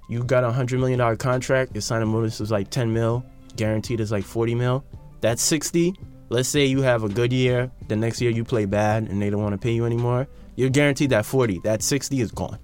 you 0.08 0.24
got 0.24 0.44
a 0.44 0.50
hundred 0.50 0.80
million 0.80 0.98
dollar 0.98 1.16
contract, 1.16 1.74
your 1.74 1.82
signing 1.82 2.10
bonus 2.10 2.40
is 2.40 2.50
like 2.50 2.70
ten 2.70 2.92
mil, 2.92 3.24
guaranteed 3.56 4.00
is 4.00 4.10
like 4.10 4.24
forty 4.24 4.54
mil. 4.54 4.84
That's 5.20 5.42
sixty. 5.42 5.94
Let's 6.30 6.48
say 6.48 6.64
you 6.64 6.82
have 6.82 7.04
a 7.04 7.08
good 7.08 7.32
year, 7.32 7.70
the 7.88 7.96
next 7.96 8.20
year 8.20 8.30
you 8.30 8.44
play 8.44 8.64
bad 8.66 9.04
and 9.04 9.20
they 9.20 9.30
don't 9.30 9.42
want 9.42 9.54
to 9.54 9.58
pay 9.58 9.72
you 9.72 9.84
anymore. 9.86 10.28
You're 10.56 10.70
guaranteed 10.70 11.10
that 11.10 11.26
forty. 11.26 11.60
That 11.64 11.82
sixty 11.82 12.20
is 12.20 12.30
gone. 12.32 12.58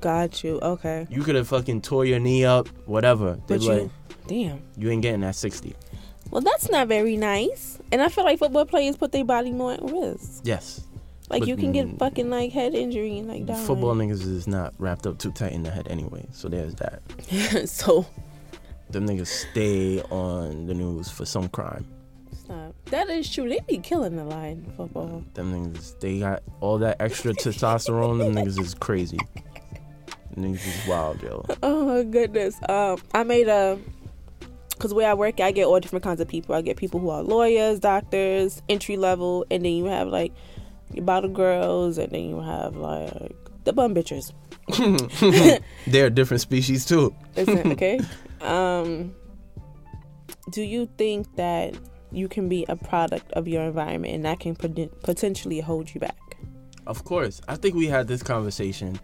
Got 0.00 0.42
you 0.44 0.58
okay 0.60 1.06
You 1.10 1.22
could 1.22 1.34
have 1.34 1.48
fucking 1.48 1.82
tore 1.82 2.04
your 2.04 2.18
knee 2.18 2.44
up, 2.44 2.68
whatever. 2.86 3.38
They 3.46 3.56
but 3.56 3.60
you 3.62 3.72
like, 3.72 3.90
damn 4.26 4.62
you 4.76 4.90
ain't 4.90 5.02
getting 5.02 5.20
that 5.22 5.34
60. 5.36 5.74
Well, 6.30 6.42
that's 6.42 6.70
not 6.70 6.88
very 6.88 7.16
nice. 7.16 7.78
And 7.90 8.02
I 8.02 8.08
feel 8.10 8.24
like 8.24 8.38
football 8.38 8.66
players 8.66 8.96
put 8.96 9.12
their 9.12 9.24
body 9.24 9.50
more 9.50 9.72
at 9.72 9.82
risk. 9.82 10.42
Yes. 10.44 10.82
Like 11.30 11.40
But, 11.40 11.48
you 11.48 11.56
can 11.56 11.72
get 11.72 11.98
fucking 11.98 12.28
like 12.30 12.52
head 12.52 12.74
injury 12.74 13.18
and 13.18 13.28
like 13.28 13.46
die. 13.46 13.54
Football 13.64 13.94
niggas 13.94 14.22
is 14.22 14.46
not 14.46 14.74
wrapped 14.78 15.06
up 15.06 15.18
too 15.18 15.32
tight 15.32 15.52
in 15.52 15.62
the 15.62 15.70
head 15.70 15.86
anyway. 15.88 16.26
So 16.32 16.48
there's 16.48 16.74
that. 16.76 17.02
so 17.68 18.06
Them 18.90 19.06
niggas 19.06 19.26
stay 19.26 20.02
on 20.10 20.66
the 20.66 20.74
news 20.74 21.10
for 21.10 21.24
some 21.24 21.48
crime. 21.48 21.86
stop. 22.34 22.74
That 22.86 23.08
is 23.10 23.28
true. 23.30 23.48
They 23.48 23.60
be 23.66 23.78
killing 23.78 24.16
the 24.16 24.24
line 24.24 24.70
football. 24.76 25.24
Them 25.34 25.52
niggas, 25.52 25.98
they 26.00 26.20
got 26.20 26.42
all 26.60 26.78
that 26.78 26.96
extra 27.00 27.32
testosterone. 27.34 28.18
Them 28.18 28.34
niggas 28.34 28.58
is 28.60 28.74
crazy. 28.74 29.18
Niggas 30.38 30.66
is 30.66 30.86
wild, 30.86 31.22
yo. 31.22 31.44
Oh 31.62 31.86
my 31.86 32.02
goodness. 32.04 32.56
Um, 32.68 32.98
I 33.14 33.24
made 33.24 33.48
a. 33.48 33.78
Cause 34.78 34.94
where 34.94 35.10
I 35.10 35.14
work, 35.14 35.40
I 35.40 35.50
get 35.50 35.66
all 35.66 35.80
different 35.80 36.04
kinds 36.04 36.20
of 36.20 36.28
people. 36.28 36.54
I 36.54 36.62
get 36.62 36.76
people 36.76 37.00
who 37.00 37.10
are 37.10 37.22
lawyers, 37.22 37.80
doctors, 37.80 38.62
entry 38.68 38.96
level, 38.96 39.44
and 39.50 39.64
then 39.64 39.72
you 39.72 39.86
have 39.86 40.06
like 40.06 40.32
your 40.94 41.04
bottle 41.04 41.30
girls, 41.30 41.98
and 41.98 42.12
then 42.12 42.28
you 42.28 42.40
have 42.40 42.76
like 42.76 43.34
the 43.64 43.72
bum 43.72 43.92
bitches. 43.94 44.32
They're 45.88 46.06
a 46.06 46.10
different 46.10 46.40
species 46.42 46.86
too. 46.86 47.12
Listen, 47.36 47.72
okay. 47.72 47.98
Um, 48.40 49.14
do 50.50 50.62
you 50.62 50.88
think 50.96 51.34
that 51.36 51.74
you 52.12 52.28
can 52.28 52.48
be 52.48 52.64
a 52.68 52.76
product 52.76 53.32
of 53.32 53.48
your 53.48 53.64
environment, 53.64 54.14
and 54.14 54.24
that 54.24 54.40
can 54.40 54.54
pot- 54.54 55.02
potentially 55.02 55.60
hold 55.60 55.92
you 55.92 56.00
back? 56.00 56.16
Of 56.86 57.04
course. 57.04 57.40
I 57.48 57.56
think 57.56 57.74
we 57.74 57.86
had 57.86 58.08
this 58.08 58.22
conversation 58.22 58.98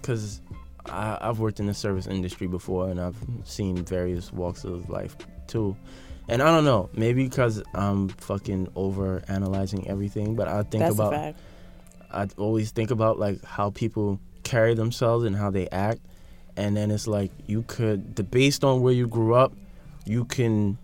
because 0.00 0.40
I've 0.88 1.38
worked 1.38 1.60
in 1.60 1.66
the 1.66 1.74
service 1.74 2.06
industry 2.06 2.46
before 2.46 2.88
and 2.88 3.00
I've 3.00 3.16
seen 3.44 3.76
various 3.84 4.32
walks 4.32 4.64
of 4.64 4.88
life 4.90 5.16
too. 5.46 5.76
And 6.28 6.42
I 6.42 6.46
don't 6.50 6.64
know, 6.64 6.90
maybe 6.94 7.24
because 7.24 7.62
I'm 7.74 8.08
fucking 8.08 8.68
over 8.74 9.22
analyzing 9.28 9.88
everything, 9.88 10.34
but 10.34 10.48
I 10.48 10.62
think 10.64 10.82
That's 10.82 10.94
about 10.94 11.12
a 11.12 11.16
fact. 11.16 11.38
I 12.10 12.28
always 12.36 12.70
think 12.72 12.90
about 12.90 13.18
like 13.18 13.44
how 13.44 13.70
people 13.70 14.20
carry 14.42 14.74
themselves 14.74 15.24
and 15.24 15.36
how 15.36 15.50
they 15.50 15.68
act, 15.68 16.00
and 16.56 16.76
then 16.76 16.90
it's 16.90 17.06
like 17.06 17.30
you 17.46 17.62
could, 17.68 18.16
the 18.16 18.24
based 18.24 18.64
on 18.64 18.80
where 18.80 18.92
you 18.92 19.06
grew 19.06 19.34
up, 19.34 19.52
you 20.04 20.24
can 20.24 20.78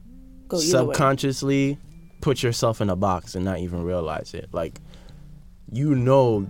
Go 0.48 0.58
way. 0.58 0.62
subconsciously 0.64 1.78
put 2.20 2.42
yourself 2.42 2.80
in 2.80 2.88
a 2.90 2.96
box 2.96 3.34
and 3.34 3.44
not 3.44 3.58
even 3.58 3.82
realize 3.82 4.34
it. 4.34 4.48
Like 4.52 4.80
you 5.72 5.94
know 5.94 6.48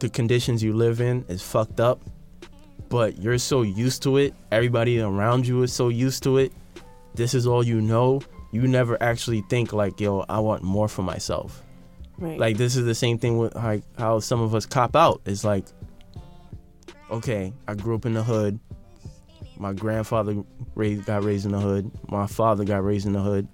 the 0.00 0.08
conditions 0.08 0.62
you 0.62 0.72
live 0.72 1.00
in 1.00 1.24
is 1.28 1.42
fucked 1.42 1.78
up, 1.78 2.00
but 2.88 3.18
you're 3.18 3.38
so 3.38 3.62
used 3.62 4.02
to 4.04 4.16
it. 4.18 4.34
Everybody 4.52 5.00
around 5.00 5.46
you 5.46 5.62
is 5.62 5.72
so 5.72 5.88
used 5.88 6.22
to 6.24 6.38
it. 6.38 6.52
This 7.14 7.34
is 7.34 7.46
all 7.46 7.64
you 7.64 7.80
know. 7.80 8.20
You 8.52 8.66
never 8.68 9.00
actually 9.02 9.42
think 9.50 9.72
like, 9.72 10.00
yo, 10.00 10.24
I 10.28 10.38
want 10.40 10.62
more 10.62 10.88
for 10.88 11.02
myself. 11.02 11.62
Right. 12.18 12.38
Like 12.38 12.56
this 12.56 12.76
is 12.76 12.84
the 12.86 12.94
same 12.94 13.18
thing 13.18 13.36
with 13.38 13.54
like 13.54 13.82
how 13.98 14.20
some 14.20 14.40
of 14.40 14.54
us 14.54 14.64
cop 14.66 14.96
out. 14.96 15.20
It's 15.26 15.44
like, 15.44 15.66
okay, 17.10 17.52
I 17.68 17.74
grew 17.74 17.94
up 17.94 18.06
in 18.06 18.14
the 18.14 18.22
hood. 18.22 18.58
My 19.58 19.72
grandfather 19.72 20.42
raised, 20.74 21.06
got 21.06 21.24
raised 21.24 21.46
in 21.46 21.52
the 21.52 21.60
hood. 21.60 21.90
My 22.10 22.26
father 22.26 22.64
got 22.64 22.84
raised 22.84 23.06
in 23.06 23.12
the 23.12 23.20
hood. 23.20 23.48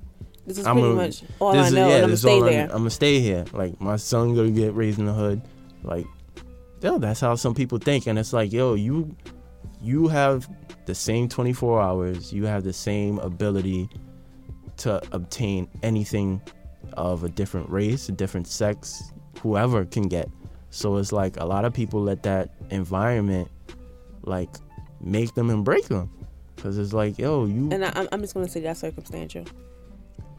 this 0.47 0.59
is 0.59 0.66
I'm 0.66 0.74
pretty 0.76 0.91
a- 0.91 0.95
much 0.95 1.22
all 1.41 1.57
I 1.57 1.66
is- 1.66 1.72
know, 1.72 1.89
yeah, 1.89 1.95
and 1.95 1.95
I'm 1.95 2.01
gonna 2.03 2.12
is 2.14 2.20
stay 2.20 2.41
all 2.41 2.45
I'm- 2.49 2.70
I'm 2.70 2.76
gonna 2.78 2.91
stay 2.91 3.20
here. 3.20 3.45
Like 3.53 3.80
my 3.80 3.97
son 3.97 4.35
gonna 4.35 4.51
get 4.51 4.74
raised 4.74 4.99
in 4.99 5.07
the 5.07 5.12
hood. 5.12 5.43
Like, 5.85 6.07
yo, 6.83 6.99
that's 6.99 7.20
how 7.20 7.35
some 7.35 7.55
people 7.55 7.78
think, 7.78 8.07
and 8.07 8.18
it's 8.18 8.33
like, 8.33 8.53
yo, 8.53 8.74
you, 8.74 9.14
you 9.80 10.09
have 10.09 10.49
the 10.87 10.95
same 10.95 11.28
24 11.28 11.80
hours. 11.80 12.33
You 12.33 12.45
have 12.47 12.64
the 12.64 12.72
same 12.72 13.18
ability 13.20 13.89
to 14.78 15.01
obtain 15.14 15.68
anything 15.83 16.41
of 16.95 17.24
a 17.24 17.28
different 17.28 17.70
race, 17.70 18.09
a 18.09 18.12
different 18.12 18.47
sex, 18.49 19.12
whoever 19.41 19.85
can 19.85 20.09
get. 20.09 20.28
So 20.70 20.97
it's 20.97 21.12
like 21.12 21.37
a 21.39 21.45
lot 21.45 21.64
of 21.64 21.72
people 21.72 22.03
let 22.03 22.22
that 22.24 22.51
environment, 22.70 23.49
like, 24.22 24.51
make 25.01 25.35
them 25.35 25.51
and 25.51 25.64
break 25.64 25.87
them, 25.89 26.11
because 26.57 26.78
it's 26.78 26.93
like, 26.93 27.18
yo, 27.18 27.45
you, 27.47 27.68
and 27.70 27.85
I, 27.85 27.89
I'm- 27.91 28.09
I'm 28.12 28.20
just 28.22 28.35
gonna 28.35 28.49
say 28.49 28.61
that's 28.61 28.80
circumstantial. 28.80 29.45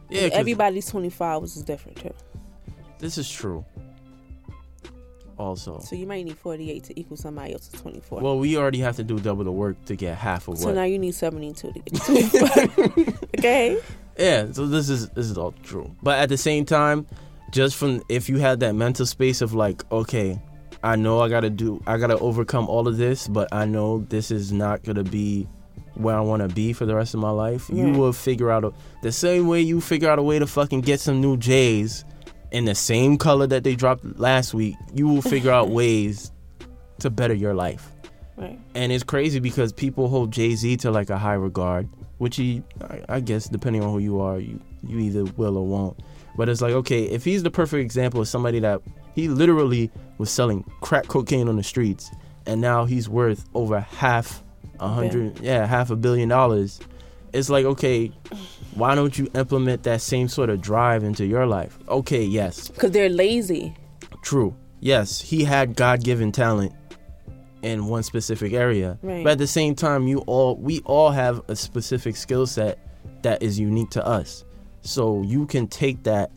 yeah, 0.10 0.30
'cause 0.30 0.39
Everybody's 0.39 0.88
25 0.88 1.22
hours 1.22 1.56
is 1.56 1.64
different 1.64 1.98
too. 1.98 2.14
this 3.00 3.18
is 3.18 3.30
true. 3.30 3.64
Also, 5.38 5.80
So 5.80 5.96
you 5.96 6.06
might 6.06 6.26
need 6.26 6.38
48 6.38 6.84
to 6.86 7.00
equal 7.00 7.18
somebody 7.18 7.54
else's 7.54 7.80
24. 7.82 8.22
Well, 8.22 8.38
we 8.38 8.56
already 8.58 8.80
have 8.80 8.96
to 8.98 9.04
do 9.04 9.20
double 9.20 9.44
the 9.44 9.52
work 9.52 9.84
to 9.86 9.96
get 9.96 10.18
half 10.18 10.48
of 10.48 10.58
so 10.58 10.68
what. 10.68 10.76
now 10.76 10.84
you 10.84 11.00
need 11.00 11.16
72 11.16 11.72
to 11.72 11.80
get 11.80 11.94
to 11.96 12.00
24. 12.00 13.14
okay. 13.40 13.80
yeah, 14.18 14.52
so 14.52 14.68
this 14.68 14.90
is 14.90 15.10
this 15.10 15.30
is 15.30 15.38
all 15.38 15.54
true. 15.64 15.96
But 16.04 16.20
at 16.20 16.30
the 16.30 16.38
same 16.38 16.66
time, 16.66 17.08
just 17.52 17.76
from 17.76 18.04
if 18.10 18.30
you 18.30 18.38
had 18.38 18.60
that 18.62 18.74
mental 18.76 19.06
space 19.06 19.42
of 19.42 19.54
like, 19.54 19.84
okay, 19.92 20.40
I 20.84 20.96
know 20.96 21.20
I 21.22 21.30
gotta 21.30 21.50
do, 21.50 21.82
I 21.88 21.98
gotta 21.98 22.20
overcome 22.20 22.68
all 22.68 22.88
of 22.88 22.98
this, 22.98 23.28
but 23.28 23.54
I 23.54 23.66
know 23.66 24.06
this 24.10 24.32
is 24.32 24.52
not 24.52 24.84
gonna 24.84 25.04
be 25.04 25.48
where 25.96 26.16
I 26.16 26.22
want 26.22 26.42
to 26.42 26.54
be 26.54 26.74
for 26.74 26.86
the 26.86 26.96
rest 26.96 27.14
of 27.14 27.20
my 27.20 27.30
life. 27.30 27.70
You 27.70 27.92
will 27.92 28.14
figure 28.14 28.50
out 28.50 28.64
a, 28.64 28.74
the 29.02 29.12
same 29.12 29.48
way 29.48 29.62
you 29.62 29.80
figure 29.80 30.10
out 30.10 30.20
a 30.20 30.24
way 30.24 30.40
to 30.40 30.48
fucking 30.48 30.82
get 30.82 31.00
some 31.00 31.22
new 31.22 31.38
J's 31.38 32.04
in 32.54 32.66
the 32.66 32.76
same 32.76 33.18
color 33.18 33.47
that 33.47 33.64
they 33.64 33.76
dropped 33.76 34.06
last 34.18 34.54
week. 34.54 34.76
You 34.93 35.08
will 35.08 35.22
figure 35.22 35.51
out 35.51 35.70
ways 35.82 36.32
to 36.99 37.10
better 37.10 37.34
your 37.34 37.54
life. 37.54 37.89
Right. 38.36 38.60
and 38.74 38.91
it's 38.91 39.04
crazy 39.04 39.39
because 39.39 39.72
people 39.72 40.08
hold 40.08 40.32
Jay 40.32 40.56
Z 40.56 40.78
to 40.78 40.89
like 40.89 41.12
a 41.12 41.20
high 41.20 41.36
regard, 41.36 41.88
which 42.18 42.36
he, 42.36 42.64
I, 42.82 43.01
I 43.08 43.20
guess, 43.20 43.47
depending 43.47 43.84
on 43.84 43.91
who 43.91 43.99
you 43.99 44.22
are, 44.22 44.39
you 44.39 44.60
you 44.82 44.97
either 44.97 45.26
will 45.38 45.56
or 45.56 45.68
won't. 45.68 45.99
But 46.36 46.49
it's 46.49 46.60
like, 46.60 46.74
okay, 46.74 47.04
if 47.04 47.24
he's 47.24 47.43
the 47.43 47.51
perfect 47.51 47.82
example 47.82 48.22
of 48.22 48.28
somebody 48.28 48.60
that 48.62 48.82
he 49.14 49.28
literally 49.28 49.91
was 50.18 50.32
selling 50.32 50.64
crack 50.82 51.08
cocaine 51.08 51.47
on 51.47 51.58
the 51.58 51.64
streets, 51.64 52.10
and 52.47 52.60
now 52.60 52.86
he's 52.86 53.08
worth 53.08 53.47
over 53.54 53.80
half 53.80 54.43
a 54.80 54.88
hundred, 54.88 55.39
yeah, 55.39 55.68
half 55.68 55.91
a 55.91 55.95
billion 55.95 56.30
dollars. 56.30 56.80
It's 57.34 57.50
like, 57.50 57.66
okay, 57.66 58.12
why 58.76 58.96
don't 58.96 59.18
you 59.18 59.30
implement 59.36 59.84
that 59.84 60.02
same 60.02 60.28
sort 60.28 60.50
of 60.50 60.62
drive 60.62 61.04
into 61.04 61.26
your 61.26 61.46
life? 61.46 61.78
Okay, 61.90 62.24
yes, 62.24 62.68
Because 62.70 62.92
they're 62.92 63.10
lazy. 63.10 63.76
True. 64.22 64.56
Yes, 64.80 65.20
he 65.20 65.44
had 65.44 65.76
God 65.76 66.04
given 66.04 66.32
talent 66.32 66.74
in 67.62 67.88
one 67.88 68.04
specific 68.04 68.54
area. 68.54 69.00
Right. 69.02 69.24
But 69.24 69.34
at 69.34 69.38
the 69.38 69.48
same 69.48 69.76
time, 69.76 70.08
you 70.08 70.20
all 70.20 70.58
we 70.58 70.82
all 70.82 71.12
have 71.12 71.42
a 71.48 71.56
specific 71.56 72.16
skill 72.16 72.46
set 72.46 72.80
that 73.24 73.42
is 73.42 73.58
unique 73.58 73.90
to 73.92 74.06
us. 74.06 74.44
So 74.82 75.22
you 75.22 75.46
can 75.46 75.68
take 75.68 76.04
that 76.04 76.32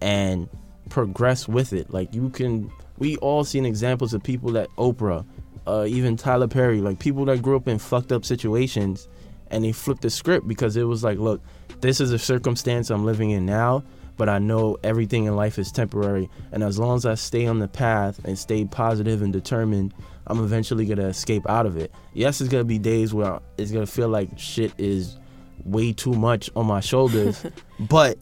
and 0.00 0.48
progress 0.90 1.48
with 1.48 1.72
it. 1.72 1.90
Like 1.90 2.14
you 2.14 2.28
can 2.30 2.70
we 2.98 3.16
all 3.18 3.44
seen 3.44 3.64
examples 3.66 4.14
of 4.14 4.22
people 4.22 4.52
that 4.52 4.68
Oprah, 4.76 5.24
uh, 5.66 5.86
even 5.88 6.16
Tyler 6.16 6.48
Perry, 6.48 6.80
like 6.80 6.98
people 6.98 7.24
that 7.24 7.42
grew 7.42 7.56
up 7.56 7.66
in 7.68 7.78
fucked 7.78 8.12
up 8.12 8.24
situations 8.24 9.08
and 9.50 9.64
they 9.64 9.72
flipped 9.72 10.02
the 10.02 10.10
script 10.10 10.46
because 10.48 10.76
it 10.76 10.84
was 10.84 11.04
like, 11.04 11.18
look, 11.18 11.40
this 11.80 12.00
is 12.00 12.12
a 12.12 12.18
circumstance 12.18 12.90
I'm 12.90 13.04
living 13.04 13.30
in 13.30 13.46
now, 13.46 13.84
but 14.16 14.28
I 14.28 14.38
know 14.38 14.78
everything 14.82 15.24
in 15.24 15.36
life 15.36 15.58
is 15.58 15.70
temporary. 15.70 16.28
And 16.52 16.62
as 16.62 16.78
long 16.78 16.96
as 16.96 17.06
I 17.06 17.14
stay 17.14 17.46
on 17.46 17.58
the 17.58 17.68
path 17.68 18.20
and 18.24 18.38
stay 18.38 18.64
positive 18.64 19.22
and 19.22 19.32
determined, 19.32 19.94
I'm 20.26 20.42
eventually 20.42 20.86
going 20.86 20.98
to 20.98 21.06
escape 21.06 21.48
out 21.48 21.66
of 21.66 21.76
it. 21.76 21.92
Yes, 22.14 22.40
it's 22.40 22.50
going 22.50 22.62
to 22.62 22.68
be 22.68 22.78
days 22.78 23.14
where 23.14 23.40
it's 23.58 23.70
going 23.70 23.86
to 23.86 23.90
feel 23.90 24.08
like 24.08 24.38
shit 24.38 24.72
is 24.78 25.18
way 25.64 25.92
too 25.92 26.12
much 26.12 26.50
on 26.56 26.66
my 26.66 26.80
shoulders, 26.80 27.44
but 27.80 28.18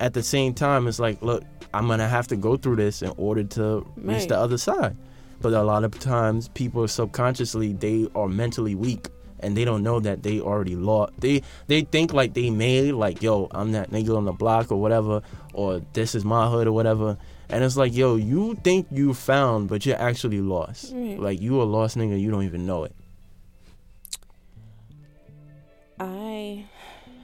at 0.00 0.14
the 0.14 0.22
same 0.22 0.52
time, 0.52 0.86
it's 0.88 0.98
like, 0.98 1.22
look, 1.22 1.44
I'm 1.74 1.86
going 1.86 2.00
to 2.00 2.08
have 2.08 2.26
to 2.28 2.36
go 2.36 2.56
through 2.56 2.76
this 2.76 3.02
in 3.02 3.12
order 3.16 3.44
to 3.44 3.86
reach 3.96 4.28
the 4.28 4.36
other 4.36 4.58
side. 4.58 4.96
But 5.40 5.54
a 5.54 5.62
lot 5.62 5.84
of 5.84 5.98
times, 5.98 6.48
people 6.48 6.86
subconsciously, 6.86 7.72
they 7.72 8.08
are 8.14 8.28
mentally 8.28 8.74
weak 8.74 9.08
and 9.42 9.56
they 9.56 9.64
don't 9.64 9.82
know 9.82 10.00
that 10.00 10.22
they 10.22 10.40
already 10.40 10.76
lost. 10.76 11.12
They 11.18 11.42
they 11.66 11.82
think 11.82 12.12
like 12.12 12.34
they 12.34 12.50
made 12.50 12.92
like 12.92 13.22
yo, 13.22 13.48
I'm 13.50 13.72
that 13.72 13.90
nigga 13.90 14.16
on 14.16 14.24
the 14.24 14.32
block 14.32 14.70
or 14.72 14.80
whatever, 14.80 15.22
or 15.52 15.80
this 15.92 16.14
is 16.14 16.24
my 16.24 16.48
hood 16.48 16.66
or 16.66 16.72
whatever. 16.72 17.18
And 17.48 17.62
it's 17.62 17.76
like 17.76 17.94
yo, 17.94 18.16
you 18.16 18.54
think 18.62 18.86
you 18.90 19.14
found, 19.14 19.68
but 19.68 19.84
you're 19.84 20.00
actually 20.00 20.40
lost. 20.40 20.92
Like 20.92 21.40
you 21.40 21.60
a 21.60 21.64
lost 21.64 21.96
nigga, 21.96 22.20
you 22.20 22.30
don't 22.30 22.44
even 22.44 22.66
know 22.66 22.84
it. 22.84 22.94
I. 26.00 26.66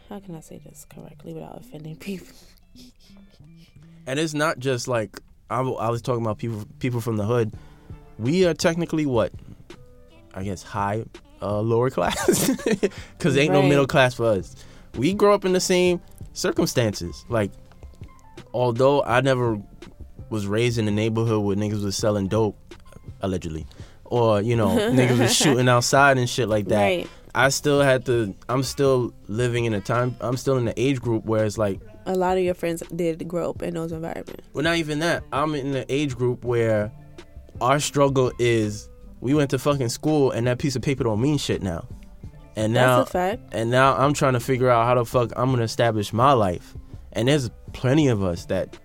How 0.09 0.21
can 0.21 0.35
I 0.35 0.41
say 0.41 0.59
this 0.65 0.87
correctly 0.89 1.35
without 1.35 1.61
offending 1.61 1.95
people? 1.97 2.35
And 4.07 4.19
it's 4.19 4.33
not 4.33 4.59
just 4.59 4.89
like 4.89 5.21
I 5.51 5.61
was 5.61 6.01
talking 6.01 6.23
about 6.23 6.39
people 6.39 6.65
people 6.79 7.01
from 7.01 7.17
the 7.19 7.25
hood. 7.25 7.53
We 8.19 8.47
are 8.47 8.55
technically 8.55 9.05
what, 9.05 9.33
I 10.35 10.45
guess 10.45 10.63
high, 10.63 11.05
uh, 11.43 11.61
lower 11.61 11.91
class, 11.91 12.51
because 13.19 13.37
ain't 13.37 13.53
no 13.53 13.63
middle 13.63 13.87
class 13.87 14.15
for 14.15 14.27
us. 14.27 14.57
We 14.97 15.15
grow 15.15 15.35
up 15.35 15.45
in 15.45 15.53
the 15.53 15.61
same 15.61 16.01
circumstances. 16.33 17.25
Like, 17.29 17.51
although 18.53 19.03
I 19.03 19.21
never 19.21 19.61
was 20.31 20.47
raised 20.47 20.79
in 20.79 20.89
a 20.89 20.91
neighborhood 20.91 21.43
where 21.45 21.57
niggas 21.57 21.83
was 21.83 21.97
selling 21.97 22.29
dope, 22.29 22.57
allegedly, 23.21 23.67
or 24.05 24.41
you 24.41 24.57
know 24.57 24.69
niggas 24.93 25.19
was 25.19 25.35
shooting 25.35 25.69
outside 25.69 26.19
and 26.19 26.29
shit 26.29 26.49
like 26.49 26.67
that. 26.69 26.83
Right. 26.83 27.09
I 27.35 27.51
still 27.51 27.83
had 27.83 28.05
to. 28.07 28.35
I'm 28.49 28.63
still 28.63 29.13
living 29.29 29.65
in 29.65 29.75
a 29.75 29.81
time. 29.81 30.17
I'm 30.21 30.37
still 30.37 30.57
in 30.57 30.65
the 30.65 30.81
age 30.81 31.01
group 31.01 31.25
where 31.25 31.45
it's 31.45 31.59
like, 31.59 31.81
A 32.07 32.15
lot 32.15 32.37
of 32.37 32.43
your 32.43 32.55
friends 32.55 32.83
did 32.97 33.29
grow 33.29 33.51
up 33.51 33.63
in 33.63 33.75
those 33.75 33.93
environments. 33.93 34.49
well, 34.55 34.65
not 34.65 34.77
even 34.77 34.99
that. 35.01 35.23
I'm 35.33 35.55
in 35.55 35.73
the 35.73 35.85
age 35.93 36.17
group 36.17 36.45
where 36.45 36.91
our 37.61 37.79
struggle 37.79 38.33
is 38.39 38.89
we 39.21 39.35
went 39.35 39.51
to 39.51 39.59
fucking 39.59 39.89
school 39.89 40.31
and 40.31 40.47
that 40.47 40.59
piece 40.59 40.77
of 40.77 40.83
paper 40.83 41.05
don't 41.05 41.21
mean 41.21 41.39
shit 41.39 41.63
now. 41.63 41.87
And 42.57 42.73
now, 42.73 42.99
That's 42.99 43.11
a 43.11 43.13
fact. 43.13 43.43
and 43.53 43.71
now 43.71 43.97
I'm 43.97 44.13
trying 44.15 44.33
to 44.33 44.41
figure 44.41 44.69
out 44.69 44.85
how 44.87 44.95
the 44.97 45.05
fuck 45.05 45.33
I'm 45.37 45.51
gonna 45.51 45.63
establish 45.63 46.13
my 46.13 46.33
life. 46.33 46.75
And 47.13 47.29
there's 47.29 47.51
plenty 47.73 48.09
of 48.09 48.23
us 48.23 48.47
that 48.47 48.77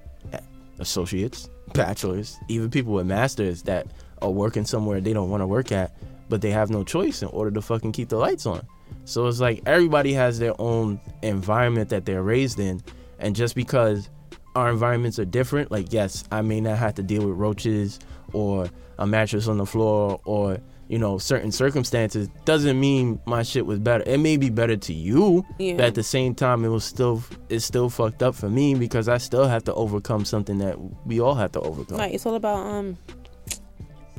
associates, 0.79 1.49
bachelors, 1.73 2.37
even 2.47 2.69
people 2.69 2.93
with 2.93 3.05
masters 3.05 3.63
that 3.63 3.87
are 4.21 4.29
working 4.31 4.65
somewhere 4.65 5.01
they 5.01 5.13
don't 5.13 5.29
want 5.29 5.41
to 5.41 5.47
work 5.47 5.71
at, 5.71 5.95
but 6.29 6.41
they 6.41 6.49
have 6.51 6.69
no 6.69 6.83
choice 6.83 7.21
in 7.21 7.27
order 7.29 7.51
to 7.51 7.61
fucking 7.61 7.91
keep 7.91 8.09
the 8.09 8.17
lights 8.17 8.45
on. 8.45 8.65
So 9.05 9.27
it's 9.27 9.39
like 9.39 9.61
everybody 9.65 10.13
has 10.13 10.39
their 10.39 10.59
own 10.59 10.99
environment 11.21 11.89
that 11.89 12.05
they're 12.05 12.23
raised 12.23 12.59
in, 12.59 12.81
and 13.19 13.35
just 13.35 13.55
because 13.55 14.09
our 14.55 14.69
environments 14.69 15.19
are 15.19 15.25
different, 15.25 15.71
like 15.71 15.91
yes, 15.91 16.23
I 16.31 16.41
may 16.41 16.61
not 16.61 16.77
have 16.77 16.95
to 16.95 17.03
deal 17.03 17.25
with 17.25 17.35
roaches 17.37 17.99
or 18.33 18.69
a 18.99 19.07
mattress 19.07 19.47
on 19.47 19.57
the 19.57 19.65
floor 19.65 20.19
or 20.25 20.57
you 20.89 20.99
know 20.99 21.17
certain 21.17 21.51
circumstances 21.51 22.27
doesn't 22.45 22.77
mean 22.79 23.19
my 23.25 23.41
shit 23.41 23.65
was 23.65 23.79
better. 23.79 24.03
It 24.05 24.19
may 24.19 24.37
be 24.37 24.49
better 24.49 24.75
to 24.75 24.93
you, 24.93 25.45
Yeah. 25.57 25.75
but 25.77 25.85
at 25.85 25.95
the 25.95 26.03
same 26.03 26.35
time, 26.35 26.65
it 26.65 26.69
was 26.69 26.83
still 26.83 27.23
it's 27.49 27.65
still 27.65 27.89
fucked 27.89 28.21
up 28.21 28.35
for 28.35 28.49
me 28.49 28.75
because 28.75 29.07
I 29.07 29.17
still 29.17 29.47
have 29.47 29.63
to 29.65 29.73
overcome 29.73 30.25
something 30.25 30.57
that 30.59 30.75
we 31.05 31.19
all 31.21 31.35
have 31.35 31.51
to 31.53 31.61
overcome. 31.61 31.97
Like 31.97 32.13
it's 32.13 32.25
all 32.25 32.35
about 32.35 32.65
um 32.67 32.97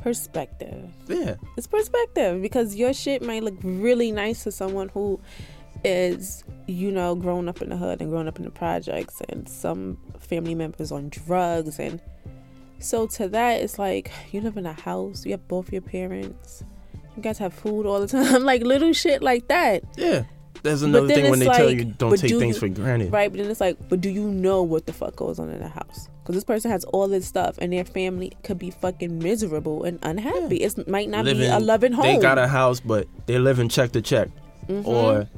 perspective. 0.01 0.89
yeah, 1.07 1.35
It's 1.57 1.67
perspective 1.67 2.41
because 2.41 2.75
your 2.75 2.93
shit 2.93 3.21
might 3.21 3.43
look 3.43 3.55
really 3.63 4.11
nice 4.11 4.43
to 4.43 4.51
someone 4.51 4.89
who 4.89 5.19
is, 5.83 6.43
you 6.67 6.91
know, 6.91 7.15
grown 7.15 7.47
up 7.49 7.61
in 7.61 7.69
the 7.69 7.77
hood 7.77 8.01
and 8.01 8.09
grown 8.09 8.27
up 8.27 8.37
in 8.37 8.45
the 8.45 8.51
projects 8.51 9.21
and 9.29 9.47
some 9.47 9.97
family 10.19 10.55
members 10.55 10.91
on 10.91 11.09
drugs 11.09 11.79
and 11.79 12.01
so 12.79 13.07
to 13.07 13.27
that 13.29 13.61
it's 13.61 13.79
like 13.79 14.11
you 14.31 14.41
live 14.41 14.57
in 14.57 14.65
a 14.65 14.73
house, 14.73 15.25
you 15.25 15.31
have 15.31 15.47
both 15.47 15.71
your 15.71 15.81
parents, 15.81 16.63
you 17.15 17.21
guys 17.23 17.37
have 17.37 17.53
food 17.53 17.85
all 17.85 17.99
the 17.99 18.07
time, 18.23 18.43
like 18.43 18.61
little 18.63 18.93
shit 18.93 19.21
like 19.21 19.47
that. 19.47 19.83
yeah. 19.97 20.23
There's 20.63 20.81
another 20.81 21.07
thing 21.07 21.29
when 21.29 21.37
they 21.37 21.45
tell 21.45 21.67
like, 21.67 21.77
you 21.77 21.85
don't 21.85 22.17
take 22.17 22.27
do 22.27 22.39
things 22.39 22.55
you- 22.55 22.59
for 22.61 22.67
granted. 22.69 23.11
Right, 23.13 23.31
but 23.31 23.37
then 23.39 23.51
it's 23.51 23.61
like, 23.61 23.77
but 23.87 24.01
do 24.01 24.09
you 24.09 24.23
know 24.23 24.63
what 24.63 24.87
the 24.87 24.93
fuck 24.93 25.15
goes 25.15 25.37
on 25.37 25.49
in 25.51 25.59
the 25.59 25.67
house? 25.67 26.09
Because 26.23 26.33
this 26.33 26.43
person 26.43 26.71
has 26.71 26.83
all 26.85 27.07
this 27.07 27.27
stuff, 27.27 27.59
and 27.59 27.71
their 27.71 27.85
family 27.85 28.33
could 28.43 28.57
be 28.57 28.71
fucking 28.71 29.19
miserable 29.19 29.83
and 29.83 29.99
unhappy. 30.01 30.57
It 30.63 30.87
might 30.87 31.07
not 31.07 31.25
be 31.25 31.45
a 31.45 31.59
loving 31.59 31.91
home. 31.91 32.05
They 32.07 32.17
got 32.17 32.39
a 32.39 32.47
house, 32.47 32.79
but 32.79 33.07
they're 33.27 33.37
living 33.39 33.69
check 33.69 33.91
to 33.91 34.01
check. 34.01 34.29
Mhm. 34.67 34.87
Or 34.87 35.29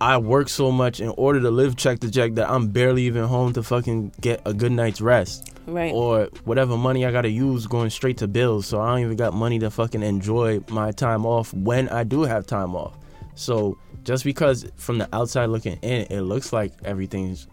I 0.00 0.16
work 0.16 0.48
so 0.48 0.72
much 0.72 0.98
in 1.00 1.10
order 1.10 1.40
to 1.42 1.50
live 1.50 1.76
check 1.76 2.00
to 2.00 2.10
check 2.10 2.36
that 2.36 2.48
I'm 2.48 2.68
barely 2.68 3.02
even 3.02 3.24
home 3.24 3.52
to 3.52 3.62
fucking 3.62 4.12
get 4.22 4.40
a 4.46 4.54
good 4.54 4.72
night's 4.72 5.02
rest. 5.02 5.52
Right. 5.70 5.92
Or 5.92 6.28
whatever 6.44 6.76
money 6.76 7.04
I 7.06 7.12
gotta 7.12 7.30
use 7.30 7.66
going 7.66 7.90
straight 7.90 8.18
to 8.18 8.28
bills. 8.28 8.66
So 8.66 8.80
I 8.80 8.88
don't 8.90 9.00
even 9.04 9.16
got 9.16 9.34
money 9.34 9.58
to 9.60 9.70
fucking 9.70 10.02
enjoy 10.02 10.60
my 10.68 10.90
time 10.92 11.24
off 11.26 11.52
when 11.54 11.88
I 11.88 12.04
do 12.04 12.22
have 12.22 12.46
time 12.46 12.74
off. 12.74 12.96
So 13.34 13.78
just 14.04 14.24
because 14.24 14.70
from 14.76 14.98
the 14.98 15.08
outside 15.14 15.46
looking 15.46 15.76
in, 15.82 16.06
it 16.10 16.22
looks 16.22 16.52
like 16.52 16.72
everything's 16.84 17.46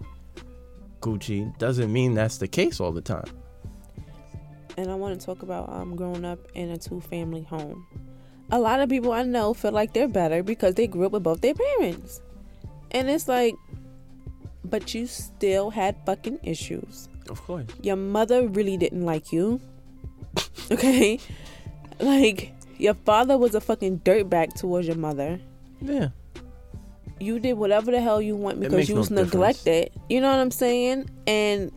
Gucci, 1.02 1.56
doesn't 1.60 1.94
mean 1.94 2.16
that's 2.16 2.38
the 2.38 2.48
case 2.48 2.80
all 2.80 2.92
the 2.92 3.02
time. 3.02 3.30
and 4.78 4.92
I 4.92 4.96
want 4.96 5.20
to 5.20 5.26
talk 5.26 5.44
about 5.44 5.70
um 5.72 5.96
growing 5.96 6.26
up 6.26 6.40
in 6.54 6.72
a 6.72 6.78
two 6.78 7.00
family 7.02 7.44
home. 7.44 7.86
A 8.52 8.60
lot 8.60 8.80
of 8.80 8.90
people 8.90 9.12
I 9.12 9.24
know 9.24 9.54
feel 9.54 9.72
like 9.72 9.94
they're 9.94 10.08
better 10.08 10.42
because 10.42 10.76
they 10.76 10.88
grew 10.88 11.06
up 11.06 11.12
with 11.12 11.24
both 11.24 11.42
their 11.42 11.54
parents. 11.54 12.22
And 12.92 13.10
it's 13.10 13.28
like 13.28 13.56
but 14.64 14.94
you 14.94 15.08
still 15.08 15.70
had 15.70 15.96
fucking 16.06 16.40
issues. 16.44 17.10
Of 17.30 17.42
course. 17.44 17.66
Your 17.82 17.96
mother 17.96 18.48
really 18.48 18.78
didn't 18.78 19.06
like 19.06 19.32
you. 19.32 19.60
Okay? 20.72 21.20
Like 22.00 22.54
your 22.78 22.94
father 22.94 23.38
was 23.38 23.56
a 23.56 23.62
fucking 23.62 24.00
dirtbag 24.00 24.54
towards 24.54 24.88
your 24.88 24.98
mother. 24.98 25.40
Yeah. 25.82 26.10
You 27.20 27.40
did 27.40 27.54
whatever 27.54 27.90
the 27.92 28.00
hell 28.02 28.22
you 28.22 28.36
want 28.36 28.60
because 28.60 28.88
you 28.88 28.96
no 28.96 29.00
was 29.00 29.10
difference. 29.10 29.34
neglected. 29.34 29.92
You 30.10 30.22
know 30.22 30.30
what 30.30 30.40
I'm 30.40 30.52
saying? 30.52 31.10
And 31.26 31.72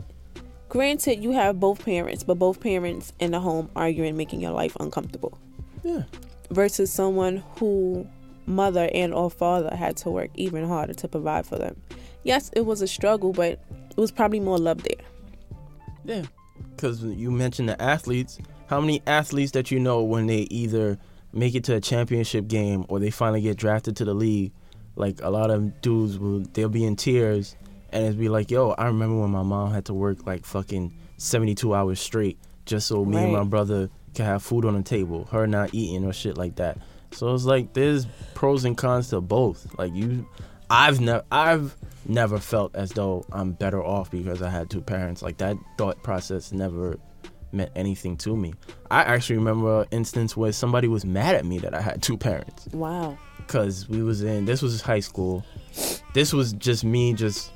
granted 0.68 1.22
you 1.22 1.30
have 1.32 1.58
both 1.58 1.84
parents, 1.84 2.22
but 2.22 2.38
both 2.38 2.60
parents 2.60 3.12
in 3.18 3.30
the 3.30 3.40
home 3.40 3.70
arguing 3.74 4.16
making 4.16 4.40
your 4.40 4.52
life 4.52 4.76
uncomfortable. 4.80 5.38
Yeah. 5.82 6.02
versus 6.50 6.92
someone 6.92 7.42
who 7.56 8.06
mother 8.46 8.90
and 8.92 9.14
or 9.14 9.30
father 9.30 9.74
had 9.74 9.96
to 9.98 10.10
work 10.10 10.30
even 10.34 10.66
harder 10.66 10.92
to 10.94 11.08
provide 11.08 11.46
for 11.46 11.56
them. 11.56 11.80
Yes, 12.24 12.50
it 12.54 12.62
was 12.66 12.82
a 12.82 12.86
struggle, 12.86 13.32
but 13.32 13.60
it 13.90 13.96
was 13.96 14.10
probably 14.10 14.40
more 14.40 14.58
love 14.58 14.82
there. 14.82 15.06
Yeah, 16.04 16.22
because 16.74 17.02
you 17.02 17.30
mentioned 17.30 17.68
the 17.68 17.80
athletes. 17.80 18.38
How 18.66 18.80
many 18.80 19.02
athletes 19.06 19.52
that 19.52 19.70
you 19.70 19.80
know 19.80 20.02
when 20.02 20.26
they 20.26 20.46
either 20.50 20.98
make 21.32 21.54
it 21.54 21.64
to 21.64 21.74
a 21.74 21.80
championship 21.80 22.48
game 22.48 22.84
or 22.88 23.00
they 23.00 23.10
finally 23.10 23.40
get 23.40 23.56
drafted 23.56 23.96
to 23.96 24.04
the 24.04 24.14
league? 24.14 24.52
Like 24.96 25.20
a 25.22 25.30
lot 25.30 25.50
of 25.50 25.80
dudes 25.80 26.18
will, 26.18 26.40
they'll 26.52 26.68
be 26.68 26.84
in 26.84 26.96
tears 26.96 27.56
and 27.90 28.04
it'll 28.04 28.18
be 28.18 28.28
like, 28.28 28.50
"Yo, 28.50 28.70
I 28.70 28.86
remember 28.86 29.20
when 29.20 29.30
my 29.30 29.42
mom 29.42 29.72
had 29.72 29.86
to 29.86 29.94
work 29.94 30.26
like 30.26 30.44
fucking 30.44 30.92
seventy-two 31.16 31.74
hours 31.74 32.00
straight 32.00 32.38
just 32.66 32.86
so 32.86 33.04
me 33.04 33.18
and 33.18 33.32
my 33.32 33.44
brother 33.44 33.88
could 34.14 34.24
have 34.24 34.42
food 34.42 34.64
on 34.64 34.74
the 34.74 34.82
table, 34.82 35.24
her 35.32 35.46
not 35.46 35.74
eating 35.74 36.04
or 36.04 36.12
shit 36.12 36.36
like 36.36 36.56
that." 36.56 36.78
So 37.12 37.34
it's 37.34 37.44
like 37.44 37.72
there's 37.72 38.06
pros 38.34 38.64
and 38.64 38.76
cons 38.76 39.08
to 39.08 39.20
both. 39.20 39.66
Like 39.78 39.94
you, 39.94 40.28
I've 40.70 41.00
never, 41.00 41.24
I've 41.32 41.76
never 42.06 42.38
felt 42.38 42.74
as 42.76 42.92
though 42.92 43.26
I'm 43.32 43.52
better 43.52 43.82
off 43.84 44.10
because 44.10 44.40
I 44.40 44.48
had 44.50 44.70
two 44.70 44.80
parents. 44.80 45.20
Like 45.22 45.38
that 45.38 45.56
thought 45.76 46.02
process 46.02 46.52
never 46.52 46.96
meant 47.52 47.70
anything 47.74 48.16
to 48.18 48.36
me. 48.36 48.54
I 48.90 49.02
actually 49.02 49.36
remember 49.36 49.82
an 49.82 49.88
instance 49.90 50.36
where 50.36 50.52
somebody 50.52 50.86
was 50.86 51.04
mad 51.04 51.34
at 51.34 51.44
me 51.44 51.58
that 51.58 51.74
I 51.74 51.80
had 51.80 52.00
two 52.02 52.16
parents 52.16 52.68
Wow. 52.72 53.18
because 53.38 53.88
we 53.88 54.02
was 54.02 54.22
in 54.22 54.44
this 54.44 54.62
was 54.62 54.80
high 54.80 55.00
school. 55.00 55.44
This 56.14 56.32
was 56.32 56.52
just 56.54 56.84
me, 56.84 57.12
just. 57.14 57.52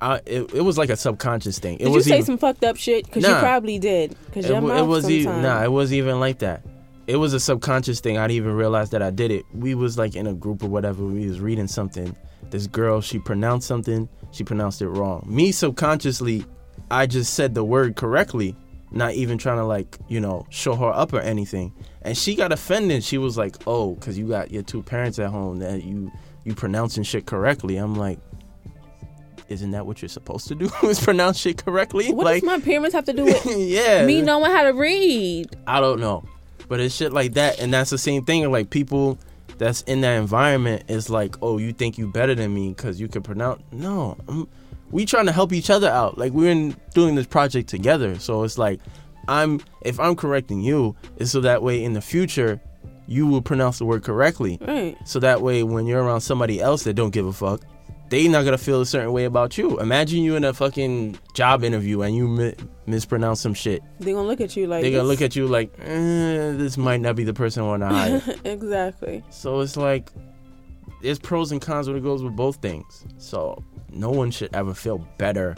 I, 0.00 0.20
it, 0.26 0.54
it 0.54 0.60
was 0.60 0.78
like 0.78 0.90
a 0.90 0.96
subconscious 0.96 1.58
thing. 1.58 1.74
It 1.74 1.78
Did 1.78 1.88
you 1.88 1.94
was 1.96 2.04
say 2.04 2.14
even, 2.14 2.26
some 2.26 2.38
fucked 2.38 2.62
up 2.62 2.76
shit? 2.76 3.04
Because 3.06 3.24
you 3.24 3.34
probably 3.34 3.80
did. 3.80 4.16
Because 4.26 4.44
it, 4.44 4.52
your 4.52 4.60
mouth 4.60 4.78
it 4.78 4.82
was 4.86 5.02
sometimes. 5.04 5.26
even 5.26 5.42
nah, 5.42 5.64
it 5.64 5.72
wasn't 5.72 5.98
even 5.98 6.20
like 6.20 6.38
that. 6.38 6.62
It 7.08 7.16
was 7.16 7.34
a 7.34 7.40
subconscious 7.40 7.98
thing. 7.98 8.16
I 8.16 8.28
didn't 8.28 8.36
even 8.36 8.52
realize 8.52 8.90
that 8.90 9.02
I 9.02 9.10
did 9.10 9.32
it. 9.32 9.44
We 9.52 9.74
was 9.74 9.98
like 9.98 10.14
in 10.14 10.28
a 10.28 10.34
group 10.34 10.62
or 10.62 10.68
whatever. 10.68 11.02
We 11.04 11.26
was 11.26 11.40
reading 11.40 11.66
something. 11.66 12.16
This 12.50 12.66
girl, 12.66 13.00
she 13.00 13.18
pronounced 13.18 13.66
something. 13.66 14.08
She 14.30 14.44
pronounced 14.44 14.82
it 14.82 14.88
wrong. 14.88 15.24
Me 15.26 15.52
subconsciously, 15.52 16.44
I 16.90 17.06
just 17.06 17.34
said 17.34 17.54
the 17.54 17.64
word 17.64 17.96
correctly, 17.96 18.56
not 18.90 19.14
even 19.14 19.38
trying 19.38 19.58
to 19.58 19.64
like 19.64 19.98
you 20.08 20.20
know 20.20 20.46
show 20.50 20.74
her 20.74 20.90
up 20.90 21.12
or 21.12 21.20
anything. 21.20 21.72
And 22.02 22.16
she 22.16 22.34
got 22.34 22.52
offended. 22.52 23.04
She 23.04 23.18
was 23.18 23.36
like, 23.36 23.56
"Oh, 23.66 23.96
cause 23.96 24.16
you 24.16 24.26
got 24.28 24.50
your 24.50 24.62
two 24.62 24.82
parents 24.82 25.18
at 25.18 25.30
home 25.30 25.58
that 25.58 25.84
you 25.84 26.10
you 26.44 26.54
pronouncing 26.54 27.02
shit 27.02 27.26
correctly." 27.26 27.76
I'm 27.76 27.94
like. 27.94 28.18
Isn't 29.48 29.70
that 29.70 29.86
what 29.86 30.02
you're 30.02 30.10
supposed 30.10 30.46
to 30.48 30.54
do? 30.54 30.70
Is 30.82 31.00
pronounce 31.00 31.38
shit 31.38 31.64
correctly? 31.64 32.12
What 32.12 32.26
like, 32.26 32.42
does 32.42 32.46
my 32.46 32.60
parents 32.60 32.94
have 32.94 33.06
to 33.06 33.14
do 33.14 33.24
with 33.24 33.46
yeah. 33.56 34.04
me 34.04 34.20
knowing 34.20 34.50
how 34.50 34.64
to 34.64 34.74
read? 34.74 35.56
I 35.66 35.80
don't 35.80 36.00
know. 36.00 36.22
But 36.68 36.80
it's 36.80 36.94
shit 36.94 37.14
like 37.14 37.32
that. 37.32 37.58
And 37.58 37.72
that's 37.72 37.88
the 37.88 37.96
same 37.96 38.26
thing. 38.26 38.52
Like 38.52 38.68
people 38.68 39.18
that's 39.58 39.82
in 39.82 40.00
that 40.02 40.16
environment 40.18 40.84
is 40.88 41.10
like, 41.10 41.36
oh, 41.42 41.58
you 41.58 41.72
think 41.72 41.98
you 41.98 42.06
better 42.06 42.34
than 42.34 42.54
me 42.54 42.70
because 42.70 43.00
you 43.00 43.08
can 43.08 43.22
pronounce. 43.22 43.62
No. 43.72 44.16
I'm, 44.28 44.48
we 44.90 45.04
trying 45.04 45.26
to 45.26 45.32
help 45.32 45.52
each 45.52 45.70
other 45.70 45.88
out. 45.88 46.16
Like 46.16 46.32
we're 46.32 46.50
in, 46.50 46.76
doing 46.94 47.14
this 47.14 47.26
project 47.26 47.68
together. 47.68 48.18
So 48.18 48.42
it's 48.44 48.58
like, 48.58 48.80
I'm 49.28 49.60
if 49.82 50.00
I'm 50.00 50.16
correcting 50.16 50.60
you, 50.60 50.96
it's 51.18 51.30
so 51.30 51.40
that 51.42 51.62
way 51.62 51.84
in 51.84 51.92
the 51.92 52.00
future, 52.00 52.60
you 53.06 53.26
will 53.26 53.42
pronounce 53.42 53.78
the 53.78 53.84
word 53.84 54.02
correctly. 54.02 54.58
Right. 54.60 54.96
So 55.04 55.18
that 55.20 55.42
way 55.42 55.62
when 55.62 55.86
you're 55.86 56.02
around 56.02 56.22
somebody 56.22 56.60
else 56.60 56.84
that 56.84 56.94
don't 56.94 57.10
give 57.10 57.26
a 57.26 57.32
fuck, 57.32 57.60
they 58.10 58.26
not 58.28 58.44
gonna 58.44 58.58
feel 58.58 58.80
a 58.80 58.86
certain 58.86 59.12
way 59.12 59.24
about 59.24 59.58
you. 59.58 59.78
Imagine 59.80 60.22
you 60.22 60.36
in 60.36 60.44
a 60.44 60.52
fucking 60.54 61.18
job 61.34 61.62
interview 61.64 62.02
and 62.02 62.14
you 62.16 62.26
mi- 62.28 62.54
mispronounce 62.86 63.40
some 63.40 63.54
shit. 63.54 63.82
They're 64.00 64.14
going 64.14 64.24
to 64.24 64.28
look 64.28 64.40
at 64.40 64.56
you 64.56 64.66
like 64.66 64.82
They 64.82 64.90
gonna 64.90 65.02
look 65.04 65.20
at 65.20 65.36
you 65.36 65.46
like, 65.46 65.72
eh, 65.80 66.52
this 66.52 66.76
might 66.78 67.00
not 67.00 67.16
be 67.16 67.24
the 67.24 67.34
person 67.34 67.62
I 67.62 67.66
want 67.66 67.82
to 67.82 67.88
hire. 67.90 68.22
exactly. 68.44 69.22
so 69.30 69.60
it's 69.60 69.76
like, 69.76 70.10
there's 71.02 71.18
pros 71.18 71.52
and 71.52 71.60
cons 71.60 71.86
when 71.86 71.96
it 71.96 72.02
goes 72.02 72.22
with 72.22 72.34
both 72.34 72.56
things. 72.56 73.04
So 73.18 73.62
no 73.90 74.10
one 74.10 74.30
should 74.30 74.54
ever 74.54 74.74
feel 74.74 74.98
better 75.18 75.54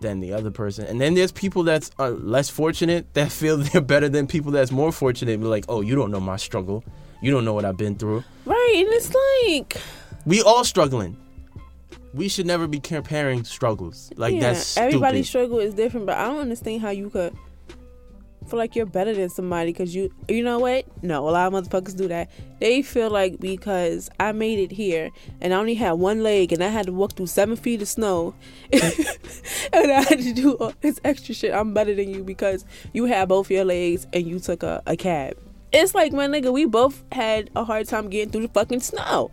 than 0.00 0.20
the 0.20 0.32
other 0.32 0.50
person. 0.50 0.86
And 0.86 1.00
then 1.00 1.14
there's 1.14 1.30
people 1.32 1.62
that's 1.62 1.90
uh, 1.98 2.10
less 2.10 2.48
fortunate 2.50 3.06
that 3.14 3.30
feel 3.30 3.56
they're 3.58 3.80
better 3.80 4.08
than 4.08 4.26
people 4.26 4.50
that's 4.50 4.70
more 4.72 4.92
fortunate. 4.92 5.38
Be 5.40 5.46
like, 5.46 5.66
oh, 5.68 5.82
you 5.82 5.94
don't 5.94 6.10
know 6.10 6.20
my 6.20 6.36
struggle. 6.36 6.84
You 7.22 7.30
don't 7.30 7.44
know 7.44 7.54
what 7.54 7.64
I've 7.64 7.76
been 7.76 7.96
through. 7.96 8.24
Right. 8.44 8.74
And 8.84 8.88
it's 8.94 9.14
like, 9.46 9.76
We 10.26 10.42
all 10.42 10.64
struggling. 10.64 11.16
We 12.14 12.28
should 12.28 12.46
never 12.46 12.66
be 12.66 12.78
comparing 12.78 13.44
struggles. 13.44 14.12
Like 14.16 14.34
yeah, 14.34 14.40
that's 14.40 14.66
stupid. 14.66 14.86
everybody's 14.86 15.28
struggle 15.28 15.58
is 15.58 15.74
different, 15.74 16.06
but 16.06 16.16
I 16.16 16.26
don't 16.26 16.40
understand 16.40 16.80
how 16.80 16.90
you 16.90 17.10
could 17.10 17.36
feel 18.48 18.58
like 18.58 18.76
you're 18.76 18.86
better 18.86 19.14
than 19.14 19.28
somebody 19.28 19.72
because 19.72 19.94
you, 19.94 20.12
you 20.28 20.42
know 20.42 20.58
what? 20.58 20.84
No, 21.02 21.28
a 21.28 21.30
lot 21.30 21.52
of 21.52 21.68
motherfuckers 21.68 21.96
do 21.96 22.08
that. 22.08 22.30
They 22.60 22.82
feel 22.82 23.10
like 23.10 23.40
because 23.40 24.10
I 24.20 24.32
made 24.32 24.58
it 24.58 24.70
here 24.70 25.10
and 25.40 25.52
I 25.52 25.56
only 25.56 25.74
had 25.74 25.92
one 25.92 26.22
leg 26.22 26.52
and 26.52 26.62
I 26.62 26.68
had 26.68 26.86
to 26.86 26.92
walk 26.92 27.14
through 27.14 27.26
seven 27.26 27.56
feet 27.56 27.82
of 27.82 27.88
snow 27.88 28.34
and 28.72 28.82
I 29.72 30.02
had 30.02 30.20
to 30.20 30.32
do 30.32 30.52
all 30.54 30.72
this 30.80 31.00
extra 31.04 31.34
shit, 31.34 31.54
I'm 31.54 31.74
better 31.74 31.94
than 31.94 32.12
you 32.12 32.22
because 32.22 32.64
you 32.92 33.06
had 33.06 33.28
both 33.28 33.50
your 33.50 33.64
legs 33.64 34.06
and 34.12 34.26
you 34.26 34.38
took 34.38 34.62
a, 34.62 34.82
a 34.86 34.96
cab. 34.96 35.36
It's 35.72 35.94
like, 35.94 36.12
my 36.12 36.28
nigga, 36.28 36.52
we 36.52 36.66
both 36.66 37.02
had 37.10 37.50
a 37.56 37.64
hard 37.64 37.88
time 37.88 38.08
getting 38.08 38.30
through 38.30 38.42
the 38.42 38.52
fucking 38.52 38.80
snow. 38.80 39.32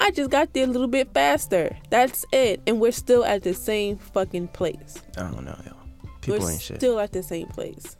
I 0.00 0.10
just 0.10 0.30
got 0.30 0.52
there 0.54 0.64
a 0.64 0.66
little 0.66 0.88
bit 0.88 1.12
faster. 1.12 1.76
That's 1.90 2.24
it. 2.32 2.60
And 2.66 2.80
we're 2.80 2.92
still 2.92 3.24
at 3.24 3.42
the 3.42 3.54
same 3.54 3.98
fucking 3.98 4.48
place. 4.48 5.02
I 5.16 5.22
don't 5.22 5.44
know, 5.44 5.58
yo. 5.66 5.72
People 6.20 6.40
we're 6.40 6.52
ain't 6.52 6.60
shit. 6.60 6.78
still 6.78 7.00
at 7.00 7.12
the 7.12 7.22
same 7.22 7.48
place. 7.48 7.96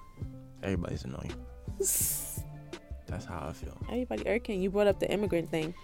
Everybody's 0.62 1.04
annoying. 1.04 1.34
That's 1.78 3.24
how 3.24 3.46
I 3.48 3.52
feel. 3.52 3.76
Everybody 3.88 4.28
irking. 4.28 4.60
You 4.60 4.70
brought 4.70 4.86
up 4.86 5.00
the 5.00 5.10
immigrant 5.10 5.50
thing. 5.50 5.74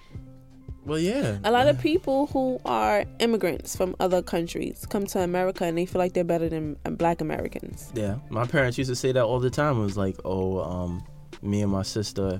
Well, 0.85 0.99
yeah. 0.99 1.39
A 1.45 1.51
lot 1.51 1.67
of 1.69 1.81
people 1.81 2.27
who 2.27 2.61
are 2.67 3.05
immigrants 3.19 3.75
from 3.75 3.97
other 4.01 4.21
countries 4.21 4.87
come 4.91 5.07
to 5.07 5.21
America 5.21 5.65
and 5.65 5.79
they 5.79 5.87
feel 5.87 5.99
like 5.99 6.13
they're 6.13 6.25
better 6.25 6.49
than 6.49 6.77
uh, 6.85 6.91
black 6.91 7.23
Americans. 7.23 7.91
Yeah, 7.95 8.17
my 8.29 8.47
parents 8.47 8.77
used 8.77 8.91
to 8.91 8.97
say 8.97 9.13
that 9.13 9.25
all 9.25 9.41
the 9.41 9.51
time. 9.51 9.79
It 9.79 9.83
was 9.83 9.97
like, 9.97 10.17
oh, 10.27 10.61
um, 10.61 11.03
me 11.41 11.63
and 11.63 11.73
my 11.73 11.83
sister 11.83 12.39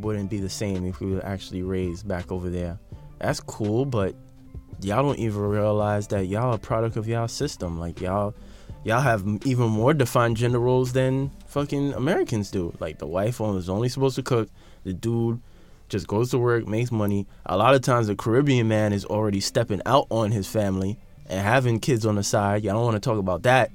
wouldn't 0.00 0.30
be 0.30 0.38
the 0.38 0.48
same 0.48 0.84
if 0.86 1.00
we 1.00 1.12
were 1.12 1.24
actually 1.24 1.62
raised 1.62 2.06
back 2.06 2.30
over 2.30 2.50
there. 2.50 2.78
That's 3.18 3.40
cool, 3.40 3.84
but 3.84 4.14
y'all 4.80 5.02
don't 5.02 5.18
even 5.18 5.40
realize 5.40 6.06
that 6.08 6.26
y'all 6.26 6.52
a 6.52 6.58
product 6.58 6.96
of 6.96 7.08
y'all 7.08 7.28
system. 7.28 7.78
Like 7.78 8.00
y'all, 8.00 8.34
y'all 8.84 9.00
have 9.00 9.26
even 9.44 9.68
more 9.68 9.94
defined 9.94 10.36
gender 10.36 10.58
roles 10.58 10.92
than 10.92 11.30
fucking 11.46 11.94
Americans 11.94 12.50
do. 12.50 12.72
Like 12.80 12.98
the 12.98 13.06
wife 13.06 13.40
is 13.40 13.68
only 13.68 13.88
supposed 13.88 14.16
to 14.16 14.22
cook. 14.22 14.48
The 14.84 14.92
dude 14.92 15.40
just 15.88 16.06
goes 16.06 16.30
to 16.30 16.38
work, 16.38 16.66
makes 16.66 16.92
money. 16.92 17.26
A 17.46 17.56
lot 17.56 17.74
of 17.74 17.82
times, 17.82 18.06
the 18.06 18.14
Caribbean 18.16 18.68
man 18.68 18.92
is 18.92 19.04
already 19.04 19.40
stepping 19.40 19.82
out 19.86 20.06
on 20.10 20.30
his 20.30 20.46
family 20.46 20.98
and 21.26 21.40
having 21.40 21.80
kids 21.80 22.06
on 22.06 22.14
the 22.14 22.22
side. 22.22 22.62
Y'all 22.62 22.74
don't 22.74 22.84
want 22.84 22.94
to 22.96 23.00
talk 23.00 23.18
about 23.18 23.42
that. 23.42 23.70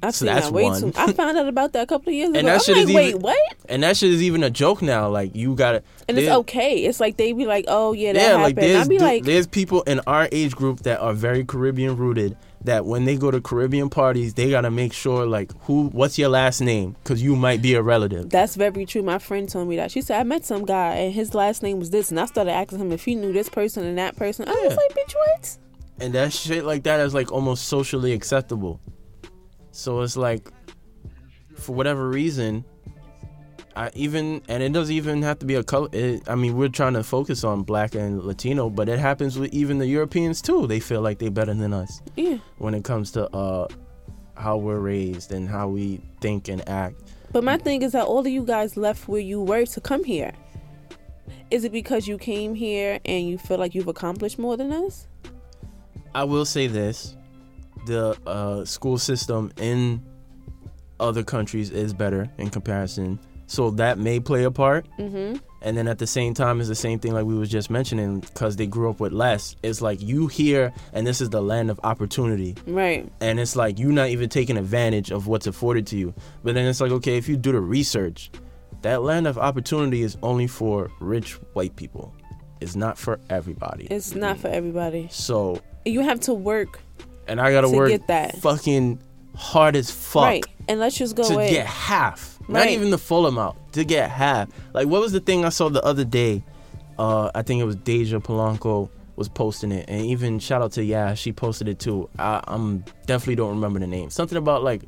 I've 0.00 0.14
So 0.14 0.26
seen 0.26 0.34
that's 0.34 0.46
that 0.46 0.52
way 0.54 0.62
one. 0.62 0.80
too. 0.80 0.92
I 0.96 1.12
found 1.12 1.36
out 1.38 1.48
about 1.48 1.72
that 1.72 1.82
a 1.82 1.86
couple 1.86 2.10
of 2.10 2.14
years 2.14 2.28
ago. 2.30 2.38
And 2.38 2.46
that 2.48 2.54
I'm 2.54 2.60
shit 2.60 2.76
like, 2.76 2.88
is 2.88 2.94
wait, 2.94 3.08
even- 3.08 3.20
what? 3.22 3.38
And 3.68 3.82
that 3.82 3.96
shit 3.96 4.12
is 4.12 4.22
even 4.22 4.44
a 4.44 4.50
joke 4.50 4.80
now. 4.80 5.08
Like 5.08 5.34
you 5.34 5.56
gotta. 5.56 5.82
And 6.08 6.16
it's 6.16 6.28
there- 6.28 6.36
okay. 6.38 6.84
It's 6.84 7.00
like 7.00 7.16
they 7.16 7.32
be 7.32 7.46
like, 7.46 7.64
oh 7.66 7.92
yeah, 7.94 8.12
that 8.12 8.18
yeah, 8.20 8.26
happened. 8.28 8.42
like 8.44 8.54
there's 8.56 8.82
I'd 8.82 8.88
be 8.88 8.98
du- 8.98 9.04
like, 9.04 9.24
there's 9.24 9.46
people 9.48 9.82
in 9.82 10.00
our 10.06 10.28
age 10.30 10.54
group 10.54 10.80
that 10.80 11.00
are 11.00 11.12
very 11.14 11.44
Caribbean 11.44 11.96
rooted. 11.96 12.36
That 12.62 12.86
when 12.86 13.04
they 13.04 13.16
go 13.16 13.30
to 13.30 13.40
Caribbean 13.40 13.88
parties, 13.88 14.34
they 14.34 14.50
gotta 14.50 14.70
make 14.70 14.92
sure 14.92 15.26
like 15.26 15.52
who, 15.62 15.88
what's 15.90 16.18
your 16.18 16.28
last 16.28 16.60
name, 16.60 16.96
because 17.02 17.22
you 17.22 17.34
might 17.36 17.62
be 17.62 17.74
a 17.74 17.82
relative. 17.82 18.30
That's 18.30 18.56
very 18.56 18.84
true. 18.84 19.02
My 19.02 19.18
friend 19.18 19.48
told 19.48 19.68
me 19.68 19.76
that. 19.76 19.90
She 19.92 20.00
said, 20.00 20.18
I 20.20 20.24
met 20.24 20.44
some 20.44 20.64
guy 20.64 20.94
and 20.96 21.12
his 21.14 21.34
last 21.34 21.62
name 21.62 21.78
was 21.78 21.90
this. 21.90 22.10
And 22.10 22.18
I 22.20 22.26
started 22.26 22.50
asking 22.52 22.78
him 22.80 22.90
if 22.92 23.04
he 23.04 23.14
knew 23.14 23.32
this 23.32 23.48
person 23.48 23.84
and 23.86 23.96
that 23.98 24.16
person. 24.16 24.48
I 24.48 24.52
was 24.52 24.60
Yeah. 24.72 24.76
like, 24.76 24.90
bitch, 24.96 25.14
what? 25.14 25.58
and 26.00 26.12
that 26.14 26.32
shit 26.32 26.64
like 26.64 26.82
that 26.84 26.98
is 27.00 27.14
like 27.14 27.30
almost 27.32 27.66
socially 27.66 28.12
acceptable. 28.12 28.80
So 29.78 30.00
it's 30.00 30.16
like, 30.16 30.50
for 31.54 31.72
whatever 31.72 32.08
reason, 32.08 32.64
I 33.76 33.92
even 33.94 34.42
and 34.48 34.60
it 34.60 34.72
doesn't 34.72 34.92
even 34.92 35.22
have 35.22 35.38
to 35.38 35.46
be 35.46 35.54
a 35.54 35.62
color. 35.62 35.88
It, 35.92 36.28
I 36.28 36.34
mean, 36.34 36.56
we're 36.56 36.68
trying 36.68 36.94
to 36.94 37.04
focus 37.04 37.44
on 37.44 37.62
black 37.62 37.94
and 37.94 38.20
Latino, 38.24 38.70
but 38.70 38.88
it 38.88 38.98
happens 38.98 39.38
with 39.38 39.52
even 39.52 39.78
the 39.78 39.86
Europeans 39.86 40.42
too. 40.42 40.66
They 40.66 40.80
feel 40.80 41.00
like 41.00 41.20
they're 41.20 41.30
better 41.30 41.54
than 41.54 41.72
us 41.72 42.02
Yeah. 42.16 42.38
when 42.58 42.74
it 42.74 42.82
comes 42.82 43.12
to 43.12 43.28
uh 43.32 43.68
how 44.36 44.56
we're 44.56 44.80
raised 44.80 45.30
and 45.30 45.48
how 45.48 45.68
we 45.68 46.00
think 46.20 46.48
and 46.48 46.68
act. 46.68 46.96
But 47.30 47.44
my 47.44 47.56
thing 47.56 47.82
is 47.82 47.92
that 47.92 48.04
all 48.04 48.18
of 48.18 48.26
you 48.26 48.44
guys 48.44 48.76
left 48.76 49.06
where 49.06 49.20
you 49.20 49.40
were 49.40 49.64
to 49.64 49.80
come 49.80 50.02
here. 50.02 50.32
Is 51.52 51.62
it 51.62 51.70
because 51.70 52.08
you 52.08 52.18
came 52.18 52.56
here 52.56 52.98
and 53.04 53.28
you 53.28 53.38
feel 53.38 53.58
like 53.58 53.76
you've 53.76 53.86
accomplished 53.86 54.40
more 54.40 54.56
than 54.56 54.72
us? 54.72 55.06
I 56.16 56.24
will 56.24 56.44
say 56.44 56.66
this: 56.66 57.16
the 57.88 58.16
uh, 58.26 58.64
school 58.64 58.98
system 58.98 59.50
in 59.58 60.00
other 61.00 61.22
countries 61.22 61.70
is 61.70 61.92
better 61.92 62.28
in 62.38 62.50
comparison, 62.50 63.18
so 63.46 63.70
that 63.72 63.98
may 63.98 64.20
play 64.20 64.44
a 64.44 64.50
part. 64.50 64.86
Mm-hmm. 64.98 65.36
And 65.60 65.76
then 65.76 65.88
at 65.88 65.98
the 65.98 66.06
same 66.06 66.34
time, 66.34 66.60
it's 66.60 66.68
the 66.68 66.74
same 66.76 67.00
thing 67.00 67.12
like 67.14 67.24
we 67.24 67.34
was 67.34 67.48
just 67.50 67.68
mentioning 67.68 68.20
because 68.20 68.54
they 68.56 68.66
grew 68.66 68.88
up 68.90 69.00
with 69.00 69.12
less. 69.12 69.56
It's 69.64 69.80
like 69.80 70.00
you 70.00 70.28
here, 70.28 70.72
and 70.92 71.04
this 71.06 71.20
is 71.20 71.30
the 71.30 71.40
land 71.42 71.68
of 71.70 71.80
opportunity, 71.82 72.54
Right. 72.66 73.10
and 73.20 73.40
it's 73.40 73.56
like 73.56 73.78
you 73.78 73.90
not 73.90 74.08
even 74.10 74.28
taking 74.28 74.56
advantage 74.56 75.10
of 75.10 75.26
what's 75.26 75.46
afforded 75.48 75.86
to 75.88 75.96
you. 75.96 76.14
But 76.44 76.54
then 76.54 76.66
it's 76.66 76.80
like 76.80 76.92
okay, 76.92 77.16
if 77.16 77.28
you 77.28 77.36
do 77.36 77.50
the 77.52 77.60
research, 77.60 78.30
that 78.82 79.02
land 79.02 79.26
of 79.26 79.36
opportunity 79.38 80.02
is 80.02 80.16
only 80.22 80.46
for 80.46 80.90
rich 81.00 81.32
white 81.54 81.74
people. 81.74 82.14
It's 82.60 82.76
not 82.76 82.98
for 82.98 83.18
everybody. 83.30 83.86
It's 83.90 84.14
not 84.16 84.38
for 84.38 84.48
everybody. 84.48 85.08
so 85.10 85.60
You 85.84 86.00
have 86.02 86.18
to 86.20 86.34
work 86.34 86.80
and 87.28 87.40
I 87.40 87.52
gotta 87.52 87.68
to 87.68 87.76
work 87.76 88.06
that. 88.08 88.38
fucking 88.38 89.00
hard 89.36 89.76
as 89.76 89.90
fuck 89.90 90.22
Right. 90.24 90.44
And 90.66 90.80
let's 90.80 90.98
just 90.98 91.16
go 91.16 91.22
to 91.26 91.34
away. 91.34 91.50
get 91.50 91.66
half, 91.66 92.38
not 92.48 92.66
even 92.68 92.90
the 92.90 92.98
full 92.98 93.26
amount, 93.26 93.56
to 93.72 93.84
get 93.84 94.10
half. 94.10 94.48
Like 94.74 94.86
what 94.86 95.00
was 95.00 95.12
the 95.12 95.20
thing 95.20 95.44
I 95.44 95.48
saw 95.48 95.68
the 95.68 95.82
other 95.82 96.04
day? 96.04 96.44
Uh, 96.98 97.30
I 97.34 97.42
think 97.42 97.60
it 97.60 97.64
was 97.64 97.76
Deja 97.76 98.18
Polanco 98.18 98.90
was 99.16 99.28
posting 99.28 99.72
it, 99.72 99.86
and 99.88 100.04
even 100.06 100.38
shout 100.38 100.62
out 100.62 100.72
to 100.72 100.84
yeah, 100.84 101.14
she 101.14 101.32
posted 101.32 101.68
it 101.68 101.78
too. 101.78 102.08
I, 102.18 102.42
I'm 102.46 102.84
definitely 103.06 103.36
don't 103.36 103.50
remember 103.50 103.78
the 103.78 103.86
name. 103.86 104.10
Something 104.10 104.36
about 104.38 104.62
like 104.62 104.82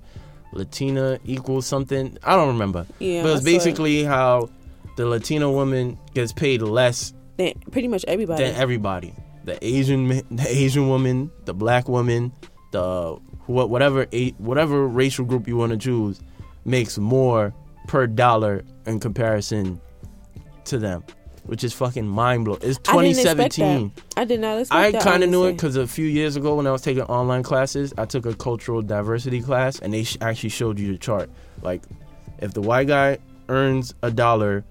Latina 0.52 1.18
equals 1.24 1.66
something. 1.66 2.18
I 2.24 2.36
don't 2.36 2.48
remember. 2.48 2.86
Yeah, 2.98 3.22
but 3.22 3.32
it's 3.36 3.42
saw 3.42 3.48
it. 3.48 3.52
basically 3.52 4.04
how 4.04 4.50
the 4.96 5.06
Latino 5.06 5.50
woman 5.52 5.98
gets 6.14 6.32
paid 6.32 6.62
less 6.62 7.14
than 7.36 7.54
pretty 7.70 7.88
much 7.88 8.04
everybody. 8.06 8.44
than 8.44 8.54
everybody. 8.56 9.14
The 9.44 9.64
Asian, 9.64 10.08
the 10.08 10.46
Asian 10.46 10.88
woman, 10.88 11.30
the 11.44 11.54
black 11.54 11.88
woman, 11.88 12.32
the 12.72 13.18
wh- 13.46 13.68
whatever 13.68 14.04
whatever 14.38 14.86
racial 14.86 15.24
group 15.24 15.48
you 15.48 15.56
want 15.56 15.72
to 15.72 15.78
choose, 15.78 16.20
makes 16.64 16.98
more 16.98 17.54
per 17.88 18.06
dollar 18.06 18.62
in 18.86 19.00
comparison 19.00 19.80
to 20.66 20.78
them, 20.78 21.02
which 21.44 21.64
is 21.64 21.72
fucking 21.72 22.06
mind 22.06 22.44
blowing. 22.44 22.60
It's 22.62 22.78
I 22.88 22.92
didn't 23.02 23.18
expect 23.18 23.54
2017. 23.56 23.92
that. 23.94 24.20
I 24.20 24.24
did 24.24 24.40
not 24.40 24.66
I 24.70 24.92
kind 24.92 25.24
of 25.24 25.30
knew 25.30 25.46
it 25.46 25.52
because 25.52 25.76
a 25.76 25.86
few 25.86 26.06
years 26.06 26.36
ago 26.36 26.54
when 26.54 26.66
I 26.66 26.70
was 26.70 26.82
taking 26.82 27.02
online 27.04 27.42
classes, 27.42 27.94
I 27.96 28.04
took 28.04 28.26
a 28.26 28.34
cultural 28.34 28.82
diversity 28.82 29.40
class, 29.40 29.78
and 29.78 29.92
they 29.92 30.04
sh- 30.04 30.18
actually 30.20 30.50
showed 30.50 30.78
you 30.78 30.92
the 30.92 30.98
chart. 30.98 31.30
Like, 31.62 31.82
if 32.38 32.52
the 32.52 32.60
white 32.60 32.86
guy 32.88 33.18
earns 33.48 33.94
a 34.02 34.10
dollar, 34.10 34.64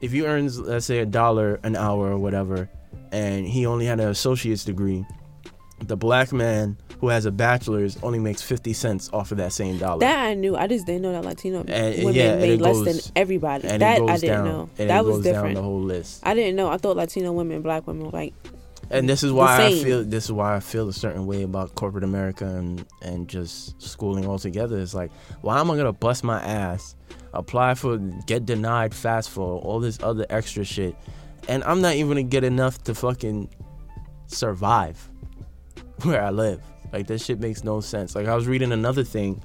if 0.00 0.12
he 0.12 0.24
earns 0.26 0.60
let's 0.60 0.86
say 0.86 0.98
a 0.98 1.06
dollar 1.06 1.58
an 1.64 1.74
hour 1.74 2.12
or 2.12 2.18
whatever, 2.18 2.68
and 3.12 3.46
he 3.46 3.66
only 3.66 3.86
had 3.86 4.00
an 4.00 4.08
associate's 4.08 4.64
degree, 4.64 5.04
the 5.80 5.96
black 5.96 6.32
man 6.32 6.76
who 7.00 7.08
has 7.08 7.26
a 7.26 7.30
bachelor's 7.30 7.98
only 8.02 8.18
makes 8.18 8.40
fifty 8.40 8.72
cents 8.72 9.10
off 9.12 9.30
of 9.30 9.38
that 9.38 9.52
same 9.52 9.76
dollar. 9.78 10.00
That 10.00 10.18
I 10.26 10.34
knew. 10.34 10.56
I 10.56 10.66
just 10.66 10.86
didn't 10.86 11.02
know 11.02 11.12
that 11.12 11.24
Latino 11.24 11.64
And- 11.68 11.98
women 11.98 12.14
yeah, 12.14 12.36
made 12.36 12.60
less 12.60 12.76
goes- 12.76 13.04
than 13.04 13.12
everybody. 13.16 13.68
that 13.68 13.82
I 13.82 13.98
didn't 14.16 14.20
down, 14.22 14.44
know. 14.44 14.68
That 14.76 15.04
was 15.04 15.22
different. 15.22 15.54
the 15.56 15.62
whole 15.62 15.82
list. 15.82 16.20
I 16.24 16.34
didn't 16.34 16.56
know. 16.56 16.68
I 16.68 16.78
thought 16.78 16.96
Latino 16.96 17.32
women, 17.32 17.60
black 17.62 17.86
women, 17.86 18.04
were 18.06 18.10
like 18.12 18.32
and 18.88 19.08
this 19.08 19.24
is 19.24 19.32
why 19.32 19.64
I 19.66 19.72
feel 19.82 20.04
this 20.04 20.26
is 20.26 20.32
why 20.32 20.54
I 20.56 20.60
feel 20.60 20.88
a 20.88 20.92
certain 20.92 21.26
way 21.26 21.42
about 21.42 21.74
corporate 21.74 22.04
America 22.04 22.46
and 22.46 22.84
and 23.02 23.28
just 23.28 23.80
schooling 23.82 24.26
altogether. 24.26 24.78
It's 24.78 24.94
like, 24.94 25.10
why 25.42 25.58
am 25.60 25.70
I 25.70 25.76
gonna 25.76 25.92
bust 25.92 26.22
my 26.24 26.40
ass, 26.40 26.94
apply 27.34 27.74
for, 27.74 27.98
get 28.26 28.46
denied 28.46 28.94
fast 28.94 29.28
for 29.30 29.58
all 29.60 29.80
this 29.80 29.98
other 30.02 30.24
extra 30.30 30.64
shit, 30.64 30.94
and 31.48 31.62
I'm 31.64 31.80
not 31.80 31.94
even 31.94 32.08
gonna 32.08 32.22
get 32.22 32.44
enough 32.44 32.82
to 32.84 32.94
fucking 32.94 33.48
survive 34.26 35.08
where 36.02 36.22
I 36.22 36.30
live. 36.30 36.60
Like 36.92 37.06
this 37.06 37.24
shit 37.24 37.40
makes 37.40 37.64
no 37.64 37.80
sense. 37.80 38.14
Like 38.14 38.26
I 38.26 38.34
was 38.34 38.46
reading 38.46 38.72
another 38.72 39.04
thing, 39.04 39.42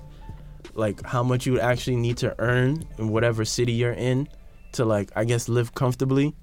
like 0.74 1.04
how 1.06 1.24
much 1.24 1.46
you 1.46 1.54
would 1.54 1.62
actually 1.62 1.96
need 1.98 2.18
to 2.18 2.36
earn 2.40 2.84
in 2.98 3.10
whatever 3.10 3.46
city 3.46 3.74
you're 3.74 3.94
in 3.94 4.28
to 4.74 4.86
like 4.86 5.12
I 5.16 5.26
guess 5.26 5.50
live 5.50 5.74
comfortably. 5.74 6.36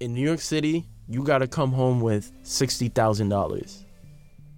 In 0.00 0.14
New 0.14 0.26
York 0.26 0.40
City, 0.40 0.86
you 1.08 1.22
gotta 1.22 1.46
come 1.46 1.72
home 1.72 2.00
with 2.00 2.32
sixty 2.42 2.88
thousand 2.88 3.28
dollars 3.28 3.84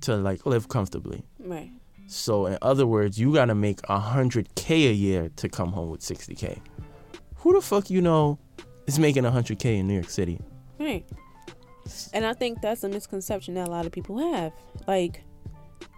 to 0.03 0.17
like 0.17 0.47
live 0.47 0.69
comfortably. 0.69 1.25
right. 1.41 1.71
So 2.09 2.47
in 2.47 2.57
other 2.63 2.87
words, 2.87 3.19
you 3.19 3.35
gotta 3.35 3.55
make 3.55 3.81
a 3.89 3.99
hundred 3.99 4.55
k 4.55 4.89
a 4.89 4.93
year 4.93 5.29
to 5.37 5.49
come 5.49 5.73
home 5.73 5.91
with 5.91 6.03
sixty 6.03 6.35
k. 6.37 6.63
Who 7.37 7.53
the 7.53 7.61
fuck 7.61 7.91
you 7.91 8.01
know 8.01 8.39
is 8.87 8.99
making 8.99 9.25
a 9.25 9.31
hundred 9.31 9.59
k 9.59 9.77
in 9.77 9.87
New 9.87 9.95
York 9.95 10.11
City? 10.11 10.39
Right. 10.79 11.05
And 12.13 12.27
I 12.27 12.33
think 12.33 12.61
that's 12.63 12.83
a 12.85 12.89
misconception 12.89 13.55
that 13.55 13.69
a 13.69 13.71
lot 13.71 13.87
of 13.87 13.93
people 13.93 14.19
have. 14.33 14.53
Like, 14.87 15.23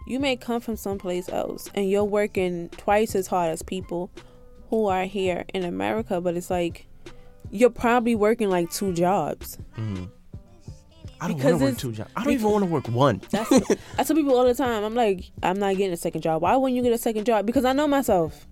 you 0.06 0.20
may 0.20 0.36
come 0.36 0.60
from 0.60 0.76
someplace 0.76 1.28
else 1.28 1.70
and 1.74 1.88
you're 1.88 2.04
working 2.04 2.68
twice 2.70 3.14
as 3.14 3.26
hard 3.26 3.50
as 3.50 3.62
people 3.62 4.10
who 4.70 4.86
are 4.86 5.04
here 5.04 5.44
in 5.54 5.64
America, 5.64 6.20
but 6.20 6.36
it's 6.36 6.50
like 6.50 6.86
you're 7.50 7.70
probably 7.70 8.14
working 8.14 8.50
like 8.50 8.70
two 8.70 8.92
jobs. 8.92 9.58
Mhm. 9.76 10.10
I 11.20 11.28
don't 11.28 11.42
want 11.42 11.58
to 11.58 11.64
work 11.64 11.78
two 11.78 11.92
jobs. 11.92 12.10
I 12.14 12.22
don't 12.24 12.32
even 12.34 12.50
want 12.50 12.64
to 12.64 12.70
work 12.70 12.86
one. 12.88 13.20
That's 13.30 13.50
I 13.98 14.02
tell 14.04 14.14
people 14.14 14.36
all 14.36 14.44
the 14.44 14.54
time. 14.54 14.84
I'm 14.84 14.94
like, 14.94 15.24
I'm 15.42 15.58
not 15.58 15.76
getting 15.76 15.92
a 15.92 15.96
second 15.96 16.20
job. 16.20 16.42
Why 16.42 16.54
wouldn't 16.56 16.76
you 16.76 16.82
get 16.82 16.92
a 16.92 16.98
second 16.98 17.24
job? 17.24 17.44
Because 17.44 17.64
I 17.64 17.72
know 17.72 17.88
myself. 17.88 18.46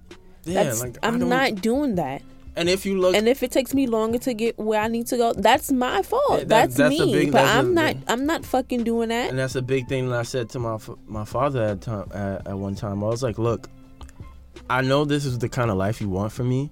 Yeah, 0.44 0.64
That's 0.64 0.80
like 0.82 0.96
I'm 1.02 1.28
not 1.28 1.56
doing 1.56 1.94
that. 1.96 2.22
And 2.56 2.68
if 2.70 2.86
you 2.86 2.98
look, 2.98 3.14
And 3.14 3.28
if 3.28 3.42
it 3.42 3.50
takes 3.52 3.74
me 3.74 3.86
longer 3.86 4.18
to 4.18 4.32
get 4.32 4.58
where 4.58 4.80
I 4.80 4.88
need 4.88 5.06
to 5.08 5.16
go, 5.18 5.32
that's 5.34 5.70
my 5.70 6.02
fault. 6.02 6.24
That- 6.40 6.48
that's, 6.48 6.74
that's 6.76 6.98
me. 6.98 7.12
big- 7.12 7.32
but 7.32 7.42
that's 7.42 7.56
I'm 7.58 7.74
not. 7.74 7.94
big- 7.94 8.02
I'm 8.08 8.24
not 8.26 8.44
fucking 8.46 8.84
doing 8.84 9.10
that. 9.10 9.28
and 9.30 9.38
that's 9.38 9.56
a 9.56 9.62
big 9.62 9.88
thing 9.88 10.08
that 10.08 10.18
I 10.18 10.22
said 10.22 10.48
to 10.50 10.58
my 10.58 10.78
my 11.06 11.24
father 11.24 11.62
at 11.62 11.82
time 11.82 12.08
at, 12.14 12.46
at 12.46 12.58
one 12.58 12.74
time. 12.74 13.04
I 13.04 13.08
was 13.08 13.22
like, 13.22 13.38
look, 13.38 13.68
I 14.70 14.80
know 14.80 15.04
this 15.04 15.24
is 15.26 15.38
the 15.38 15.48
kind 15.48 15.70
of 15.70 15.76
life 15.76 16.00
you 16.00 16.08
want 16.08 16.32
for 16.32 16.44
me, 16.44 16.70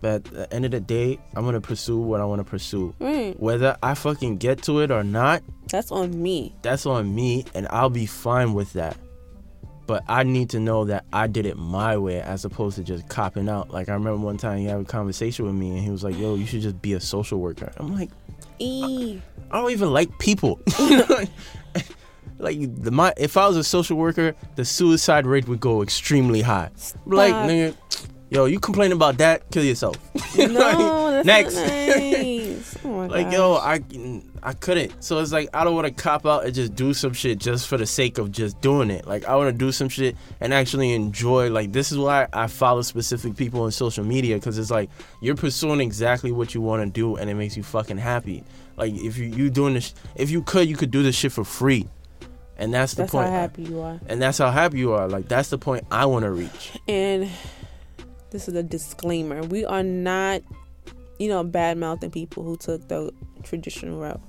but 0.00 0.26
at 0.26 0.32
the 0.32 0.52
end 0.54 0.64
of 0.64 0.70
the 0.70 0.80
day, 0.80 1.18
I'm 1.34 1.44
gonna 1.44 1.60
pursue 1.60 1.98
what 2.00 2.20
I 2.20 2.24
want 2.24 2.40
to 2.40 2.44
pursue. 2.50 2.94
Right. 2.98 3.38
Whether 3.38 3.76
I 3.82 3.94
fucking 3.94 4.38
get 4.38 4.62
to 4.62 4.80
it 4.80 4.90
or 4.90 5.04
not, 5.04 5.42
That's 5.70 5.92
on 5.92 6.22
me. 6.22 6.54
that's 6.62 6.86
on 6.86 7.14
me, 7.14 7.44
and 7.54 7.66
I'll 7.70 7.90
be 7.90 8.06
fine 8.06 8.54
with 8.54 8.72
that. 8.72 8.96
But 9.86 10.04
I 10.08 10.24
need 10.24 10.50
to 10.50 10.60
know 10.60 10.84
that 10.86 11.04
I 11.12 11.26
did 11.28 11.46
it 11.46 11.56
my 11.56 11.96
way 11.96 12.20
as 12.20 12.44
opposed 12.44 12.76
to 12.76 12.84
just 12.84 13.08
copping 13.08 13.48
out. 13.48 13.70
Like 13.70 13.88
I 13.88 13.94
remember 13.94 14.18
one 14.18 14.36
time 14.36 14.58
he 14.58 14.64
had 14.64 14.80
a 14.80 14.84
conversation 14.84 15.46
with 15.46 15.54
me, 15.54 15.70
and 15.70 15.78
he 15.78 15.90
was 15.90 16.02
like, 16.02 16.18
"Yo, 16.18 16.34
you 16.34 16.46
should 16.46 16.62
just 16.62 16.82
be 16.82 16.94
a 16.94 17.00
social 17.00 17.38
worker." 17.38 17.72
I'm 17.76 17.94
like, 17.94 18.10
E. 18.58 19.20
I 19.50 19.60
don't 19.60 19.70
even 19.70 19.92
like 19.92 20.18
people. 20.18 20.60
like 22.38 22.82
the 22.82 22.90
my 22.90 23.12
if 23.16 23.36
I 23.36 23.46
was 23.46 23.56
a 23.56 23.64
social 23.64 23.96
worker, 23.96 24.34
the 24.56 24.64
suicide 24.64 25.26
rate 25.26 25.46
would 25.48 25.60
go 25.60 25.82
extremely 25.82 26.42
high. 26.42 26.70
Like 27.06 27.34
nigga, 27.34 27.76
yo, 28.30 28.44
you 28.46 28.58
complain 28.60 28.92
about 28.92 29.18
that? 29.18 29.50
Kill 29.50 29.64
yourself. 29.64 29.96
No, 30.36 31.22
that's 31.22 31.26
Next. 31.26 31.54
nice. 31.54 32.76
Oh 32.84 32.88
my 32.88 33.06
like 33.06 33.26
gosh. 33.26 33.32
yo, 33.34 33.54
I 33.54 33.80
I 34.42 34.52
couldn't. 34.52 35.02
So 35.02 35.18
it's 35.20 35.32
like 35.32 35.48
I 35.54 35.64
don't 35.64 35.74
want 35.74 35.86
to 35.86 35.92
cop 35.92 36.26
out 36.26 36.44
and 36.44 36.54
just 36.54 36.74
do 36.74 36.92
some 36.92 37.14
shit 37.14 37.38
just 37.38 37.66
for 37.68 37.78
the 37.78 37.86
sake 37.86 38.18
of 38.18 38.30
just 38.30 38.60
doing 38.60 38.90
it. 38.90 39.06
Like 39.06 39.24
I 39.24 39.34
want 39.36 39.48
to 39.50 39.56
do 39.56 39.72
some 39.72 39.88
shit 39.88 40.14
and 40.40 40.52
actually 40.52 40.92
enjoy. 40.92 41.48
Like 41.50 41.72
this 41.72 41.90
is 41.90 41.96
why 41.98 42.28
I 42.34 42.48
follow 42.48 42.82
specific 42.82 43.34
people 43.36 43.62
on 43.62 43.70
social 43.70 44.04
media 44.04 44.36
because 44.36 44.58
it's 44.58 44.70
like 44.70 44.90
you're 45.22 45.36
pursuing 45.36 45.80
exactly 45.80 46.32
what 46.32 46.54
you 46.54 46.60
want 46.60 46.82
to 46.82 46.90
do 46.90 47.16
and 47.16 47.30
it 47.30 47.34
makes 47.34 47.56
you 47.56 47.62
fucking 47.62 47.96
happy. 47.98 48.44
Like 48.76 48.92
if 48.92 49.16
you 49.16 49.24
you 49.26 49.48
doing 49.48 49.72
this, 49.74 49.94
if 50.16 50.30
you 50.30 50.42
could, 50.42 50.68
you 50.68 50.76
could 50.76 50.90
do 50.90 51.02
this 51.02 51.16
shit 51.16 51.32
for 51.32 51.44
free, 51.44 51.88
and 52.58 52.74
that's 52.74 52.92
the 52.92 53.06
point. 53.06 53.12
That's 53.12 53.30
how 53.30 53.30
happy 53.30 53.62
you 53.62 53.80
are. 53.80 53.98
And 54.06 54.20
that's 54.20 54.36
how 54.36 54.50
happy 54.50 54.78
you 54.80 54.92
are. 54.92 55.08
Like 55.08 55.28
that's 55.28 55.48
the 55.48 55.56
point 55.58 55.86
I 55.90 56.04
want 56.04 56.24
to 56.24 56.30
reach. 56.30 56.72
And 56.86 57.30
this 58.30 58.48
is 58.48 58.54
a 58.54 58.62
disclaimer: 58.62 59.42
we 59.42 59.64
are 59.64 59.82
not, 59.82 60.42
you 61.18 61.28
know, 61.28 61.42
bad 61.44 61.78
mouthing 61.78 62.10
people 62.10 62.42
who 62.42 62.56
took 62.56 62.86
the 62.88 63.12
traditional 63.42 64.00
route 64.00 64.20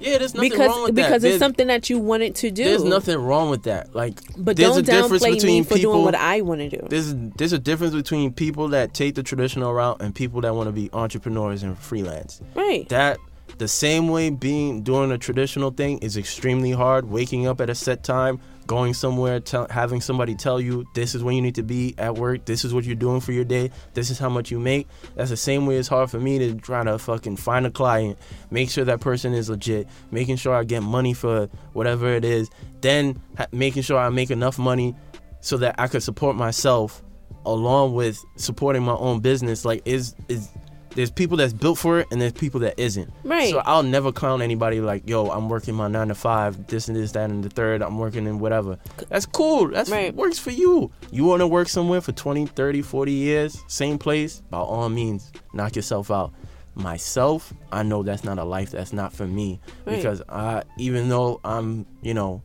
Yeah, 0.00 0.18
there's 0.18 0.34
nothing 0.34 0.50
because 0.50 0.68
wrong 0.68 0.82
with 0.84 0.94
because 0.94 1.22
that. 1.22 1.28
it's 1.30 1.38
something 1.38 1.66
that 1.68 1.88
you 1.88 1.98
wanted 1.98 2.34
to 2.36 2.50
do. 2.50 2.64
There's 2.64 2.84
nothing 2.84 3.16
wrong 3.18 3.48
with 3.48 3.62
that. 3.62 3.94
Like, 3.94 4.20
But 4.36 4.56
there's 4.56 4.70
don't 4.74 4.78
a 4.80 4.82
difference 4.82 5.22
downplay 5.24 5.42
me 5.44 5.62
for 5.62 5.74
people. 5.76 5.92
doing 5.94 6.04
what 6.04 6.14
I 6.14 6.42
want 6.42 6.60
to 6.60 6.68
do. 6.68 6.86
there's 6.90 7.14
there's 7.38 7.54
a 7.54 7.58
difference 7.58 7.94
between 7.94 8.32
people 8.32 8.68
that 8.68 8.92
take 8.92 9.14
the 9.14 9.22
traditional 9.22 9.72
route 9.72 10.00
and 10.02 10.14
people 10.14 10.42
that 10.42 10.54
want 10.54 10.68
to 10.68 10.72
be 10.72 10.90
entrepreneurs 10.92 11.62
and 11.62 11.78
freelance. 11.78 12.40
Right. 12.54 12.86
That 12.90 13.16
the 13.58 13.68
same 13.68 14.08
way 14.08 14.28
being 14.28 14.82
doing 14.82 15.10
a 15.10 15.16
traditional 15.18 15.70
thing 15.70 15.98
is 15.98 16.18
extremely 16.18 16.72
hard. 16.72 17.08
Waking 17.08 17.46
up 17.46 17.60
at 17.62 17.70
a 17.70 17.74
set 17.74 18.02
time, 18.04 18.38
going 18.66 18.94
somewhere, 18.94 19.42
having 19.70 20.00
somebody 20.00 20.34
tell 20.34 20.60
you 20.60 20.84
this 20.94 21.14
is 21.14 21.22
when 21.22 21.36
you 21.36 21.42
need 21.42 21.54
to 21.56 21.62
be 21.62 21.94
at 21.98 22.14
work. 22.16 22.44
This 22.44 22.64
is 22.64 22.74
what 22.74 22.84
you're 22.84 22.94
doing 22.94 23.20
for 23.20 23.32
your 23.32 23.44
day. 23.44 23.70
This 23.94 24.10
is 24.10 24.18
how 24.18 24.28
much 24.28 24.50
you 24.50 24.58
make. 24.58 24.88
That's 25.14 25.30
the 25.30 25.36
same 25.36 25.66
way 25.66 25.76
it's 25.76 25.88
hard 25.88 26.10
for 26.10 26.18
me 26.18 26.38
to 26.38 26.54
try 26.54 26.84
to 26.84 26.98
fucking 26.98 27.36
find 27.36 27.66
a 27.66 27.70
client, 27.70 28.18
make 28.50 28.70
sure 28.70 28.84
that 28.84 29.00
person 29.00 29.32
is 29.32 29.48
legit, 29.48 29.88
making 30.10 30.36
sure 30.36 30.54
I 30.54 30.64
get 30.64 30.82
money 30.82 31.14
for 31.14 31.48
whatever 31.72 32.08
it 32.08 32.24
is, 32.24 32.50
then 32.80 33.20
ha- 33.36 33.46
making 33.52 33.82
sure 33.82 33.98
I 33.98 34.08
make 34.10 34.30
enough 34.30 34.58
money 34.58 34.94
so 35.40 35.56
that 35.58 35.76
I 35.78 35.88
could 35.88 36.02
support 36.02 36.36
myself 36.36 37.02
along 37.44 37.94
with 37.94 38.22
supporting 38.36 38.82
my 38.82 38.94
own 38.94 39.20
business. 39.20 39.64
Like 39.64 39.82
is 39.84 40.14
is 40.28 40.48
there's 40.96 41.10
people 41.10 41.36
that's 41.36 41.52
built 41.52 41.78
for 41.78 42.00
it 42.00 42.08
and 42.10 42.20
there's 42.20 42.32
people 42.32 42.58
that 42.60 42.78
isn't. 42.80 43.12
Right. 43.22 43.50
So 43.50 43.62
I'll 43.64 43.82
never 43.84 44.10
clown 44.10 44.42
anybody 44.42 44.80
like, 44.80 45.08
yo, 45.08 45.28
I'm 45.30 45.48
working 45.48 45.74
my 45.74 45.86
nine 45.88 46.08
to 46.08 46.14
five, 46.14 46.66
this 46.66 46.88
and 46.88 46.96
this, 46.96 47.12
that, 47.12 47.30
and 47.30 47.44
the 47.44 47.48
third. 47.50 47.82
I'm 47.82 47.98
working 47.98 48.26
in 48.26 48.38
whatever. 48.40 48.78
That's 49.08 49.26
cool. 49.26 49.68
That's 49.68 49.88
Right. 49.90 50.12
works 50.14 50.38
for 50.38 50.50
you. 50.50 50.90
You 51.12 51.24
want 51.24 51.40
to 51.40 51.46
work 51.46 51.68
somewhere 51.68 52.00
for 52.00 52.12
20, 52.12 52.46
30, 52.46 52.82
40 52.82 53.12
years, 53.12 53.62
same 53.68 53.98
place, 53.98 54.42
by 54.50 54.58
all 54.58 54.88
means, 54.88 55.30
knock 55.52 55.76
yourself 55.76 56.10
out. 56.10 56.32
Myself, 56.74 57.54
I 57.72 57.82
know 57.82 58.02
that's 58.02 58.22
not 58.24 58.38
a 58.38 58.44
life 58.44 58.70
that's 58.72 58.92
not 58.92 59.12
for 59.12 59.26
me 59.26 59.60
Right. 59.86 59.96
because 59.96 60.22
I, 60.28 60.62
even 60.78 61.08
though 61.08 61.40
I'm, 61.44 61.86
you 62.02 62.12
know, 62.14 62.42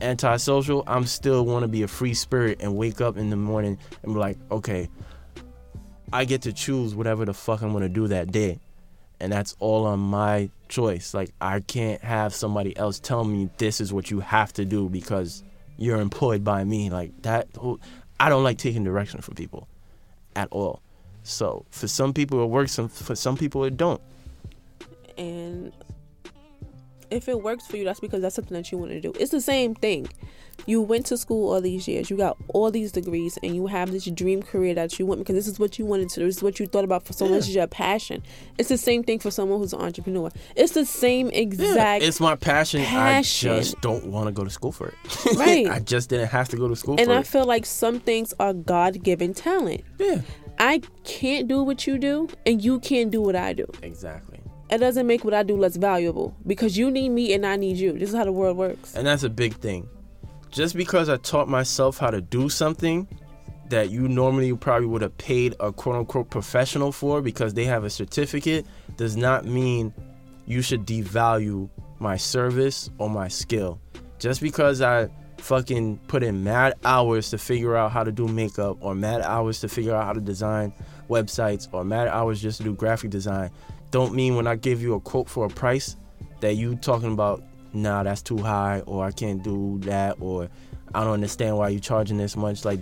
antisocial, 0.00 0.84
I'm 0.86 1.04
still 1.06 1.44
want 1.44 1.62
to 1.64 1.68
be 1.68 1.82
a 1.82 1.88
free 1.88 2.14
spirit 2.14 2.58
and 2.60 2.76
wake 2.76 3.00
up 3.00 3.16
in 3.16 3.30
the 3.30 3.36
morning 3.36 3.78
and 4.02 4.14
be 4.14 4.18
like, 4.20 4.38
okay, 4.50 4.88
I 6.12 6.24
get 6.24 6.42
to 6.42 6.52
choose 6.52 6.94
whatever 6.94 7.24
the 7.24 7.34
fuck 7.34 7.62
I'm 7.62 7.72
gonna 7.72 7.88
do 7.88 8.08
that 8.08 8.30
day. 8.32 8.60
And 9.20 9.32
that's 9.32 9.56
all 9.58 9.84
on 9.86 9.98
my 9.98 10.48
choice. 10.68 11.12
Like 11.12 11.30
I 11.40 11.60
can't 11.60 12.00
have 12.02 12.34
somebody 12.34 12.76
else 12.76 13.00
tell 13.00 13.24
me 13.24 13.50
this 13.58 13.80
is 13.80 13.92
what 13.92 14.10
you 14.10 14.20
have 14.20 14.52
to 14.54 14.64
do 14.64 14.88
because 14.88 15.42
you're 15.76 16.00
employed 16.00 16.44
by 16.44 16.64
me. 16.64 16.88
Like 16.90 17.10
that 17.22 17.48
whole- 17.56 17.80
I 18.20 18.28
don't 18.28 18.44
like 18.44 18.58
taking 18.58 18.84
direction 18.84 19.20
from 19.20 19.34
people 19.34 19.68
at 20.36 20.48
all. 20.50 20.80
So 21.24 21.66
for 21.70 21.88
some 21.88 22.12
people 22.14 22.42
it 22.42 22.46
works, 22.46 22.78
and 22.78 22.90
for 22.90 23.14
some 23.14 23.36
people 23.36 23.64
it 23.64 23.76
don't. 23.76 24.00
and 25.18 25.72
if 27.10 27.28
it 27.28 27.42
works 27.42 27.66
for 27.66 27.76
you, 27.76 27.84
that's 27.84 28.00
because 28.00 28.22
that's 28.22 28.34
something 28.34 28.54
that 28.54 28.70
you 28.70 28.78
want 28.78 28.90
to 28.92 29.00
do. 29.00 29.12
It's 29.18 29.30
the 29.30 29.40
same 29.40 29.74
thing. 29.74 30.08
You 30.66 30.82
went 30.82 31.06
to 31.06 31.16
school 31.16 31.52
all 31.52 31.60
these 31.60 31.88
years, 31.88 32.10
you 32.10 32.16
got 32.16 32.36
all 32.48 32.70
these 32.70 32.92
degrees, 32.92 33.38
and 33.42 33.54
you 33.54 33.66
have 33.68 33.90
this 33.90 34.04
dream 34.06 34.42
career 34.42 34.74
that 34.74 34.98
you 34.98 35.06
want 35.06 35.20
because 35.20 35.34
this 35.34 35.46
is 35.46 35.58
what 35.58 35.78
you 35.78 35.86
wanted 35.86 36.10
to 36.10 36.20
do. 36.20 36.26
This 36.26 36.38
is 36.38 36.42
what 36.42 36.60
you 36.60 36.66
thought 36.66 36.84
about 36.84 37.04
for 37.06 37.12
so 37.12 37.26
is 37.26 37.54
your 37.54 37.66
passion. 37.66 38.22
It's 38.58 38.68
the 38.68 38.76
same 38.78 39.02
thing 39.02 39.18
for 39.18 39.30
someone 39.30 39.58
who's 39.58 39.72
an 39.72 39.80
entrepreneur. 39.80 40.30
It's 40.56 40.72
the 40.72 40.84
same 40.84 41.28
exact. 41.30 42.02
Yeah. 42.02 42.08
it's 42.08 42.20
my 42.20 42.36
passion. 42.36 42.84
passion. 42.84 43.50
I 43.50 43.58
just 43.60 43.80
don't 43.80 44.06
want 44.06 44.26
to 44.26 44.32
go 44.32 44.44
to 44.44 44.50
school 44.50 44.72
for 44.72 44.88
it. 44.88 44.94
Right. 45.38 45.68
I 45.68 45.78
just 45.78 46.10
didn't 46.10 46.28
have 46.28 46.48
to 46.50 46.56
go 46.56 46.68
to 46.68 46.74
school 46.76 46.96
and 46.98 47.12
I 47.12 47.20
it. 47.20 47.26
feel 47.26 47.44
like 47.44 47.64
some 47.64 48.00
things 48.00 48.34
are 48.40 48.52
God 48.52 49.02
given 49.02 49.34
talent. 49.34 49.82
yeah. 49.98 50.20
I 50.58 50.82
can't 51.04 51.46
do 51.46 51.62
what 51.62 51.86
you 51.86 51.98
do, 51.98 52.28
and 52.44 52.60
you 52.62 52.80
can't 52.80 53.12
do 53.12 53.22
what 53.22 53.36
I 53.36 53.52
do. 53.52 53.66
Exactly. 53.82 54.40
It 54.70 54.78
doesn't 54.78 55.06
make 55.06 55.24
what 55.24 55.32
I 55.32 55.44
do 55.44 55.56
less 55.56 55.76
valuable 55.76 56.36
because 56.46 56.76
you 56.76 56.90
need 56.90 57.10
me 57.10 57.32
and 57.32 57.46
I 57.46 57.56
need 57.56 57.76
you. 57.76 57.92
This 57.92 58.10
is 58.10 58.14
how 58.16 58.24
the 58.24 58.32
world 58.32 58.56
works. 58.56 58.94
And 58.94 59.06
that's 59.06 59.22
a 59.22 59.30
big 59.30 59.54
thing. 59.54 59.88
Just 60.50 60.76
because 60.76 61.08
I 61.08 61.16
taught 61.18 61.48
myself 61.48 61.98
how 61.98 62.10
to 62.10 62.20
do 62.20 62.48
something 62.48 63.06
that 63.68 63.90
you 63.90 64.08
normally 64.08 64.54
probably 64.56 64.86
would 64.86 65.02
have 65.02 65.16
paid 65.18 65.54
a 65.60 65.72
quote 65.72 65.96
unquote 65.96 66.30
professional 66.30 66.90
for 66.90 67.20
because 67.20 67.54
they 67.54 67.64
have 67.64 67.84
a 67.84 67.90
certificate 67.90 68.66
does 68.96 69.16
not 69.16 69.44
mean 69.44 69.92
you 70.46 70.62
should 70.62 70.86
devalue 70.86 71.68
my 71.98 72.16
service 72.16 72.90
or 72.98 73.10
my 73.10 73.28
skill. 73.28 73.78
Just 74.18 74.40
because 74.40 74.80
I 74.80 75.08
fucking 75.36 75.98
put 76.08 76.22
in 76.22 76.42
mad 76.42 76.74
hours 76.84 77.30
to 77.30 77.38
figure 77.38 77.76
out 77.76 77.92
how 77.92 78.02
to 78.02 78.10
do 78.10 78.26
makeup 78.26 78.76
or 78.80 78.94
mad 78.94 79.20
hours 79.20 79.60
to 79.60 79.68
figure 79.68 79.94
out 79.94 80.04
how 80.04 80.12
to 80.12 80.20
design 80.20 80.72
websites 81.08 81.68
or 81.72 81.84
mad 81.84 82.08
hours 82.08 82.40
just 82.42 82.58
to 82.58 82.64
do 82.64 82.74
graphic 82.74 83.10
design 83.10 83.50
don't 83.90 84.14
mean 84.14 84.36
when 84.36 84.46
I 84.46 84.56
give 84.56 84.82
you 84.82 84.94
a 84.94 85.00
quote 85.00 85.28
for 85.28 85.46
a 85.46 85.48
price 85.48 85.96
that 86.40 86.54
you 86.54 86.76
talking 86.76 87.12
about 87.12 87.42
nah 87.72 88.02
that's 88.02 88.22
too 88.22 88.38
high 88.38 88.80
or 88.86 89.04
I 89.04 89.10
can't 89.12 89.42
do 89.42 89.78
that 89.84 90.16
or 90.20 90.48
I 90.94 91.04
don't 91.04 91.12
understand 91.14 91.56
why 91.58 91.68
you're 91.68 91.80
charging 91.80 92.16
this 92.16 92.36
much 92.36 92.64
like 92.64 92.80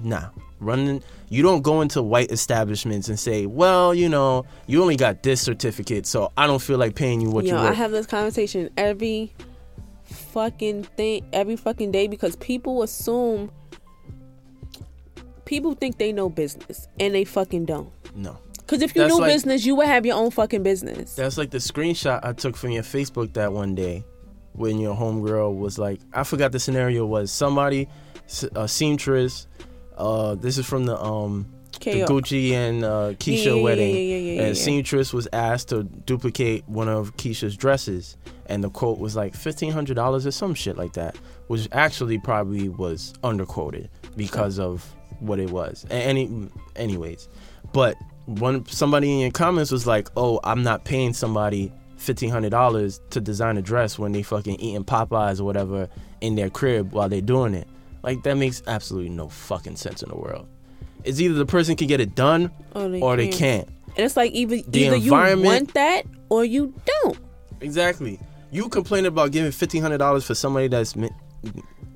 nah 0.00 0.28
running 0.60 1.02
you 1.28 1.42
don't 1.42 1.62
go 1.62 1.80
into 1.80 2.02
white 2.02 2.30
establishments 2.32 3.08
and 3.08 3.18
say 3.18 3.46
well 3.46 3.94
you 3.94 4.08
know 4.08 4.44
you 4.66 4.80
only 4.82 4.96
got 4.96 5.22
this 5.22 5.40
certificate 5.40 6.06
so 6.06 6.32
I 6.36 6.46
don't 6.46 6.60
feel 6.62 6.78
like 6.78 6.94
paying 6.94 7.20
you 7.20 7.30
what 7.30 7.44
you 7.44 7.50
you 7.50 7.56
know, 7.56 7.62
I 7.66 7.72
have 7.72 7.90
this 7.92 8.06
conversation 8.06 8.70
every 8.76 9.32
fucking 10.04 10.84
thing, 10.84 11.26
every 11.32 11.56
fucking 11.56 11.90
day 11.92 12.06
because 12.08 12.36
people 12.36 12.82
assume 12.82 13.50
people 15.44 15.74
think 15.74 15.98
they 15.98 16.12
know 16.12 16.28
business 16.28 16.88
and 16.98 17.14
they 17.14 17.24
fucking 17.24 17.64
don't. 17.66 17.90
no 18.14 18.38
Because 18.58 18.82
if 18.82 18.94
you 18.94 19.02
That's 19.02 19.14
knew 19.14 19.20
like- 19.20 19.32
business, 19.32 19.64
you 19.64 19.74
would 19.76 19.86
have 19.86 20.04
your 20.06 20.16
own 20.16 20.30
fucking 20.30 20.62
business. 20.62 21.14
That's 21.14 21.38
like 21.38 21.50
the 21.50 21.58
screenshot 21.58 22.20
I 22.22 22.32
took 22.32 22.56
from 22.56 22.70
your 22.70 22.82
Facebook 22.82 23.32
that 23.34 23.52
one 23.52 23.74
day 23.74 24.04
when 24.56 24.78
your 24.78 24.96
homegirl 24.96 25.56
was 25.56 25.78
like, 25.78 26.00
I 26.12 26.24
forgot 26.24 26.52
the 26.52 26.60
scenario 26.60 27.06
was. 27.06 27.30
Somebody, 27.30 27.88
a 28.54 28.66
seamstress. 28.68 29.46
Uh, 29.96 30.34
this 30.34 30.58
is 30.58 30.66
from 30.66 30.84
the 30.84 31.00
um 31.00 31.46
the 31.80 32.04
Gucci 32.06 32.52
and 32.52 32.84
uh, 32.84 33.12
Keyshia 33.14 33.44
Yeah, 33.44 33.52
yeah, 33.52 33.62
wedding, 33.62 34.08
yeah, 34.36 34.42
and 34.42 34.56
seamstress 34.56 35.12
was 35.12 35.28
asked 35.32 35.68
to 35.68 35.84
duplicate 35.84 36.66
one 36.68 36.88
of 36.88 37.16
Keyshia's 37.16 37.56
dresses, 37.56 38.16
and 38.46 38.64
the 38.64 38.70
quote 38.70 38.98
was 38.98 39.16
like 39.16 39.34
fifteen 39.34 39.72
hundred 39.72 39.94
dollars 39.94 40.26
or 40.26 40.30
some 40.30 40.54
shit 40.54 40.76
like 40.76 40.94
that, 40.94 41.16
which 41.46 41.68
actually 41.72 42.18
probably 42.18 42.68
was 42.68 43.14
underquoted 43.22 43.88
because 44.16 44.58
of 44.58 44.84
what 45.20 45.38
it 45.38 45.50
was. 45.50 45.84
And 45.90 46.02
any, 46.02 46.50
anyways, 46.76 47.28
but 47.72 47.96
one 48.26 48.66
somebody 48.66 49.12
in 49.12 49.18
your 49.20 49.30
comments 49.30 49.70
was 49.70 49.86
like, 49.86 50.08
"Oh, 50.16 50.40
I'm 50.44 50.62
not 50.62 50.84
paying 50.84 51.12
somebody 51.12 51.72
fifteen 52.06 52.30
hundred 52.30 52.50
dollars 52.50 53.00
to 53.10 53.20
design 53.20 53.56
a 53.58 53.62
dress 53.62 53.98
when 53.98 54.12
they 54.12 54.22
fucking 54.22 54.56
eating 54.60 54.84
Popeyes 54.84 55.40
or 55.40 55.44
whatever 55.44 55.88
in 56.20 56.36
their 56.36 56.48
crib 56.48 56.92
while 56.92 57.08
they're 57.08 57.20
doing 57.20 57.54
it. 57.54 57.66
Like 58.02 58.22
that 58.22 58.36
makes 58.36 58.62
absolutely 58.66 59.10
no 59.10 59.28
fucking 59.28 59.76
sense 59.76 60.02
in 60.02 60.08
the 60.08 60.16
world. 60.16 60.46
It's 61.04 61.20
either 61.20 61.34
the 61.34 61.46
person 61.46 61.76
can 61.76 61.88
get 61.88 62.00
it 62.00 62.14
done 62.14 62.50
Or 62.74 62.88
they, 62.88 63.00
or 63.00 63.16
they 63.16 63.28
can't. 63.28 63.68
And 63.96 63.98
it's 64.04 64.16
like 64.16 64.32
either 64.32 64.56
The 64.62 64.80
either 64.86 64.96
you 64.96 65.12
want 65.12 65.74
that 65.74 66.04
or 66.28 66.44
you 66.44 66.72
don't. 67.02 67.18
Exactly. 67.60 68.20
You 68.50 68.68
complain 68.68 69.06
about 69.06 69.32
giving 69.32 69.50
fifteen 69.50 69.82
hundred 69.82 69.98
dollars 69.98 70.24
for 70.24 70.34
somebody 70.34 70.68
that's 70.68 70.94
mi- 70.96 71.10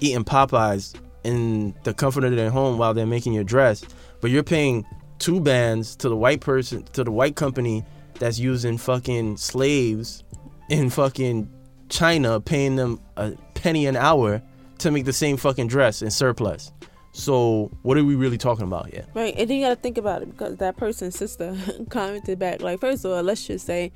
eating 0.01 0.25
Popeyes 0.25 0.95
in 1.23 1.75
the 1.85 1.95
comfort 1.95 2.25
of 2.25 2.35
their 2.35 2.51
home 2.51 2.79
while 2.79 2.95
they're 2.95 3.07
making 3.07 3.33
your 3.33 3.45
dress, 3.45 3.85
but 4.21 4.31
you're 4.31 4.43
paying 4.43 4.85
two 5.19 5.39
bands 5.41 5.95
to 5.97 6.09
the 6.09 6.17
white 6.17 6.41
person 6.41 6.83
to 6.95 7.05
the 7.05 7.11
white 7.13 7.37
company 7.37 7.85
that's 8.21 8.39
using 8.39 8.79
fucking 8.79 9.37
slaves 9.37 10.23
in 10.69 10.91
fucking 10.91 11.51
China, 11.89 12.41
paying 12.41 12.77
them 12.77 13.01
a 13.17 13.33
penny 13.55 13.87
an 13.87 13.97
hour 13.97 14.41
to 14.79 14.91
make 14.91 15.05
the 15.05 15.13
same 15.13 15.37
fucking 15.37 15.67
dress 15.67 16.03
in 16.03 16.11
surplus. 16.11 16.73
So 17.13 17.71
what 17.83 17.99
are 17.99 18.05
we 18.05 18.15
really 18.15 18.39
talking 18.39 18.65
about 18.65 18.89
here? 18.89 19.05
Right, 19.15 19.35
and 19.37 19.51
then 19.51 19.57
you 19.57 19.65
gotta 19.65 19.77
think 19.77 19.99
about 19.99 20.23
it 20.23 20.31
because 20.31 20.57
that 20.59 20.77
person's 20.77 21.19
sister 21.19 21.57
commented 21.91 22.39
back. 22.39 22.63
Like, 22.63 22.81
first 22.81 23.05
of 23.05 23.11
all, 23.11 23.23
let's 23.23 23.45
just 23.47 23.67
say, 23.67 23.91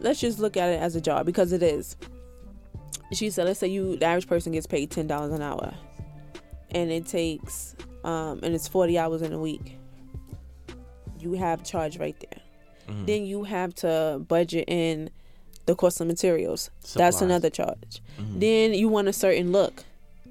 let's 0.00 0.20
just 0.20 0.38
look 0.38 0.56
at 0.56 0.68
it 0.68 0.80
as 0.80 0.94
a 0.96 1.00
job 1.00 1.24
because 1.24 1.52
it 1.52 1.62
is. 1.62 1.96
She 3.12 3.30
said, 3.30 3.46
let's 3.46 3.58
say 3.58 3.68
you, 3.68 3.96
the 3.96 4.04
average 4.04 4.28
person 4.28 4.52
gets 4.52 4.66
paid 4.66 4.90
ten 4.90 5.06
dollars 5.06 5.32
an 5.32 5.40
hour, 5.40 5.72
and 6.70 6.90
it 6.90 7.06
takes, 7.06 7.74
um, 8.04 8.40
and 8.42 8.54
it's 8.54 8.68
forty 8.68 8.98
hours 8.98 9.22
in 9.22 9.32
a 9.32 9.38
week. 9.38 9.78
You 11.18 11.32
have 11.32 11.64
charge 11.64 11.98
right 11.98 12.16
there. 12.20 12.42
Mm-hmm. 12.90 13.06
Then 13.06 13.24
you 13.26 13.44
have 13.44 13.74
to 13.76 14.22
budget 14.28 14.64
in 14.68 15.10
the 15.66 15.74
cost 15.74 16.00
of 16.00 16.06
materials. 16.06 16.70
That's 16.94 17.20
another 17.20 17.50
charge. 17.50 18.02
Mhm. 18.18 18.40
Then 18.40 18.74
you 18.74 18.88
want 18.88 19.08
a 19.08 19.12
certain 19.12 19.52
look. 19.52 19.84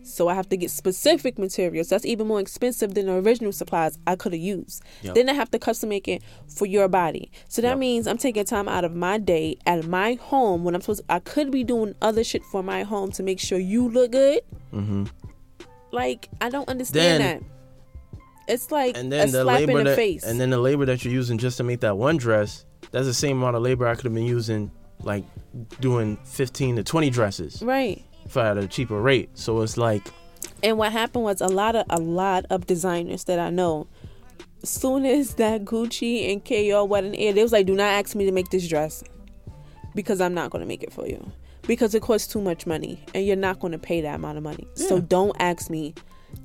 So 0.03 0.27
I 0.27 0.33
have 0.33 0.49
to 0.49 0.57
get 0.57 0.71
specific 0.71 1.37
materials. 1.37 1.89
That's 1.89 2.05
even 2.05 2.25
more 2.27 2.39
expensive 2.39 2.95
than 2.95 3.05
the 3.05 3.13
original 3.13 3.51
supplies 3.51 3.99
I 4.07 4.15
could 4.15 4.33
have 4.33 4.41
used. 4.41 4.81
Yep. 5.03 5.13
Then 5.15 5.29
I 5.29 5.33
have 5.33 5.51
to 5.51 5.59
custom 5.59 5.89
make 5.89 6.07
it 6.07 6.23
for 6.47 6.65
your 6.65 6.87
body. 6.87 7.29
So 7.47 7.61
that 7.61 7.69
Yep. 7.69 7.77
means 7.77 8.07
I'm 8.07 8.17
taking 8.17 8.43
time 8.45 8.67
out 8.67 8.83
of 8.83 8.95
my 8.95 9.17
day 9.19 9.57
at 9.67 9.85
my 9.85 10.13
home 10.15 10.63
when 10.63 10.73
I'm 10.73 10.81
supposed 10.81 11.03
I 11.09 11.19
could 11.19 11.51
be 11.51 11.63
doing 11.63 11.93
other 12.01 12.23
shit 12.23 12.43
for 12.43 12.63
my 12.63 12.81
home 12.83 13.11
to 13.13 13.23
make 13.23 13.39
sure 13.39 13.59
you 13.59 13.87
look 13.87 14.11
good. 14.11 14.41
Mm-hmm. 14.73 15.05
Like 15.91 16.29
I 16.41 16.49
don't 16.49 16.67
understand 16.69 17.21
Then- 17.23 17.39
that. 17.39 17.43
It's 18.49 18.71
like 18.71 18.97
and 18.97 19.07
a 19.13 19.17
then 19.17 19.31
the 19.31 19.43
slap 19.43 19.59
labor 19.59 19.71
in 19.79 19.83
the 19.85 19.91
that, 19.91 19.95
face. 19.95 20.23
and 20.23 20.39
then 20.39 20.49
the 20.49 20.57
labor 20.59 20.85
that 20.85 21.03
you're 21.05 21.13
using 21.13 21.37
just 21.37 21.57
to 21.57 21.63
make 21.63 21.79
that 21.81 21.97
one 21.97 22.17
dress 22.17 22.65
that's 22.91 23.05
the 23.05 23.13
same 23.13 23.37
amount 23.37 23.55
of 23.55 23.61
labor 23.61 23.87
i 23.87 23.93
could 23.95 24.05
have 24.05 24.13
been 24.13 24.25
using 24.25 24.71
like 25.03 25.23
doing 25.79 26.17
15 26.25 26.77
to 26.77 26.83
20 26.83 27.09
dresses 27.09 27.61
right. 27.63 28.03
for 28.27 28.41
at 28.41 28.57
a 28.57 28.67
cheaper 28.67 28.99
rate 29.01 29.29
so 29.33 29.61
it's 29.61 29.77
like 29.77 30.07
And 30.63 30.77
what 30.77 30.91
happened 30.91 31.23
was 31.23 31.41
a 31.41 31.47
lot 31.47 31.75
of 31.75 31.85
a 31.89 31.99
lot 31.99 32.45
of 32.49 32.65
designers 32.65 33.25
that 33.25 33.39
I 33.39 33.49
know, 33.49 33.87
soon 34.63 35.05
as 35.05 35.33
that 35.41 35.63
Gucci 35.65 36.31
and 36.31 36.43
KO 36.43 36.83
wedding 36.85 37.15
aired, 37.15 37.35
they 37.35 37.43
was 37.43 37.51
like, 37.51 37.65
"Do 37.65 37.75
not 37.75 37.87
ask 37.99 38.15
me 38.15 38.25
to 38.25 38.31
make 38.31 38.49
this 38.49 38.67
dress, 38.67 39.03
because 39.95 40.19
I'm 40.21 40.33
not 40.33 40.49
going 40.51 40.61
to 40.61 40.67
make 40.67 40.83
it 40.83 40.91
for 40.91 41.07
you, 41.07 41.31
because 41.67 41.93
it 41.95 42.01
costs 42.01 42.27
too 42.31 42.41
much 42.41 42.65
money, 42.65 43.03
and 43.13 43.25
you're 43.25 43.35
not 43.35 43.59
going 43.59 43.71
to 43.73 43.79
pay 43.79 44.01
that 44.01 44.15
amount 44.15 44.37
of 44.37 44.43
money. 44.43 44.67
So 44.75 44.99
don't 44.99 45.35
ask 45.39 45.69
me 45.69 45.93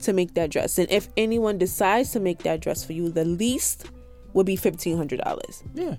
to 0.00 0.12
make 0.12 0.34
that 0.34 0.50
dress. 0.50 0.78
And 0.78 0.90
if 0.90 1.08
anyone 1.16 1.58
decides 1.58 2.10
to 2.12 2.20
make 2.20 2.38
that 2.44 2.60
dress 2.60 2.84
for 2.84 2.92
you, 2.92 3.08
the 3.10 3.24
least 3.24 3.86
would 4.32 4.46
be 4.46 4.56
fifteen 4.56 4.96
hundred 4.96 5.20
dollars. 5.20 5.62
yeah 5.74 5.96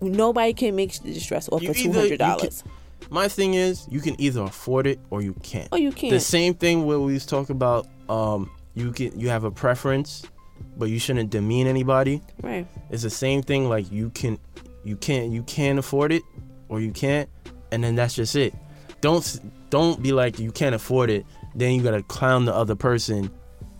Nobody 0.00 0.52
can 0.52 0.76
make 0.76 0.92
this 1.00 1.26
dress 1.26 1.48
off 1.50 1.62
You 1.62 1.68
for 1.68 1.74
two 1.74 1.92
hundred 1.92 2.18
dollars. 2.18 2.62
my 3.10 3.28
thing 3.28 3.54
is 3.54 3.86
you 3.90 4.00
can 4.00 4.20
either 4.20 4.42
afford 4.42 4.86
it 4.86 4.98
or 5.10 5.22
you 5.22 5.34
can't 5.42 5.68
Oh, 5.72 5.76
you 5.76 5.92
can't. 5.92 6.10
the 6.12 6.20
same 6.20 6.54
thing 6.54 6.84
where 6.86 6.98
we 7.00 7.18
talking 7.20 7.56
about 7.56 7.86
um 8.08 8.50
you 8.74 8.92
can 8.92 9.18
you 9.18 9.28
have 9.28 9.44
a 9.44 9.50
preference 9.50 10.24
but 10.76 10.86
you 10.90 10.98
shouldn't 10.98 11.30
demean 11.30 11.66
anybody 11.66 12.22
right. 12.42 12.66
it's 12.90 13.02
the 13.02 13.10
same 13.10 13.42
thing 13.42 13.68
like 13.68 13.90
you 13.90 14.10
can 14.10 14.38
you 14.84 14.96
can't 14.96 15.30
you 15.32 15.42
can 15.44 15.78
afford 15.78 16.12
it 16.12 16.22
or 16.68 16.80
you 16.80 16.90
can't 16.92 17.28
and 17.72 17.82
then 17.82 17.94
that's 17.94 18.14
just 18.14 18.36
it 18.36 18.54
don't 19.00 19.40
don't 19.70 20.02
be 20.02 20.12
like 20.12 20.38
you 20.38 20.50
can't 20.52 20.74
afford 20.74 21.10
it 21.10 21.24
then 21.54 21.74
you 21.74 21.82
gotta 21.82 22.02
clown 22.04 22.44
the 22.44 22.54
other 22.54 22.74
person 22.74 23.30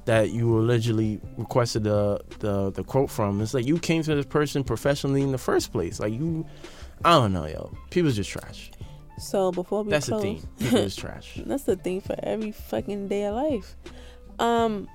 that 0.04 0.30
you 0.30 0.58
allegedly 0.58 1.20
requested 1.38 1.84
the 1.84 2.20
the 2.40 2.70
the 2.72 2.84
quote 2.84 3.10
from 3.10 3.40
it's 3.40 3.54
like 3.54 3.64
you 3.66 3.78
came 3.78 4.02
to 4.02 4.14
this 4.14 4.26
person 4.26 4.62
professionally 4.62 5.22
in 5.22 5.32
the 5.32 5.38
first 5.38 5.72
place 5.72 5.98
like 5.98 6.12
you 6.12 6.44
i 7.04 7.10
don't 7.12 7.32
know 7.32 7.46
yo 7.46 7.72
people's 7.90 8.14
just 8.16 8.28
trash 8.30 8.70
So 9.18 9.50
before 9.52 9.82
we 9.84 9.90
that's 9.90 10.06
the 10.06 10.12
close, 10.12 10.22
thing 10.22 10.48
people 10.58 10.78
is 10.78 10.96
trash 11.04 11.40
That's 11.46 11.62
the 11.64 11.76
thing 11.76 12.00
for 12.00 12.16
every 12.22 12.50
fucking 12.52 13.08
day 13.08 13.24
of 13.24 13.34
life. 13.36 13.76
Um, 14.40 14.88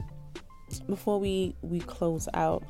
before 0.87 1.19
we 1.19 1.55
we 1.61 1.79
close 1.79 2.27
out, 2.33 2.63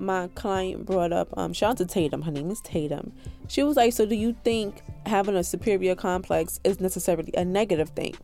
my 0.00 0.28
client 0.34 0.84
brought 0.84 1.12
up 1.12 1.28
um 1.38 1.52
shout 1.52 1.70
out 1.70 1.76
to 1.78 1.86
Tatum. 1.86 2.22
Her 2.22 2.32
name 2.32 2.50
is 2.50 2.60
Tatum. 2.60 3.12
She 3.48 3.62
was 3.62 3.76
like, 3.76 3.92
So 3.92 4.04
do 4.04 4.16
you 4.16 4.34
think 4.44 4.82
having 5.06 5.36
a 5.36 5.44
superior 5.44 5.94
complex 5.94 6.58
is 6.64 6.80
necessarily 6.80 7.32
a 7.34 7.44
negative 7.44 7.90
thing? 7.90 8.14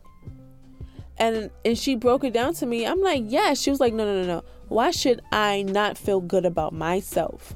And 1.19 1.51
and 1.65 1.77
she 1.77 1.95
broke 1.95 2.23
it 2.23 2.33
down 2.33 2.53
to 2.55 2.65
me. 2.65 2.85
I'm 2.85 3.01
like, 3.01 3.23
yeah. 3.27 3.53
She 3.53 3.69
was 3.69 3.79
like, 3.79 3.93
no, 3.93 4.05
no, 4.05 4.21
no, 4.21 4.27
no. 4.27 4.43
Why 4.69 4.91
should 4.91 5.21
I 5.31 5.63
not 5.63 5.97
feel 5.97 6.21
good 6.21 6.45
about 6.45 6.73
myself 6.73 7.55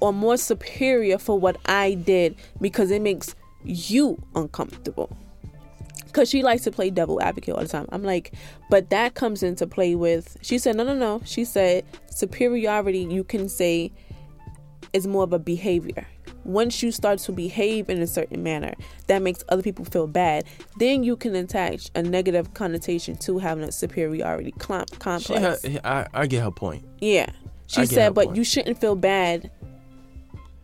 or 0.00 0.12
more 0.12 0.36
superior 0.36 1.18
for 1.18 1.38
what 1.38 1.56
I 1.66 1.94
did 1.94 2.36
because 2.60 2.90
it 2.90 3.02
makes 3.02 3.34
you 3.64 4.22
uncomfortable? 4.34 5.16
Because 6.04 6.28
she 6.28 6.42
likes 6.42 6.62
to 6.64 6.70
play 6.70 6.90
devil 6.90 7.22
advocate 7.22 7.54
all 7.54 7.62
the 7.62 7.68
time. 7.68 7.88
I'm 7.90 8.02
like, 8.02 8.34
but 8.68 8.90
that 8.90 9.14
comes 9.14 9.42
into 9.42 9.66
play 9.66 9.94
with. 9.94 10.36
She 10.42 10.58
said, 10.58 10.76
no, 10.76 10.84
no, 10.84 10.94
no. 10.94 11.22
She 11.24 11.44
said, 11.46 11.84
superiority, 12.10 13.06
you 13.10 13.24
can 13.24 13.48
say, 13.48 13.92
is 14.92 15.06
more 15.06 15.24
of 15.24 15.32
a 15.32 15.38
behavior. 15.38 16.06
Once 16.44 16.82
you 16.82 16.90
start 16.90 17.18
to 17.20 17.32
behave 17.32 17.88
in 17.88 18.00
a 18.02 18.06
certain 18.06 18.42
manner 18.42 18.72
that 19.06 19.22
makes 19.22 19.44
other 19.48 19.62
people 19.62 19.84
feel 19.84 20.06
bad, 20.06 20.44
then 20.78 21.04
you 21.04 21.16
can 21.16 21.34
attach 21.36 21.90
a 21.94 22.02
negative 22.02 22.52
connotation 22.54 23.16
to 23.16 23.38
having 23.38 23.64
a 23.64 23.70
superiority 23.72 24.52
complex. 24.58 25.28
ha- 25.28 25.56
I, 25.84 26.06
I 26.22 26.26
get 26.26 26.42
her 26.42 26.50
point 26.50 26.84
yeah. 27.00 27.26
She 27.66 27.86
said, 27.86 28.14
but 28.14 28.26
point. 28.26 28.36
you 28.36 28.44
shouldn't 28.44 28.78
feel 28.80 28.94
bad 28.96 29.50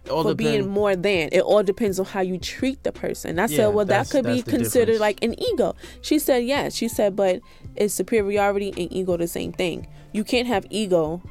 for 0.05 0.22
depend- 0.24 0.37
being 0.39 0.68
more 0.68 0.95
than. 0.97 1.29
It 1.33 1.41
all 1.41 1.62
depends 1.62 1.99
on 1.99 2.07
how 2.07 2.20
you 2.20 2.39
treat 2.39 2.83
the 2.83 2.93
person. 2.93 3.39
I 3.39 3.43
Yeah, 3.43 3.57
said, 3.57 3.66
well, 3.68 3.85
that 3.87 4.11
could 4.11 4.24
be 4.26 4.43
considered 4.43 4.87
difference. 4.95 5.01
like 5.01 5.22
an 5.24 5.41
ego. 5.41 5.74
She 6.03 6.18
said, 6.18 6.45
yes. 6.45 6.74
She 6.74 6.89
said, 6.89 7.16
but 7.16 7.41
is 7.76 7.95
superiority 7.95 8.70
and 8.76 8.93
ego 8.93 9.16
the 9.16 9.26
same 9.29 9.53
thing? 9.53 9.87
You 10.12 10.24
can't 10.24 10.47
have 10.49 10.66
ego 10.70 11.22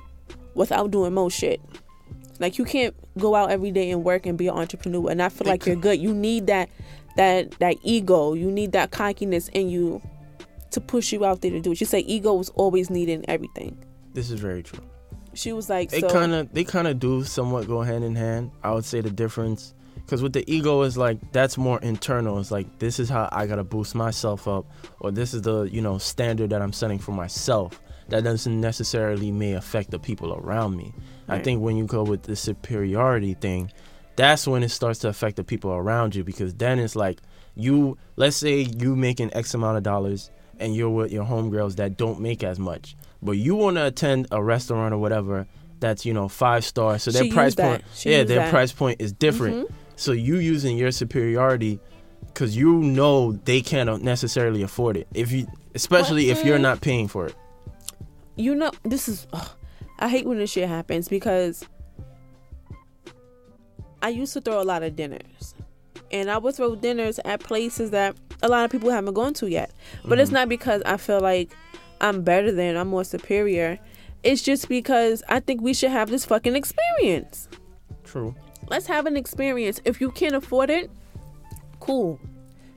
without 0.56 0.90
doing 0.92 1.14
most 1.14 1.38
shit. 1.38 1.62
Like 2.40 2.58
you 2.58 2.66
can't 2.66 2.96
go 3.18 3.36
out 3.36 3.50
every 3.52 3.72
day 3.72 3.90
and 3.92 4.04
work 4.04 4.26
and 4.26 4.38
be 4.38 4.48
an 4.48 4.56
entrepreneur 4.56 5.10
and 5.10 5.18
not 5.18 5.32
feel 5.32 5.48
like 5.48 5.66
you're 5.66 5.76
good. 5.76 6.00
You 6.00 6.14
need 6.14 6.48
that 6.48 6.70
that 7.16 7.52
that 7.60 7.76
ego. 7.84 8.34
You 8.34 8.52
need 8.52 8.72
that 8.74 8.92
cockiness 8.92 9.48
in 9.50 9.70
you 9.70 10.02
to 10.72 10.82
push 10.82 11.12
you 11.12 11.26
out 11.26 11.42
there 11.42 11.52
to 11.52 11.60
do 11.62 11.72
it. 11.72 11.78
She 11.78 11.86
said 11.86 12.04
ego 12.06 12.40
is 12.40 12.50
always 12.50 12.90
needed 12.90 13.14
in 13.20 13.30
everything. 13.30 13.78
this 14.14 14.30
is 14.32 14.40
very 14.40 14.64
true 14.64 14.84
She 15.34 15.54
was 15.54 15.70
like, 15.70 15.90
They 15.92 16.02
so 16.02 16.10
kind 16.10 16.34
of 16.34 16.54
they 16.54 16.64
kind 16.64 16.88
of 16.88 17.00
do 17.00 17.24
somewhat 17.24 17.68
go 17.68 17.82
hand 17.82 18.04
in 18.04 18.16
hand. 18.16 18.52
I 18.64 18.74
would 18.74 18.86
say 18.86 19.02
the 19.02 19.12
difference 19.12 19.74
because 19.96 20.22
with 20.24 20.34
the 20.34 20.44
ego 20.52 20.82
is 20.84 20.98
like 20.98 21.18
that's 21.32 21.58
more 21.58 21.80
internal. 21.82 22.40
It's 22.40 22.52
like 22.52 22.80
this 22.80 23.00
is 23.00 23.10
how 23.10 23.30
I 23.32 23.46
gotta 23.48 23.64
boost 23.64 23.94
myself 23.94 24.48
up, 24.48 24.66
or 25.00 25.12
this 25.12 25.34
is 25.34 25.42
the 25.44 25.64
you 25.64 25.82
know 25.82 25.98
standard 25.98 26.50
that 26.52 26.62
I'm 26.62 26.74
setting 26.74 27.00
for 27.00 27.12
myself. 27.12 27.80
That 28.10 28.24
doesn't 28.24 28.60
necessarily 28.62 29.32
may 29.32 29.54
affect 29.54 29.92
the 29.92 30.00
people 30.00 30.34
around 30.34 30.78
me. 30.78 30.94
I 31.28 31.40
think 31.40 31.62
when 31.62 31.76
you 31.76 31.86
go 31.86 32.04
with 32.04 32.24
the 32.24 32.36
superiority 32.38 33.34
thing, 33.34 33.72
that's 34.16 34.48
when 34.48 34.64
it 34.64 34.70
starts 34.70 35.00
to 35.00 35.10
affect 35.10 35.36
the 35.36 35.44
people 35.44 35.72
around 35.72 36.16
you 36.16 36.24
because 36.24 36.54
then 36.56 36.80
it's 36.80 36.96
like 36.96 37.20
you 37.56 37.98
let's 38.16 38.38
say 38.38 38.62
you 38.62 38.96
making 38.96 39.34
X 39.34 39.54
amount 39.54 39.78
of 39.78 39.84
dollars 39.84 40.32
and 40.60 40.76
you're 40.76 40.90
with 40.90 41.12
your 41.12 41.26
homegirls 41.26 41.76
that 41.76 41.98
don't 41.98 42.20
make 42.22 42.44
as 42.44 42.58
much, 42.60 42.96
but 43.22 43.34
you 43.34 43.56
want 43.56 43.76
to 43.78 43.86
attend 43.88 44.28
a 44.32 44.42
restaurant 44.42 44.94
or 44.94 44.98
whatever 44.98 45.46
that's 45.80 46.06
you 46.06 46.14
know 46.14 46.28
five 46.28 46.64
stars, 46.66 47.04
so 47.04 47.12
their 47.12 47.24
She 47.26 47.32
price 47.32 47.48
used 47.48 47.58
that. 47.58 47.82
point, 47.82 48.06
yeah, 48.06 48.24
their 48.24 48.40
that. 48.40 48.50
price 48.52 48.72
point 48.72 49.00
is 49.02 49.12
different. 49.12 49.68
Mhm. 49.68 49.74
So 49.98 50.12
you 50.14 50.38
using 50.38 50.78
your 50.78 50.92
superiority 50.92 51.80
because 52.28 52.56
you 52.56 52.74
know 52.82 53.34
they 53.46 53.62
can't 53.62 54.02
necessarily 54.04 54.62
afford 54.64 54.98
it. 54.98 55.08
If 55.14 55.32
you, 55.32 55.46
especially 55.76 56.30
if 56.30 56.44
you're 56.46 56.58
not 56.60 56.82
paying 56.82 57.08
for 57.08 57.28
it. 57.28 57.36
You 58.38 58.56
know 58.56 58.72
this 58.84 59.08
is 59.10 59.28
ugh, 59.34 59.50
i 60.00 60.08
hate 60.08 60.26
when 60.26 60.38
this 60.38 60.52
shit 60.52 60.68
happens 60.70 61.10
because 61.10 61.66
i 64.02 64.10
used 64.10 64.34
to 64.34 64.42
throw 64.42 64.62
a 64.62 64.64
lot 64.64 64.84
of 64.84 64.96
dinners 64.96 65.56
and 66.12 66.30
i 66.30 66.38
would 66.38 66.56
throw 66.56 66.76
dinners 66.76 67.20
at 67.26 67.40
places 67.40 67.92
that 67.92 68.16
a 68.44 68.48
lot 68.48 68.64
of 68.64 68.72
people 68.72 68.90
haven't 68.92 69.14
gone 69.14 69.34
to 69.34 69.50
yet 69.50 69.72
but 70.06 70.20
it's 70.20 70.30
Mhm. 70.30 70.34
not 70.36 70.50
because 70.50 70.82
i 70.86 70.98
feel 70.98 71.20
like 71.20 71.56
i'm 72.02 72.22
better 72.22 72.52
than 72.52 72.78
i'm 72.78 72.88
more 72.90 73.04
superior 73.04 73.80
it's 74.24 74.42
just 74.42 74.70
because 74.70 75.24
i 75.28 75.40
think 75.40 75.62
we 75.62 75.74
should 75.74 75.92
have 75.92 76.10
this 76.10 76.26
fucking 76.26 76.56
experience 76.56 77.50
True. 78.04 78.36
let's 78.70 78.88
have 78.88 79.06
an 79.06 79.18
experience. 79.18 79.82
If 79.84 80.00
you 80.00 80.12
can't 80.12 80.34
afford 80.36 80.70
it, 80.70 80.90
cool. 81.82 82.20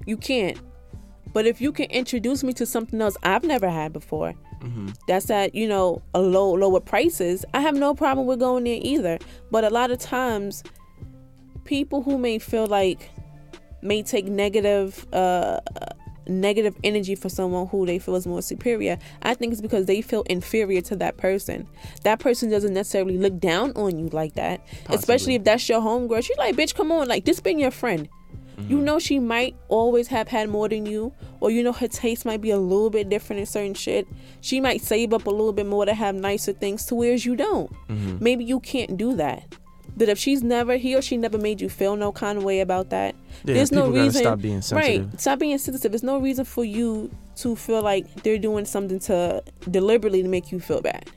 You 0.06 0.16
can't. 0.16 0.58
But 1.32 1.46
if 1.46 1.60
you 1.60 1.70
can 1.70 1.84
introduce 1.86 2.42
me 2.42 2.52
to 2.54 2.66
something 2.66 3.00
else 3.00 3.16
I've 3.22 3.44
never 3.44 3.68
had 3.70 3.92
before, 3.92 4.34
that's 5.06 5.30
at 5.30 5.54
you 5.54 5.68
know 5.68 6.02
a 6.14 6.20
low 6.20 6.52
lower 6.52 6.80
prices, 6.80 7.44
I 7.54 7.60
have 7.60 7.74
no 7.74 7.94
problem 7.94 8.26
with 8.26 8.40
going 8.40 8.64
there 8.64 8.78
either. 8.80 9.18
But 9.50 9.64
a 9.64 9.70
lot 9.70 9.90
of 9.90 9.98
times, 9.98 10.62
people 11.64 12.02
who 12.02 12.18
may 12.18 12.38
feel 12.38 12.66
like 12.66 13.10
may 13.82 14.02
take 14.02 14.26
negative 14.26 15.06
uh 15.12 15.60
negative 16.26 16.76
energy 16.84 17.14
for 17.14 17.28
someone 17.28 17.66
who 17.68 17.84
they 17.86 17.98
feel 17.98 18.14
is 18.14 18.24
more 18.24 18.42
superior 18.42 18.96
i 19.22 19.34
think 19.34 19.52
it's 19.52 19.60
because 19.60 19.86
they 19.86 20.00
feel 20.00 20.22
inferior 20.24 20.80
to 20.80 20.94
that 20.94 21.16
person. 21.16 21.66
That 22.04 22.20
person 22.20 22.50
doesn't 22.50 22.72
necessarily 22.72 23.18
look 23.18 23.40
down 23.40 23.72
on 23.72 23.98
you 23.98 24.08
like 24.08 24.34
that 24.34 24.64
especially 24.90 25.34
if 25.36 25.44
that's 25.44 25.68
your 25.68 25.80
homegirl. 25.80 26.22
She's 26.24 26.36
like 26.36 26.54
bitch 26.54 26.74
come 26.74 26.92
on 26.92 27.08
like 27.08 27.24
this 27.24 27.40
been 27.40 27.58
your 27.58 27.72
friend 27.72 28.08
you 28.68 28.76
mm-hmm. 28.76 28.84
know 28.84 28.98
she 28.98 29.18
might 29.18 29.54
always 29.68 30.08
have 30.08 30.28
had 30.28 30.48
more 30.48 30.68
than 30.68 30.86
you 30.86 31.12
or 31.40 31.50
you 31.50 31.62
know 31.62 31.72
her 31.72 31.88
taste 31.88 32.24
might 32.24 32.40
be 32.40 32.50
a 32.50 32.58
little 32.58 32.90
bit 32.90 33.08
different 33.08 33.40
in 33.40 33.46
certain 33.46 33.74
shit 33.74 34.06
she 34.40 34.60
might 34.60 34.80
save 34.80 35.12
up 35.12 35.26
a 35.26 35.30
little 35.30 35.52
bit 35.52 35.66
more 35.66 35.84
to 35.84 35.94
have 35.94 36.14
nicer 36.14 36.52
things 36.52 36.84
to 36.86 36.94
whereas 36.94 37.24
you 37.24 37.36
don't 37.36 37.72
mm-hmm. 37.88 38.16
maybe 38.20 38.44
you 38.44 38.60
can't 38.60 38.96
do 38.96 39.14
that 39.14 39.44
but 39.96 40.08
if 40.08 40.18
she's 40.18 40.42
never 40.42 40.76
he 40.76 40.94
or 40.94 41.02
she 41.02 41.16
never 41.16 41.38
made 41.38 41.60
you 41.60 41.68
feel 41.68 41.96
no 41.96 42.12
kind 42.12 42.38
of 42.38 42.44
way 42.44 42.60
about 42.60 42.90
that 42.90 43.14
Yeah, 43.44 43.54
there's 43.54 43.72
no 43.72 43.90
reason 43.90 44.22
stop 44.22 44.40
being 44.40 44.62
sensitive. 44.62 45.10
right 45.10 45.20
stop 45.20 45.38
being 45.38 45.58
sensitive 45.58 45.92
there's 45.92 46.02
no 46.02 46.18
reason 46.18 46.44
for 46.44 46.64
you 46.64 47.10
to 47.36 47.56
feel 47.56 47.82
like 47.82 48.22
they're 48.22 48.38
doing 48.38 48.64
something 48.64 48.98
to 49.00 49.42
deliberately 49.70 50.22
to 50.22 50.28
make 50.28 50.52
you 50.52 50.60
feel 50.60 50.80
bad 50.80 51.10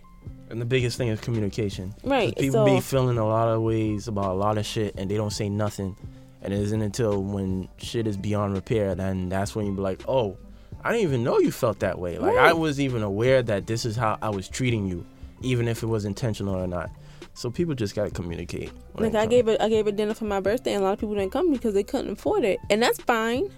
And 0.50 0.62
the 0.62 0.66
biggest 0.66 0.98
thing 0.98 1.08
is 1.10 1.20
communication. 1.20 1.94
right 2.04 2.36
People 2.38 2.66
so 2.66 2.76
be 2.76 2.82
feeling 2.82 3.18
a 3.18 3.26
lot 3.26 3.48
of 3.48 3.62
ways 3.62 4.08
about 4.08 4.32
a 4.32 4.38
lot 4.38 4.58
of 4.58 4.66
shit 4.66 4.96
and 4.98 5.10
they 5.10 5.18
don't 5.18 5.34
say 5.34 5.50
nothing. 5.50 5.96
And 6.44 6.54
it 6.54 6.60
isn't 6.60 6.82
until 6.82 7.24
when 7.24 7.70
shit 7.78 8.06
is 8.06 8.18
beyond 8.18 8.54
repair 8.54 8.94
then 8.96 9.30
that's 9.30 9.56
when 9.56 9.66
you 9.66 9.72
be 9.74 9.82
like, 9.82 10.02
oh, 10.08 10.38
I 10.84 10.92
didn't 10.92 11.04
even 11.08 11.24
know 11.24 11.40
you 11.40 11.52
felt 11.52 11.80
that 11.80 11.98
way. 11.98 12.18
Like 12.20 12.36
I 12.38 12.52
was 12.54 12.80
even 12.80 13.02
aware 13.02 13.42
that 13.42 13.66
this 13.68 13.86
is 13.86 13.96
how 13.96 14.18
I 14.22 14.30
was 14.30 14.50
treating 14.50 14.86
you, 14.88 15.06
even 15.42 15.68
if 15.70 15.82
it 15.82 15.86
was 15.88 16.04
intentional 16.04 16.56
or 16.56 16.68
not. 16.68 16.90
So 17.34 17.50
people 17.50 17.74
just 17.74 17.96
gotta 17.96 18.12
communicate. 18.12 18.72
like 18.96 19.16
I 19.16 19.26
gave 19.26 19.48
a 19.48 19.62
I 19.64 19.70
gave 19.70 19.88
a 19.88 19.92
dinner 19.92 20.14
for 20.14 20.26
my 20.26 20.40
birthday 20.42 20.74
and 20.74 20.82
a 20.84 20.86
lot 20.86 20.94
of 20.94 21.00
people 21.00 21.16
didn't 21.16 21.32
come 21.32 21.52
because 21.52 21.74
they 21.74 21.84
couldn't 21.84 22.12
afford 22.12 22.44
it. 22.44 22.60
And 22.70 22.84
that's 22.84 23.00
fine. 23.02 23.50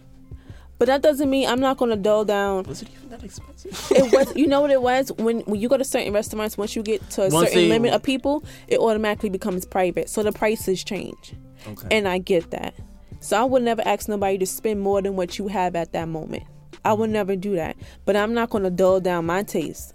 But 0.77 0.85
that 0.87 1.01
doesn't 1.01 1.29
mean 1.29 1.47
I'm 1.49 1.59
not 1.59 1.77
gonna 1.77 1.95
dull 1.95 2.23
down. 2.25 2.63
Was 2.63 2.83
it 2.83 2.89
even 2.95 3.09
that 3.09 3.23
expensive? 3.23 3.71
It 3.91 4.11
was 4.13 4.35
you 4.35 4.45
know 4.45 4.61
what 4.61 4.69
it 4.71 4.81
was? 4.81 5.11
When 5.13 5.39
when 5.41 5.59
you 5.59 5.67
go 5.67 5.77
to 5.77 5.83
certain 5.83 6.13
restaurants, 6.13 6.57
once 6.57 6.75
you 6.75 6.83
get 6.83 7.09
to 7.11 7.23
a 7.23 7.29
Once 7.29 7.49
certain 7.49 7.63
they- 7.63 7.69
limit 7.69 7.93
of 7.93 8.03
people, 8.03 8.43
it 8.67 8.77
automatically 8.77 9.29
becomes 9.29 9.65
private. 9.65 10.07
So 10.09 10.21
the 10.21 10.31
prices 10.31 10.83
change. 10.83 11.33
Okay. 11.67 11.87
And 11.91 12.07
I 12.07 12.17
get 12.17 12.51
that. 12.51 12.73
So 13.19 13.39
I 13.39 13.43
would 13.43 13.63
never 13.63 13.81
ask 13.85 14.07
nobody 14.07 14.37
to 14.37 14.45
spend 14.45 14.81
more 14.81 15.01
than 15.01 15.15
what 15.15 15.37
you 15.39 15.47
have 15.47 15.75
at 15.75 15.93
that 15.93 16.07
moment. 16.07 16.43
I 16.83 16.93
would 16.93 17.09
never 17.09 17.35
do 17.35 17.55
that. 17.55 17.75
But 18.05 18.15
I'm 18.15 18.33
not 18.33 18.49
gonna 18.49 18.69
dull 18.69 18.99
down 18.99 19.25
my 19.25 19.43
taste 19.43 19.93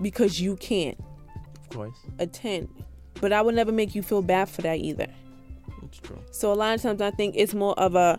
because 0.00 0.40
you 0.40 0.56
can't 0.56 0.98
of 1.60 1.68
course. 1.70 1.96
attend. 2.18 2.68
But 3.20 3.32
I 3.32 3.42
would 3.42 3.54
never 3.54 3.72
make 3.72 3.94
you 3.94 4.02
feel 4.02 4.22
bad 4.22 4.48
for 4.48 4.62
that 4.62 4.78
either. 4.78 5.08
It's 5.82 5.98
true. 5.98 6.18
So 6.30 6.52
a 6.52 6.54
lot 6.54 6.74
of 6.74 6.82
times 6.82 7.00
I 7.00 7.10
think 7.10 7.34
it's 7.36 7.54
more 7.54 7.78
of 7.78 7.94
a 7.94 8.18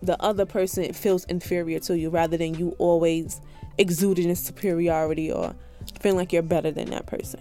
the 0.00 0.20
other 0.22 0.46
person 0.46 0.92
feels 0.92 1.24
inferior 1.24 1.80
to 1.80 1.98
you 1.98 2.08
rather 2.08 2.36
than 2.36 2.54
you 2.54 2.76
always 2.78 3.40
exuding 3.78 4.30
a 4.30 4.36
superiority 4.36 5.30
or 5.32 5.54
feeling 6.00 6.18
like 6.18 6.32
you're 6.32 6.42
better 6.42 6.70
than 6.70 6.90
that 6.90 7.06
person. 7.06 7.40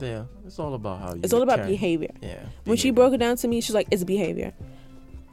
Yeah. 0.00 0.24
It's 0.46 0.58
all 0.58 0.74
about 0.74 1.00
how 1.00 1.14
you 1.14 1.20
It's 1.22 1.32
all 1.32 1.42
about 1.42 1.58
carry- 1.58 1.70
behavior. 1.70 2.10
Yeah. 2.22 2.40
When 2.64 2.76
she 2.76 2.90
broke 2.90 3.12
it 3.14 3.18
down 3.18 3.36
to 3.36 3.48
me, 3.48 3.60
she's 3.60 3.74
like, 3.74 3.88
it's 3.90 4.04
behavior. 4.04 4.52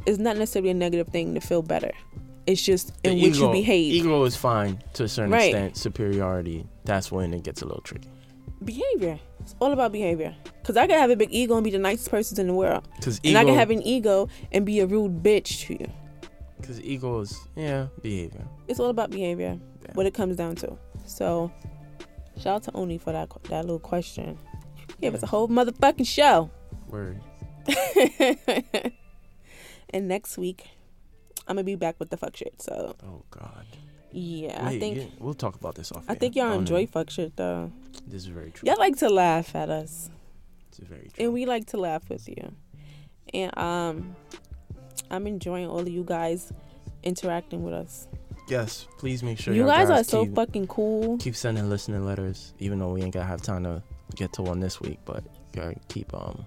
It's 0.06 0.18
not 0.20 0.38
necessarily 0.38 0.70
a 0.72 0.74
negative 0.74 1.08
thing 1.10 1.34
to 1.36 1.40
feel 1.42 1.62
better. 1.62 1.92
It's 2.46 2.62
just 2.62 3.02
The 3.04 3.10
in 3.12 3.22
which 3.22 3.38
you 3.38 3.52
behave. 3.52 3.92
Ego 3.94 4.24
is 4.24 4.36
fine 4.36 4.80
to 4.94 5.06
a 5.06 5.08
certain 5.08 5.32
Right. 5.32 5.50
extent. 5.50 5.78
Superiority, 5.78 6.66
that's 6.84 7.12
when 7.12 7.34
it 7.34 7.44
gets 7.44 7.62
a 7.62 7.66
little 7.66 7.82
tricky. 7.82 8.10
Behavior. 8.64 9.20
It's 9.40 9.56
all 9.60 9.72
about 9.72 9.92
behavior. 9.92 10.36
Cause 10.64 10.78
I 10.78 10.88
can 10.88 10.98
have 11.00 11.10
a 11.12 11.16
big 11.16 11.30
ego 11.32 11.56
and 11.56 11.64
be 11.64 11.70
the 11.72 11.78
nicest 11.80 12.10
person 12.10 12.40
in 12.40 12.48
the 12.48 12.54
world, 12.54 12.88
Because 12.98 13.20
and 13.24 13.38
I 13.38 13.42
ego, 13.42 13.50
can 13.52 13.60
have 13.60 13.70
an 13.72 13.82
ego 13.84 14.28
and 14.52 14.66
be 14.66 14.80
a 14.80 14.88
rude 14.88 15.22
bitch 15.24 15.66
to 15.68 15.74
you. 15.74 15.88
because 16.60 16.82
ego 16.82 17.20
is 17.20 17.38
yeah 17.56 17.88
behavior. 18.02 18.48
It's 18.68 18.80
all 18.80 18.90
about 18.90 19.12
behavior. 19.12 19.60
Yeah. 19.84 19.92
What 19.94 20.08
it 20.08 20.14
comes 20.16 20.36
down 20.38 20.56
to. 20.58 20.76
So, 21.06 21.52
shout 22.38 22.56
out 22.56 22.64
to 22.64 22.72
Oni 22.74 22.98
for 22.98 23.12
that 23.12 23.30
that 23.50 23.66
little 23.66 23.78
question. 23.80 24.38
Give 25.02 25.14
us 25.16 25.24
a 25.24 25.28
whole 25.28 25.48
motherfucking 25.48 26.08
show. 26.08 26.50
Word. 26.88 27.20
and 29.90 30.08
next 30.08 30.38
week, 30.38 30.68
I'm 31.48 31.56
gonna 31.56 31.64
be 31.64 31.76
back 31.76 31.96
with 32.00 32.10
the 32.10 32.18
fuck 32.18 32.36
shit. 32.36 32.62
So 32.62 32.96
Oh 33.04 33.24
God. 33.32 33.66
yeah, 34.12 34.66
I 34.66 34.80
think 34.80 34.98
yeah, 34.98 35.04
we'll 35.20 35.34
talk 35.34 35.56
about 35.56 35.76
this 35.76 35.92
off. 35.92 36.04
I 36.08 36.16
think 36.16 36.36
y'all 36.36 36.50
don't 36.50 36.60
enjoy 36.60 36.82
know. 36.82 36.88
fuck 36.88 37.10
shit 37.10 37.36
though. 37.36 37.72
This 38.08 38.24
is 38.24 38.28
very 38.28 38.52
true. 38.52 38.68
Y'all 38.68 38.78
like 38.80 38.98
to 38.98 39.10
laugh 39.10 39.56
at 39.56 39.70
us, 39.70 40.10
This 40.72 40.80
is 40.80 40.88
very 40.88 41.10
true. 41.14 41.26
and 41.26 41.34
we 41.34 41.46
like 41.46 41.66
to 41.68 41.78
laugh 41.78 42.08
with 42.10 42.28
you. 42.28 42.54
And 43.34 43.58
um, 43.58 44.16
I'm 45.10 45.26
enjoying 45.28 45.68
all 45.68 45.80
of 45.80 45.88
you 45.90 46.04
guys 46.04 46.52
interacting 47.04 47.64
with 47.64 47.74
us. 47.74 48.08
yes, 48.48 48.88
please 48.98 49.24
make 49.24 49.40
sure 49.40 49.54
you 49.54 49.62
y'all 49.62 49.70
guys 49.70 49.90
are 49.90 50.04
so 50.04 50.26
fucking 50.28 50.68
cool. 50.68 51.18
keep 51.18 51.36
sending 51.36 51.70
listening 51.70 52.06
letters, 52.06 52.54
even 52.60 52.80
though 52.80 52.90
we 52.94 53.02
ain't 53.02 53.14
gonna 53.14 53.26
have 53.26 53.42
time 53.42 53.64
to 53.64 53.82
get 54.16 54.34
to 54.34 54.42
one 54.42 54.60
this 54.60 54.80
week. 54.82 55.00
But 55.06 55.24
you 55.54 55.62
gotta 55.62 55.76
keep 55.90 56.14
um 56.14 56.46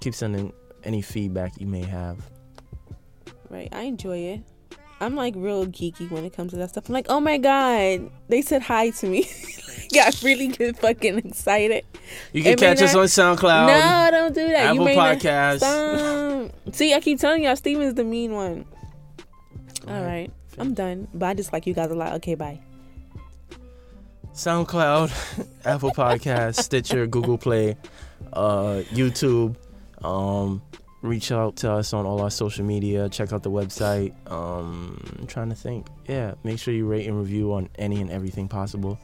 keep 0.00 0.14
sending 0.14 0.52
any 0.84 1.02
feedback 1.02 1.52
you 1.60 1.66
may 1.66 1.82
have. 1.82 2.18
Right, 3.50 3.68
I 3.72 3.82
enjoy 3.82 4.18
it. 4.18 4.40
I'm 5.00 5.14
like 5.14 5.34
real 5.36 5.64
geeky 5.66 6.10
when 6.10 6.24
it 6.24 6.32
comes 6.32 6.50
to 6.52 6.56
that 6.58 6.70
stuff. 6.70 6.88
I'm 6.88 6.92
like, 6.92 7.06
oh 7.08 7.20
my 7.20 7.38
god, 7.38 8.10
they 8.28 8.42
said 8.42 8.62
hi 8.62 8.90
to 8.90 9.06
me. 9.06 9.28
Got 9.94 10.22
really 10.22 10.48
good 10.48 10.76
fucking 10.76 11.18
excited. 11.18 11.84
You 12.32 12.42
can 12.42 12.52
It 12.54 12.58
catch 12.58 12.82
us 12.82 12.94
not- 12.94 13.00
on 13.02 13.06
SoundCloud, 13.06 13.66
no, 13.68 14.10
don't 14.10 14.34
do 14.34 14.48
that. 14.48 14.74
you 14.74 14.80
Apple 14.80 14.84
may 14.84 14.96
not- 14.96 15.18
Podcasts. 15.18 16.74
See, 16.74 16.92
I 16.94 17.00
keep 17.00 17.18
telling 17.20 17.44
y'all, 17.44 17.56
Steven's 17.56 17.94
the 17.94 18.04
mean 18.04 18.32
one. 18.32 18.64
Go 19.86 19.92
All 19.92 19.94
ahead. 19.94 20.06
right, 20.06 20.32
I'm 20.58 20.74
done. 20.74 21.06
But 21.14 21.26
I 21.26 21.34
just 21.34 21.52
like 21.52 21.66
you 21.66 21.74
guys 21.74 21.90
a 21.90 21.94
lot. 21.94 22.12
Okay, 22.14 22.34
bye. 22.34 22.60
SoundCloud, 24.38 25.10
Apple 25.64 25.90
Podcasts, 25.90 26.62
Stitcher, 26.62 27.06
Google 27.08 27.36
Play, 27.38 27.76
uh, 28.32 28.82
YouTube. 28.90 29.56
Um, 30.02 30.62
reach 31.02 31.32
out 31.32 31.56
to 31.56 31.72
us 31.72 31.92
on 31.92 32.06
all 32.06 32.20
our 32.20 32.30
social 32.30 32.64
media. 32.64 33.08
Check 33.08 33.32
out 33.32 33.42
the 33.42 33.50
website. 33.50 34.14
Um, 34.30 35.02
I'm 35.18 35.26
trying 35.26 35.48
to 35.48 35.56
think. 35.56 35.88
Yeah, 36.06 36.34
make 36.44 36.60
sure 36.60 36.72
you 36.72 36.86
rate 36.86 37.08
and 37.08 37.18
review 37.18 37.52
on 37.52 37.68
any 37.78 38.00
and 38.00 38.10
everything 38.12 38.46
possible. 38.46 38.96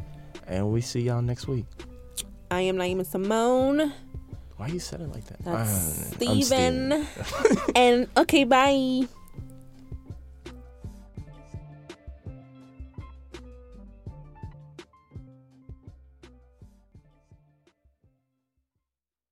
And 0.47 0.71
we 0.73 0.81
see 0.81 1.01
y'all 1.01 1.21
next 1.21 1.49
week. 1.49 1.67
I 2.53 2.61
am 2.61 2.77
Nieema 2.77 3.05
Simone. 3.05 3.93
Why 4.57 4.69
you 4.69 4.79
said 4.79 5.01
it 5.01 5.09
like 5.11 5.25
that? 5.27 5.45
That's 5.45 6.13
Uh, 6.13 6.15
Steven. 6.15 7.07
and 7.75 8.07
okay, 8.17 8.45
bye. 8.45 9.09